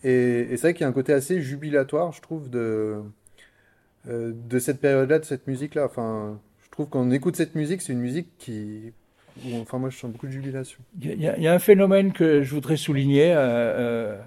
Et, 0.05 0.49
c'est 0.51 0.61
vrai 0.61 0.75
qu'il 0.75 0.83
y 0.83 0.85
a 0.85 0.89
un 0.89 0.93
côté 0.93 1.13
assez 1.13 1.41
jubilatoire, 1.41 2.13
je 2.13 2.21
trouve, 2.21 2.51
de, 2.51 3.03
euh, 4.09 4.33
de 4.35 4.59
cette 4.59 4.81
période-là, 4.81 5.19
de 5.19 5.25
cette 5.25 5.47
musique-là. 5.47 5.87
Enfin, 5.87 6.39
je 6.63 6.71
trouve 6.71 6.89
qu'on 6.89 7.11
écoute 7.11 7.37
cette 7.37 7.55
musique, 7.55 7.81
c'est 7.81 7.95
une 7.95 8.01
musique 8.01 8.29
qui. 8.39 8.93
Enfin, 9.55 9.79
moi, 9.79 9.91
je 9.91 9.99
sens 9.99 10.11
beaucoup 10.11 10.27
de 10.27 10.33
jubilation. 10.33 10.79
Il 11.01 11.21
y, 11.21 11.49
a 11.49 11.53
un 11.53 11.59
phénomène 11.59 12.13
que 12.13 12.43
je 12.43 12.55
voudrais 12.55 12.77
souligner. 12.77 13.33
Euh, 13.35 14.19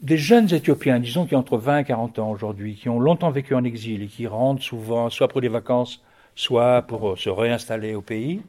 des 0.00 0.16
jeunes 0.16 0.52
Éthiopiens, 0.52 1.00
disons 1.00 1.26
qui 1.26 1.34
ont 1.34 1.40
entre 1.40 1.58
20 1.58 1.80
et 1.80 1.84
40 1.84 2.18
ans 2.18 2.30
aujourd'hui, 2.30 2.74
qui 2.74 2.88
ont 2.88 2.98
longtemps 2.98 3.30
vécu 3.30 3.54
en 3.54 3.64
exil 3.64 4.02
et 4.02 4.06
qui 4.06 4.26
rentrent 4.26 4.62
souvent, 4.62 5.10
soit 5.10 5.28
pour 5.28 5.42
des 5.42 5.48
vacances, 5.48 6.02
soit 6.34 6.82
pour 6.82 7.18
se 7.18 7.28
réinstaller 7.28 7.94
au 7.94 8.00
pays, 8.00 8.40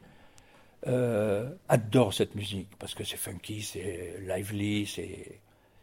euh, 0.86 1.48
adorent 1.68 2.14
cette 2.14 2.34
musique 2.34 2.68
parce 2.78 2.94
que 2.94 3.04
c'est 3.04 3.16
funky, 3.16 3.62
c'est 3.62 4.16
lively, 4.26 4.86
c'est. 4.86 5.40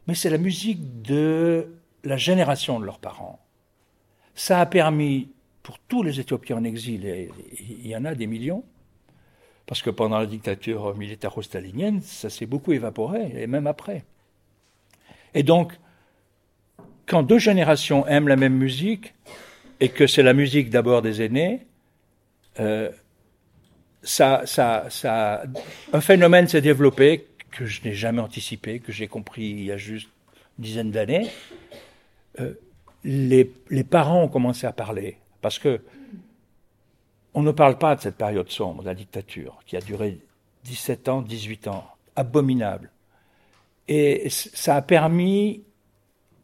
Mais 0.08 0.16
c'est 0.16 0.30
la 0.30 0.38
musique 0.38 1.02
de 1.02 1.68
la 2.04 2.18
génération 2.18 2.80
de 2.80 2.86
leurs 2.86 3.00
parents. 3.00 3.40
Ça 4.36 4.60
a 4.60 4.66
permis 4.66 5.30
pour 5.62 5.78
tous 5.80 6.02
les 6.02 6.20
Éthiopiens 6.20 6.58
en 6.58 6.64
exil, 6.64 7.06
et 7.06 7.30
il 7.60 7.88
y 7.88 7.96
en 7.96 8.06
a 8.06 8.16
des 8.16 8.26
millions, 8.26 8.64
parce 9.68 9.82
que 9.84 9.90
pendant 9.92 10.18
la 10.18 10.26
dictature 10.26 10.96
militaro-stalinienne, 10.96 12.02
ça 12.02 12.30
s'est 12.30 12.48
beaucoup 12.48 12.72
évaporé, 12.72 13.32
et 13.36 13.46
même 13.46 13.68
après. 13.68 14.04
Et 15.36 15.44
donc, 15.44 15.74
quand 17.06 17.22
deux 17.24 17.38
générations 17.38 18.08
aiment 18.08 18.28
la 18.28 18.36
même 18.36 18.56
musique, 18.56 19.14
et 19.80 19.90
que 19.90 20.08
c'est 20.08 20.24
la 20.24 20.34
musique 20.34 20.70
d'abord 20.70 21.02
des 21.02 21.22
aînés, 21.22 21.66
euh, 22.60 22.90
un 24.04 26.02
phénomène 26.02 26.48
s'est 26.48 26.62
développé 26.62 27.28
que 27.52 27.66
je 27.66 27.84
n'ai 27.84 27.94
jamais 27.94 28.22
anticipé, 28.22 28.80
que 28.80 28.92
j'ai 28.92 29.08
compris 29.08 29.50
il 29.50 29.64
y 29.64 29.72
a 29.72 29.78
juste 29.78 30.10
une 30.58 30.64
dizaine 30.64 30.92
d'années. 30.92 31.30
Euh, 32.40 32.54
les, 33.04 33.52
les, 33.70 33.84
parents 33.84 34.24
ont 34.24 34.28
commencé 34.28 34.68
à 34.68 34.72
parler 34.72 35.18
parce 35.42 35.58
que 35.58 35.82
on 37.34 37.42
ne 37.42 37.52
parle 37.52 37.78
pas 37.78 37.96
de 37.96 38.02
cette 38.02 38.18
période 38.18 38.50
sombre 38.50 38.82
de 38.84 38.88
la 38.88 38.96
dictature 38.96 39.60
qui 39.66 39.78
a 39.78 39.82
duré 39.82 40.20
17 40.66 41.10
ans, 41.10 41.22
18 41.22 41.68
ans, 41.68 41.86
abominable. 42.16 42.92
Et 43.88 44.30
ça 44.30 44.76
a 44.76 44.82
permis, 44.82 45.64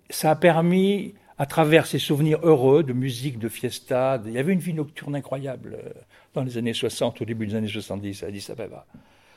ça 0.09 0.31
a 0.31 0.35
permis 0.35 1.13
à 1.37 1.45
travers 1.45 1.85
ces 1.85 1.99
souvenirs 1.99 2.39
heureux 2.43 2.83
de 2.83 2.93
musique, 2.93 3.39
de 3.39 3.49
fiesta. 3.49 4.21
Il 4.25 4.31
y 4.31 4.37
avait 4.37 4.53
une 4.53 4.59
vie 4.59 4.73
nocturne 4.73 5.15
incroyable 5.15 5.77
euh, 5.83 5.91
dans 6.35 6.43
les 6.43 6.57
années 6.57 6.73
60, 6.73 7.21
au 7.21 7.25
début 7.25 7.47
des 7.47 7.55
années 7.55 7.67
70 7.67 8.23
à 8.23 8.27
Addis 8.27 8.47
Abeba. 8.51 8.85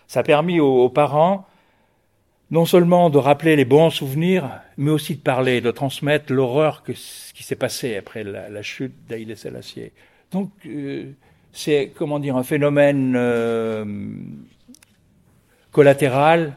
Ça 0.06 0.20
a 0.20 0.22
permis 0.22 0.60
aux, 0.60 0.88
parents 0.88 1.46
non 2.50 2.64
seulement 2.64 3.10
de 3.10 3.18
rappeler 3.18 3.56
les 3.56 3.64
bons 3.64 3.90
souvenirs, 3.90 4.48
mais 4.78 4.90
aussi 4.90 5.16
de 5.16 5.20
parler, 5.20 5.60
de 5.60 5.70
transmettre 5.70 6.32
l'horreur 6.32 6.82
que 6.82 6.92
qui 6.92 7.42
s'est 7.42 7.56
passé 7.56 7.96
après 7.96 8.24
la, 8.24 8.62
chute 8.62 8.94
d'Aïlé 9.06 9.36
Selassie. 9.36 9.90
Donc, 10.32 10.50
euh, 10.66 11.12
c'est, 11.52 11.92
comment 11.94 12.18
dire, 12.18 12.36
un 12.36 12.42
phénomène 12.42 13.14
euh, 13.16 13.84
collatéral 15.72 16.56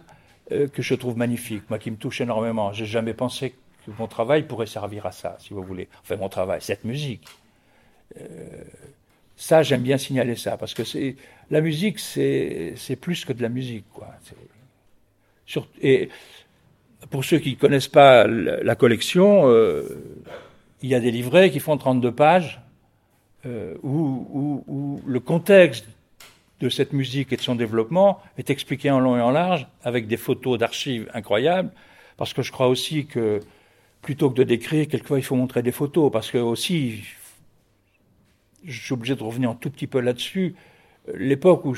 que 0.49 0.81
je 0.81 0.95
trouve 0.95 1.17
magnifique, 1.17 1.63
moi 1.69 1.79
qui 1.79 1.91
me 1.91 1.95
touche 1.95 2.19
énormément. 2.19 2.73
J'ai 2.73 2.85
jamais 2.85 3.13
pensé 3.13 3.51
que 3.85 3.91
mon 3.97 4.07
travail 4.07 4.43
pourrait 4.43 4.65
servir 4.65 5.05
à 5.05 5.13
ça, 5.13 5.37
si 5.39 5.53
vous 5.53 5.63
voulez. 5.63 5.87
Enfin, 6.01 6.17
mon 6.17 6.27
travail, 6.27 6.61
cette 6.61 6.83
musique. 6.83 7.25
Ça, 9.41 9.63
j'aime 9.63 9.81
bien 9.81 9.97
signaler 9.97 10.35
ça, 10.35 10.55
parce 10.55 10.75
que 10.75 10.83
c'est 10.83 11.15
la 11.49 11.61
musique, 11.61 11.97
c'est 11.97 12.97
plus 13.01 13.25
que 13.25 13.33
de 13.33 13.41
la 13.41 13.49
musique. 13.49 13.85
Quoi. 13.91 14.07
et 15.81 16.09
pour 17.09 17.25
ceux 17.25 17.39
qui 17.39 17.53
ne 17.53 17.55
connaissent 17.55 17.87
pas 17.87 18.27
la 18.27 18.75
collection, 18.75 19.51
il 20.83 20.89
y 20.89 20.93
a 20.93 20.99
des 20.99 21.09
livrets 21.09 21.49
qui 21.49 21.59
font 21.59 21.75
32 21.75 22.11
pages, 22.11 22.61
où, 23.81 24.63
où 24.67 25.01
le 25.07 25.19
contexte 25.19 25.87
de 26.59 26.69
cette 26.69 26.93
musique 26.93 27.33
et 27.33 27.35
de 27.35 27.41
son 27.41 27.55
développement 27.55 28.21
est 28.37 28.51
expliqué 28.51 28.91
en 28.91 28.99
long 28.99 29.17
et 29.17 29.21
en 29.21 29.31
large, 29.31 29.67
avec 29.83 30.05
des 30.05 30.17
photos 30.17 30.59
d'archives 30.59 31.09
incroyables, 31.15 31.71
parce 32.15 32.35
que 32.35 32.43
je 32.43 32.51
crois 32.51 32.67
aussi 32.67 33.07
que 33.07 33.39
plutôt 34.03 34.29
que 34.29 34.35
de 34.35 34.43
décrire, 34.43 34.87
quelquefois 34.87 35.17
il 35.17 35.23
faut 35.23 35.35
montrer 35.35 35.63
des 35.63 35.71
photos, 35.71 36.11
parce 36.11 36.29
que 36.29 36.37
aussi, 36.37 37.03
je 38.65 38.79
suis 38.79 38.93
obligé 38.93 39.15
de 39.15 39.23
revenir 39.23 39.49
un 39.49 39.55
tout 39.55 39.69
petit 39.69 39.87
peu 39.87 39.99
là-dessus, 39.99 40.55
l'époque 41.13 41.65
où, 41.65 41.75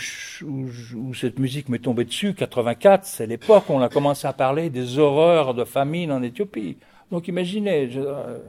cette 1.14 1.40
musique 1.40 1.70
m'est 1.70 1.80
tombée 1.80 2.06
dessus, 2.06 2.34
84, 2.34 3.06
c'est 3.06 3.26
l'époque 3.26 3.70
où 3.70 3.74
on 3.74 3.82
a 3.82 3.90
commencé 3.90 4.28
à 4.28 4.34
parler 4.34 4.70
des 4.70 5.00
horreurs 5.00 5.54
de 5.54 5.64
famine 5.64 6.12
en 6.12 6.22
Éthiopie. 6.22 6.78
Donc 7.12 7.28
imaginez, 7.28 7.90
euh, 7.96 8.40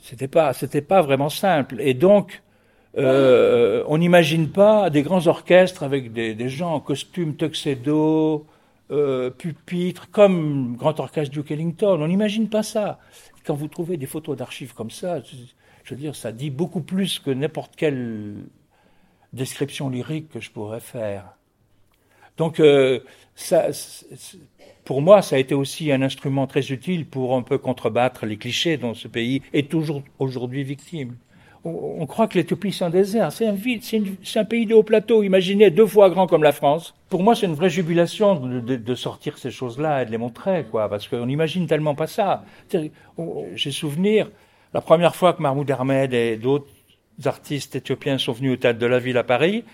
c'était 0.00 0.28
pas, 0.28 0.52
c'était 0.52 0.80
pas 0.80 1.02
vraiment 1.02 1.28
simple. 1.28 1.80
Et 1.80 1.94
donc, 1.94 2.42
euh, 2.96 3.84
on 3.86 3.98
n'imagine 3.98 4.48
pas 4.50 4.90
des 4.90 5.02
grands 5.02 5.26
orchestres 5.26 5.82
avec 5.82 6.12
des, 6.12 6.48
gens 6.48 6.74
en 6.74 6.80
costume 6.80 7.36
tuxedo, 7.36 8.46
euh, 8.90 9.30
pupitre, 9.30 10.10
comme 10.10 10.76
Grand 10.76 10.98
Orchestre 11.00 11.32
Duke 11.32 11.50
Ellington. 11.50 12.00
On 12.00 12.08
n'imagine 12.08 12.48
pas 12.48 12.62
ça. 12.62 12.98
Quand 13.46 13.54
vous 13.54 13.68
trouvez 13.68 13.96
des 13.96 14.06
photos 14.06 14.36
d'archives 14.36 14.74
comme 14.74 14.90
ça, 14.90 15.20
je 15.84 15.94
veux 15.94 16.00
dire, 16.00 16.16
ça 16.16 16.32
dit 16.32 16.50
beaucoup 16.50 16.80
plus 16.80 17.18
que 17.18 17.30
n'importe 17.30 17.76
quelle 17.76 18.34
description 19.32 19.90
lyrique 19.90 20.30
que 20.30 20.40
je 20.40 20.50
pourrais 20.50 20.80
faire. 20.80 21.36
Donc, 22.36 22.58
euh, 22.58 23.00
pour 24.84 25.02
moi, 25.02 25.22
ça 25.22 25.36
a 25.36 25.38
été 25.38 25.54
aussi 25.54 25.92
un 25.92 26.02
instrument 26.02 26.46
très 26.46 26.72
utile 26.72 27.06
pour 27.06 27.36
un 27.36 27.42
peu 27.42 27.58
contrebattre 27.58 28.26
les 28.26 28.36
clichés 28.36 28.76
dont 28.76 28.94
ce 28.94 29.08
pays 29.08 29.42
est 29.52 29.70
toujours 29.70 30.02
aujourd'hui 30.18 30.64
victime 30.64 31.16
on, 31.64 32.06
croit 32.06 32.28
que 32.28 32.36
l'Éthiopie 32.36 32.72
c'est 32.72 32.84
un 32.84 32.90
désert, 32.90 33.32
c'est 33.32 33.46
un 33.46 34.44
pays 34.44 34.66
de 34.66 34.74
haut 34.74 34.82
plateau. 34.82 35.22
Imaginez 35.22 35.70
deux 35.70 35.86
fois 35.86 36.10
grand 36.10 36.26
comme 36.26 36.42
la 36.42 36.52
France. 36.52 36.94
Pour 37.08 37.22
moi, 37.22 37.34
c'est 37.34 37.46
une 37.46 37.54
vraie 37.54 37.70
jubilation 37.70 38.34
de, 38.34 38.94
sortir 38.94 39.38
ces 39.38 39.50
choses-là 39.50 40.02
et 40.02 40.06
de 40.06 40.10
les 40.10 40.18
montrer, 40.18 40.66
quoi, 40.70 40.88
parce 40.88 41.08
qu'on 41.08 41.26
n'imagine 41.26 41.66
tellement 41.66 41.94
pas 41.94 42.06
ça. 42.06 42.44
J'ai 43.54 43.70
souvenir 43.70 44.30
la 44.74 44.80
première 44.80 45.14
fois 45.14 45.32
que 45.32 45.40
Mahmoud 45.40 45.70
Ahmed 45.70 46.12
et 46.12 46.36
d'autres 46.36 46.66
artistes 47.24 47.76
éthiopiens 47.76 48.18
sont 48.18 48.32
venus 48.32 48.54
au 48.54 48.56
théâtre 48.56 48.80
de 48.80 48.86
la 48.86 48.98
ville 48.98 49.16
à 49.16 49.22
Paris. 49.22 49.64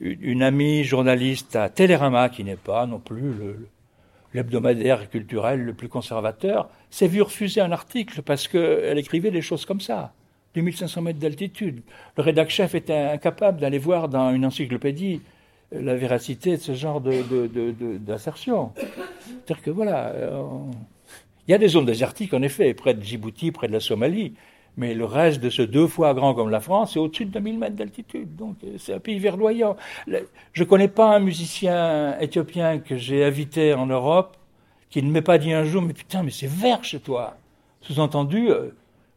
Une, 0.00 0.42
amie 0.42 0.82
journaliste 0.82 1.56
à 1.56 1.68
Télérama, 1.68 2.30
qui 2.30 2.42
n'est 2.42 2.56
pas 2.56 2.86
non 2.86 2.98
plus 2.98 3.34
l'hebdomadaire 4.32 5.08
culturel 5.10 5.62
le 5.62 5.74
plus 5.74 5.88
conservateur, 5.88 6.70
s'est 6.90 7.06
vue 7.06 7.20
refuser 7.20 7.60
un 7.60 7.70
article 7.70 8.22
parce 8.22 8.48
qu'elle 8.48 8.98
écrivait 8.98 9.30
des 9.30 9.42
choses 9.42 9.66
comme 9.66 9.80
ça. 9.80 10.14
2500 10.54 11.02
mètres 11.02 11.18
d'altitude. 11.18 11.82
Le 12.16 12.22
rédacteur 12.22 12.50
chef 12.50 12.74
était 12.74 12.94
incapable 12.94 13.60
d'aller 13.60 13.78
voir 13.78 14.08
dans 14.08 14.32
une 14.34 14.46
encyclopédie 14.46 15.20
euh, 15.74 15.82
la 15.82 15.96
véracité 15.96 16.56
de 16.56 16.62
ce 16.62 16.72
genre 16.72 17.02
de, 17.02 17.22
C'est-à-dire 19.44 19.62
que 19.62 19.70
voilà, 19.70 20.06
euh, 20.08 20.42
il 21.46 21.52
y 21.52 21.54
a 21.54 21.58
des 21.58 21.68
zones 21.68 21.86
désertiques 21.86 22.34
en 22.34 22.42
effet, 22.42 22.74
près 22.74 22.94
de 22.94 23.02
Djibouti, 23.02 23.52
près 23.52 23.68
de 23.68 23.72
la 23.72 23.80
Somalie, 23.80 24.34
mais 24.76 24.94
le 24.94 25.04
reste 25.04 25.40
de 25.40 25.48
ce 25.48 25.62
deux 25.62 25.86
fois 25.86 26.12
grand 26.14 26.34
comme 26.34 26.50
la 26.50 26.60
France 26.60 26.92
c'est 26.92 26.98
au-dessus 26.98 27.26
de 27.26 27.30
2000 27.30 27.58
mètres 27.58 27.76
d'altitude. 27.76 28.36
Donc 28.36 28.56
euh, 28.64 28.76
c'est 28.78 28.94
un 28.94 29.00
pays 29.00 29.18
verdoyant. 29.18 29.76
Je 30.06 30.62
ne 30.62 30.64
connais 30.64 30.88
pas 30.88 31.16
un 31.16 31.20
musicien 31.20 32.18
éthiopien 32.20 32.78
que 32.78 32.96
j'ai 32.96 33.24
invité 33.24 33.74
en 33.74 33.86
Europe 33.86 34.36
qui 34.90 35.02
ne 35.02 35.10
m'ait 35.10 35.22
pas 35.22 35.38
dit 35.38 35.52
un 35.52 35.64
jour, 35.64 35.82
mais 35.82 35.92
putain, 35.92 36.22
mais 36.22 36.30
c'est 36.30 36.48
vert 36.48 36.84
chez 36.84 37.00
toi. 37.00 37.36
Sous-entendu, 37.80 38.48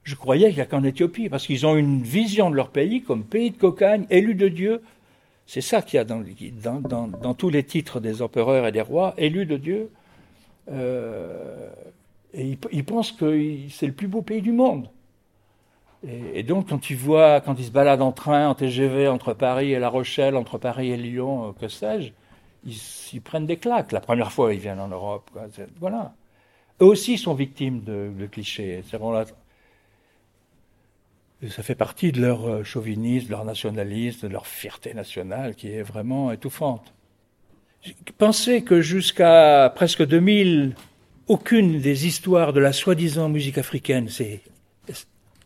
je 0.03 0.15
croyais 0.15 0.47
qu'il 0.47 0.55
n'y 0.55 0.61
a 0.61 0.65
qu'en 0.65 0.83
Éthiopie, 0.83 1.29
parce 1.29 1.45
qu'ils 1.45 1.65
ont 1.65 1.75
une 1.75 2.01
vision 2.01 2.49
de 2.49 2.55
leur 2.55 2.69
pays 2.69 3.03
comme 3.03 3.23
pays 3.23 3.51
de 3.51 3.57
cocagne, 3.57 4.05
élu 4.09 4.35
de 4.35 4.47
Dieu. 4.47 4.81
C'est 5.45 5.61
ça 5.61 5.81
qu'il 5.81 5.97
y 5.97 5.99
a 5.99 6.03
dans, 6.03 7.33
tous 7.33 7.49
les 7.49 7.63
titres 7.63 7.99
des 7.99 8.21
empereurs 8.21 8.67
et 8.67 8.71
des 8.71 8.81
rois, 8.81 9.13
élu 9.17 9.45
de 9.45 9.57
Dieu. 9.57 9.91
Euh, 10.71 11.69
et 12.33 12.57
ils, 12.71 12.85
pensent 12.85 13.11
que 13.11 13.55
c'est 13.69 13.87
le 13.87 13.93
plus 13.93 14.07
beau 14.07 14.21
pays 14.21 14.41
du 14.41 14.51
monde. 14.51 14.89
Et, 16.07 16.43
donc, 16.43 16.69
quand 16.69 16.89
ils 16.89 16.95
voient, 16.95 17.41
quand 17.41 17.55
ils 17.59 17.65
se 17.65 17.71
baladent 17.71 18.01
en 18.01 18.11
train, 18.13 18.47
en 18.47 18.55
TGV, 18.55 19.07
entre 19.07 19.33
Paris 19.33 19.73
et 19.73 19.79
La 19.79 19.89
Rochelle, 19.89 20.37
entre 20.37 20.57
Paris 20.57 20.91
et 20.91 20.97
Lyon, 20.97 21.49
euh, 21.49 21.51
que 21.59 21.67
sais-je, 21.67 22.11
ils, 22.65 23.21
prennent 23.21 23.45
des 23.45 23.57
claques. 23.57 23.91
La 23.91 23.99
première 23.99 24.31
fois, 24.31 24.53
ils 24.53 24.59
viennent 24.59 24.79
en 24.79 24.87
Europe. 24.87 25.29
Voilà. 25.79 26.13
Eux 26.81 26.85
aussi 26.85 27.17
sont 27.17 27.33
victimes 27.33 27.83
de, 27.83 28.25
clichés. 28.27 28.83
C'est 28.89 28.99
ça 31.49 31.63
fait 31.63 31.75
partie 31.75 32.11
de 32.11 32.21
leur 32.21 32.47
euh, 32.47 32.63
chauvinisme, 32.63 33.27
de 33.27 33.31
leur 33.31 33.45
nationalisme, 33.45 34.27
de 34.27 34.31
leur 34.31 34.45
fierté 34.45 34.93
nationale 34.93 35.55
qui 35.55 35.69
est 35.69 35.83
vraiment 35.83 36.31
étouffante. 36.31 36.93
Pensez 38.17 38.61
que 38.61 38.81
jusqu'à 38.81 39.71
presque 39.73 40.05
2000, 40.05 40.75
aucune 41.29 41.79
des 41.79 42.07
histoires 42.07 42.51
de 42.53 42.59
la 42.59 42.73
soi-disant 42.73 43.29
musique 43.29 43.59
africaine, 43.59 44.09
c'est 44.09 44.41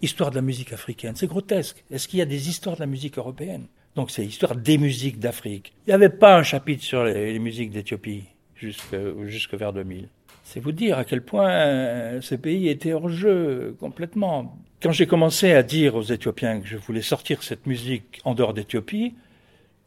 histoire 0.02 0.32
de 0.32 0.36
la 0.36 0.42
musique 0.42 0.74
africaine, 0.74 1.16
c'est 1.16 1.28
grotesque. 1.28 1.84
Est-ce 1.92 2.08
qu'il 2.08 2.20
y 2.20 2.22
a 2.22 2.26
des 2.26 2.50
histoires 2.50 2.76
de 2.76 2.82
la 2.82 2.88
musique 2.88 3.18
européenne? 3.18 3.68
Donc 3.96 4.10
c'est 4.10 4.24
l'histoire 4.24 4.56
des 4.56 4.78
musiques 4.78 5.20
d'Afrique. 5.20 5.74
Il 5.86 5.90
n'y 5.90 5.94
avait 5.94 6.10
pas 6.10 6.38
un 6.38 6.44
chapitre 6.44 6.84
sur 6.84 7.04
les, 7.04 7.38
musiques 7.38 7.70
d'Éthiopie 7.70 8.24
jusque, 8.56 8.96
jusque 9.28 9.54
vers 9.54 9.72
2000. 9.72 10.08
C'est 10.46 10.62
vous 10.62 10.72
dire 10.72 10.98
à 10.98 11.06
quel 11.06 11.22
point 11.22 11.50
euh, 11.50 12.22
ce 12.22 12.36
pays 12.36 12.70
était 12.70 12.94
hors 12.94 13.10
jeu 13.10 13.76
complètement. 13.80 14.58
Quand 14.82 14.92
j'ai 14.92 15.06
commencé 15.06 15.52
à 15.52 15.64
dire 15.64 15.96
aux 15.96 16.04
Éthiopiens 16.04 16.62
que 16.62 16.68
je 16.68 16.78
voulais 16.78 17.02
sortir 17.02 17.44
cette 17.44 17.66
musique 17.68 18.22
en 18.24 18.34
dehors 18.36 18.54
d'Éthiopie, 18.54 19.16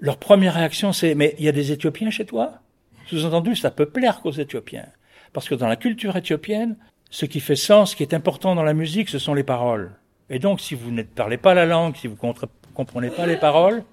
leur 0.01 0.19
première 0.19 0.55
réaction 0.55 0.93
c'est 0.93 1.15
mais 1.15 1.35
il 1.39 1.45
y 1.45 1.49
a 1.49 1.53
des 1.53 1.73
Éthiopiens 1.73 2.11
chez 2.11 2.27
toi? 2.27 2.61
Sous-entendu, 3.07 3.57
ça 3.57 3.71
peut 3.71 3.87
plaire 3.87 4.21
qu'aux 4.21 4.33
Éthiopiens. 4.33 4.87
Parce 5.33 5.49
que 5.49 5.55
dans 5.55 5.69
la 5.69 5.77
culture 5.77 6.17
éthiopienne, 6.17 6.77
ce 7.11 7.27
qui 7.27 7.41
fait 7.41 7.57
sens, 7.57 7.93
ce 7.93 7.97
qui 7.97 8.03
est 8.03 8.15
important 8.15 8.55
dans 8.55 8.63
la 8.63 8.75
musique, 8.75 9.09
ce 9.09 9.19
sont 9.19 9.35
les 9.35 9.45
paroles. 9.45 9.93
Et 10.29 10.39
donc, 10.39 10.61
si 10.61 10.75
vous 10.75 10.91
ne 10.91 11.03
parlez 11.03 11.37
pas 11.37 11.55
la 11.55 11.67
langue, 11.67 11.97
si 11.97 12.09
vous 12.09 12.17
ne 12.21 12.33
comprenez 12.75 13.11
pas 13.11 13.27
les 13.27 13.37
paroles, 13.37 13.85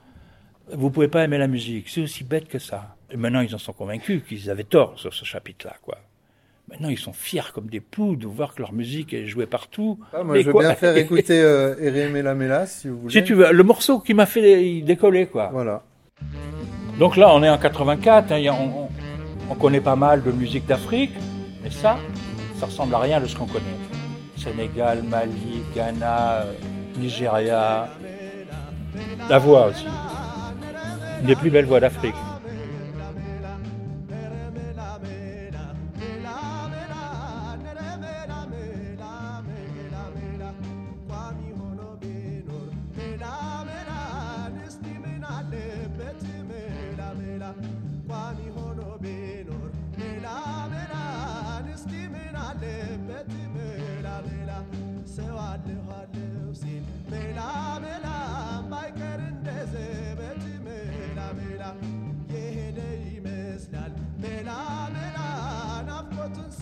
vous 0.72 0.88
ne 0.88 0.92
pouvez 0.92 1.08
pas 1.08 1.24
aimer 1.24 1.38
la 1.38 1.48
musique. 1.48 1.90
C'est 1.90 2.02
aussi 2.02 2.24
bête 2.24 2.48
que 2.48 2.60
ça. 2.60 2.96
Et 3.12 3.18
maintenant, 3.18 3.42
ils 3.42 3.54
en 3.54 3.60
sont 3.60 3.74
convaincus 3.74 4.24
qu'ils 4.28 4.50
avaient 4.50 4.64
tort 4.64 4.98
sur 4.98 5.14
ce 5.14 5.26
chapitre-là, 5.26 5.76
quoi. 5.82 5.98
Maintenant, 6.70 6.90
ils 6.90 6.98
sont 6.98 7.14
fiers 7.14 7.52
comme 7.54 7.68
des 7.68 7.82
poux 7.82 8.16
de 8.16 8.26
voir 8.26 8.56
que 8.56 8.62
leur 8.62 8.72
musique 8.72 9.14
est 9.14 9.28
jouée 9.28 9.46
partout. 9.46 10.00
Ah, 10.14 10.24
moi, 10.24 10.40
je 10.40 10.50
veux 10.50 10.54
bien 10.58 10.74
faire 10.74 10.96
écouter 10.98 11.42
euh, 11.42 12.10
Mela, 12.10 12.66
si 12.66 12.88
vous 12.88 13.02
voulez. 13.02 13.14
Si 13.14 13.24
tu 13.24 13.34
veux, 13.34 13.52
le 13.52 13.64
morceau 13.64 14.00
qui 14.00 14.14
m'a 14.14 14.26
fait 14.26 14.82
décoller, 14.82 15.28
quoi. 15.28 15.50
Voilà. 15.52 15.84
Donc 17.00 17.18
là, 17.18 17.34
on 17.34 17.44
est 17.44 17.50
en 17.50 17.58
84, 17.58 18.32
hein, 18.32 18.42
on, 18.52 18.83
on, 19.50 19.56
connaît 19.56 19.82
pas 19.82 19.96
mal 19.96 20.24
de 20.24 20.32
musique 20.32 20.66
d'Afrique, 20.66 21.14
mais 21.64 21.70
ça, 21.72 21.98
ça 22.60 22.66
ressemble 22.66 22.96
à 22.96 23.00
rien 23.00 23.20
de 23.20 23.26
ce 23.26 23.36
qu'on 23.36 23.46
connaît. 23.46 23.78
Sénégal, 24.38 25.04
Mali, 25.04 25.64
Ghana, 25.76 26.42
euh, 26.42 26.54
Nigeria. 26.98 27.88
La 29.30 29.40
voix 29.40 29.68
aussi. 29.68 29.86
Une 31.22 31.28
des 31.28 31.36
plus 31.36 31.50
belles 31.50 31.66
voix 31.66 31.80
d'Afrique. 31.80 32.16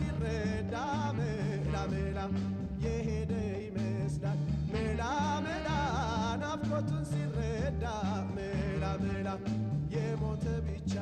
ሲረዳ 0.02 0.76
መላ 1.18 1.76
መላ 1.91 2.20
የሄደ 2.86 3.32
ይመስላል። 3.64 4.39
መላ 4.74 5.02
መላ 5.45 5.68
ናፍቆቱን 6.43 7.04
ሲረዳ 7.12 7.86
መላ 8.38 8.84
መላ 9.04 9.28
የሞተ 9.95 10.45
ብቻ 10.68 10.93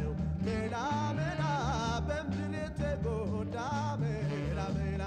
ነው። 0.00 0.12
መላ 0.46 0.74
መላ 1.18 1.42
በምድር 2.08 2.54
የተጎዳ 2.58 3.56
መላ 4.02 4.58
መላ 4.78 5.02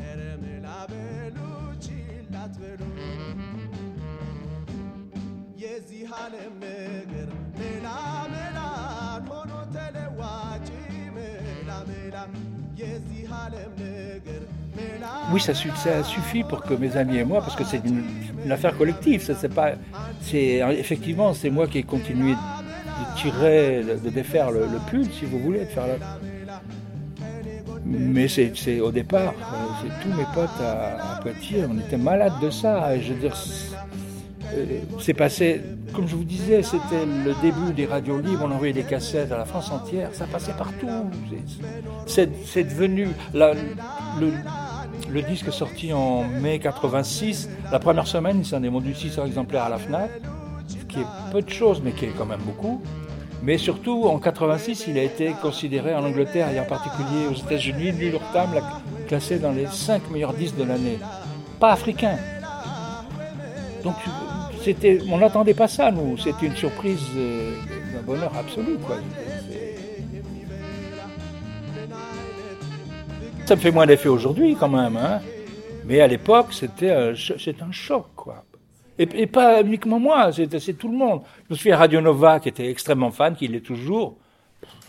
ኧረ 0.00 0.20
መላ 0.44 0.66
በሉ 0.92 1.38
ችላ 1.86 2.34
አትበሉ 2.44 2.82
የዚህ 5.62 6.10
ዓለም 6.18 6.54
ነገር 6.62 7.30
መላ 7.58 7.86
መላ 8.34 8.58
ሆኖ 9.28 9.52
ተለዋጭ 9.74 10.68
መላ 11.16 11.70
መላ 11.90 12.16
Oui, 15.32 15.40
ça, 15.40 15.54
suffit 15.54 16.44
pour 16.44 16.62
que 16.62 16.74
mes 16.74 16.96
amis 16.96 17.18
et 17.18 17.24
moi, 17.24 17.40
parce 17.40 17.56
que 17.56 17.64
c'est 17.64 17.82
une, 17.84 18.50
affaire 18.50 18.76
collective, 18.76 19.22
ça 19.22 19.34
c'est 19.34 19.52
pas, 19.52 19.72
c'est 20.22 20.62
effectivement 20.78 21.34
c'est 21.34 21.50
moi 21.50 21.66
qui 21.66 21.78
ai 21.78 21.82
continué 21.82 22.32
de 22.32 23.20
tirer, 23.20 23.84
de 23.84 24.08
défaire 24.08 24.50
le, 24.50 24.66
pull, 24.88 25.04
si 25.12 25.26
vous 25.26 25.38
voulez, 25.40 25.60
de 25.60 25.64
faire 25.66 25.84
Mais 27.84 28.28
c'est 28.28 28.80
au 28.80 28.90
départ, 28.90 29.34
euh, 29.38 29.56
c'est 29.82 30.02
tous 30.08 30.16
mes 30.16 30.24
potes 30.34 30.60
à, 30.60 31.20
Poitiers, 31.20 31.64
on 31.68 31.78
était 31.78 31.96
malades 31.96 32.40
de 32.40 32.48
ça. 32.48 32.98
Je 32.98 33.12
veux 33.12 33.20
dire, 33.20 33.36
euh, 34.54 34.80
c'est 35.00 35.14
passé, 35.14 35.60
comme 35.94 36.06
je 36.06 36.16
vous 36.16 36.24
disais, 36.24 36.62
c'était 36.62 37.06
le 37.06 37.34
début 37.42 37.72
des 37.74 37.86
radios 37.86 38.20
libres, 38.20 38.44
on 38.46 38.50
envoyait 38.50 38.72
des 38.72 38.82
cassettes 38.82 39.32
à 39.32 39.38
la 39.38 39.44
France 39.44 39.70
entière, 39.70 40.10
ça 40.12 40.26
passait 40.26 40.52
partout. 40.52 40.88
C'est 42.06 42.64
devenu 42.64 43.08
le, 43.34 45.22
disque 45.22 45.52
sorti 45.52 45.92
en 45.92 46.24
mai 46.24 46.58
86. 46.58 47.48
La 47.72 47.78
première 47.78 48.06
semaine, 48.06 48.38
il 48.40 48.44
s'en 48.44 48.62
est 48.62 48.68
vendu 48.68 48.94
600 48.94 49.26
exemplaires 49.26 49.64
à 49.64 49.68
la 49.68 49.78
FNAC, 49.78 50.10
ce 50.66 50.84
qui 50.84 51.00
est 51.00 51.06
peu 51.32 51.42
de 51.42 51.50
choses, 51.50 51.80
mais 51.82 51.92
qui 51.92 52.06
est 52.06 52.14
quand 52.16 52.26
même 52.26 52.42
beaucoup. 52.44 52.82
Mais 53.42 53.56
surtout, 53.56 54.04
en 54.06 54.18
86, 54.18 54.86
il 54.88 54.98
a 54.98 55.02
été 55.02 55.32
considéré 55.40 55.94
en 55.94 56.04
Angleterre 56.04 56.50
et 56.50 56.58
en 56.58 56.64
particulier 56.64 57.26
aux 57.30 57.34
États-Unis, 57.34 57.92
New 57.92 58.10
York 58.12 58.24
l'a 58.34 58.46
classé 59.06 59.38
dans 59.38 59.52
les 59.52 59.66
5 59.66 60.10
meilleurs 60.10 60.32
disques 60.32 60.56
de 60.56 60.64
l'année. 60.64 60.98
Pas 61.60 61.72
africain. 61.72 62.16
Donc, 63.84 63.94
on 65.10 65.18
n'attendait 65.18 65.54
pas 65.54 65.68
ça, 65.68 65.90
nous. 65.90 66.16
C'était 66.18 66.46
une 66.46 66.56
surprise 66.56 67.06
euh, 67.16 67.54
d'un 67.94 68.02
bonheur 68.02 68.32
absolu, 68.36 68.76
quoi. 68.78 68.96
Ça 73.46 73.56
me 73.56 73.60
fait 73.60 73.70
moins 73.70 73.86
d'effet 73.86 74.10
aujourd'hui 74.10 74.56
quand 74.60 74.68
même, 74.68 74.94
hein. 74.98 75.22
mais 75.86 76.02
à 76.02 76.06
l'époque 76.06 76.52
c'était 76.52 76.90
un 76.90 77.14
choc. 77.72 78.04
Quoi. 78.14 78.44
Et, 78.98 79.26
pas 79.26 79.62
uniquement 79.62 79.98
moi, 79.98 80.30
c'est 80.32 80.76
tout 80.76 80.88
le 80.88 80.96
monde. 80.96 81.22
Je 81.48 81.54
me 81.54 81.56
souviens 81.56 81.76
Radio 81.76 82.00
Nova 82.00 82.40
qui 82.40 82.50
était 82.50 82.68
extrêmement 82.68 83.10
fan, 83.10 83.36
qui 83.36 83.48
l'est 83.48 83.64
toujours, 83.64 84.18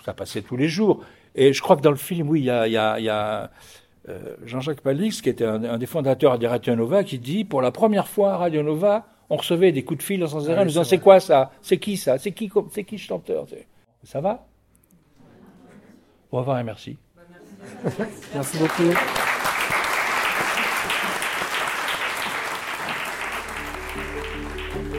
ça 0.03 0.13
passait 0.13 0.41
tous 0.41 0.57
les 0.57 0.67
jours. 0.67 1.03
Et 1.35 1.53
je 1.53 1.61
crois 1.61 1.77
que 1.77 1.81
dans 1.81 1.91
le 1.91 1.95
film, 1.95 2.27
oui, 2.27 2.41
il 2.41 2.45
y 2.45 2.49
a, 2.49 3.49
euh, 4.09 4.19
Jean-Jacques 4.45 4.81
Palix, 4.81 5.21
qui 5.21 5.29
était 5.29 5.45
un, 5.45 5.77
des 5.77 5.85
fondateurs 5.85 6.39
de 6.39 6.47
Radio 6.47 6.75
Nova, 6.75 7.03
qui 7.03 7.19
dit 7.19 7.45
pour 7.45 7.61
la 7.61 7.71
première 7.71 8.07
fois 8.07 8.37
Radio 8.37 8.63
Nova, 8.63 9.05
on 9.29 9.37
recevait 9.37 9.71
des 9.71 9.83
coups 9.83 9.99
de 9.99 10.03
fil 10.03 10.19
dans 10.19 10.27
son 10.27 10.47
ah, 10.49 10.59
nous 10.59 10.65
disant 10.65 10.83
c'est 10.83 10.99
quoi 10.99 11.19
ça? 11.19 11.51
C'est 11.61 11.77
qui 11.77 11.97
ça? 11.97 12.17
C'est 12.17 12.31
qui, 12.31 12.51
c'est 12.71 12.83
qui 12.83 12.97
ce 12.97 13.05
chanteur? 13.05 13.45
Ça 14.03 14.21
va? 14.21 14.47
Au 16.31 16.37
revoir 16.37 16.59
et 16.59 16.63
merci. 16.63 16.97
Merci 18.33 18.57
beaucoup. 18.57 18.93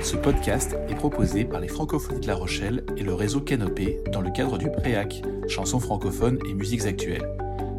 Ce 0.02 0.16
podcast 0.16 0.76
est 0.88 0.94
proposé 0.94 1.44
par 1.44 1.60
les 1.60 1.68
Francophonies 1.68 2.20
de 2.20 2.26
La 2.26 2.34
Rochelle 2.34 2.84
et 2.96 3.02
le 3.02 3.14
réseau 3.14 3.40
Canopé 3.40 4.00
dans 4.12 4.20
le 4.20 4.30
cadre 4.30 4.58
du 4.58 4.70
PREAC, 4.70 5.22
chansons 5.46 5.78
francophones 5.78 6.38
et 6.48 6.54
musiques 6.54 6.86
actuelles. 6.86 7.28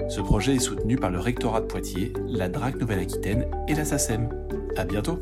Ce 0.07 0.21
projet 0.21 0.55
est 0.55 0.59
soutenu 0.59 0.97
par 0.97 1.09
le 1.09 1.19
rectorat 1.19 1.61
de 1.61 1.65
Poitiers, 1.65 2.13
la 2.27 2.47
DRAC 2.47 2.75
Nouvelle-Aquitaine 2.75 3.47
et 3.67 3.73
la 3.73 3.85
SACEM. 3.85 4.29
À 4.77 4.85
bientôt! 4.85 5.19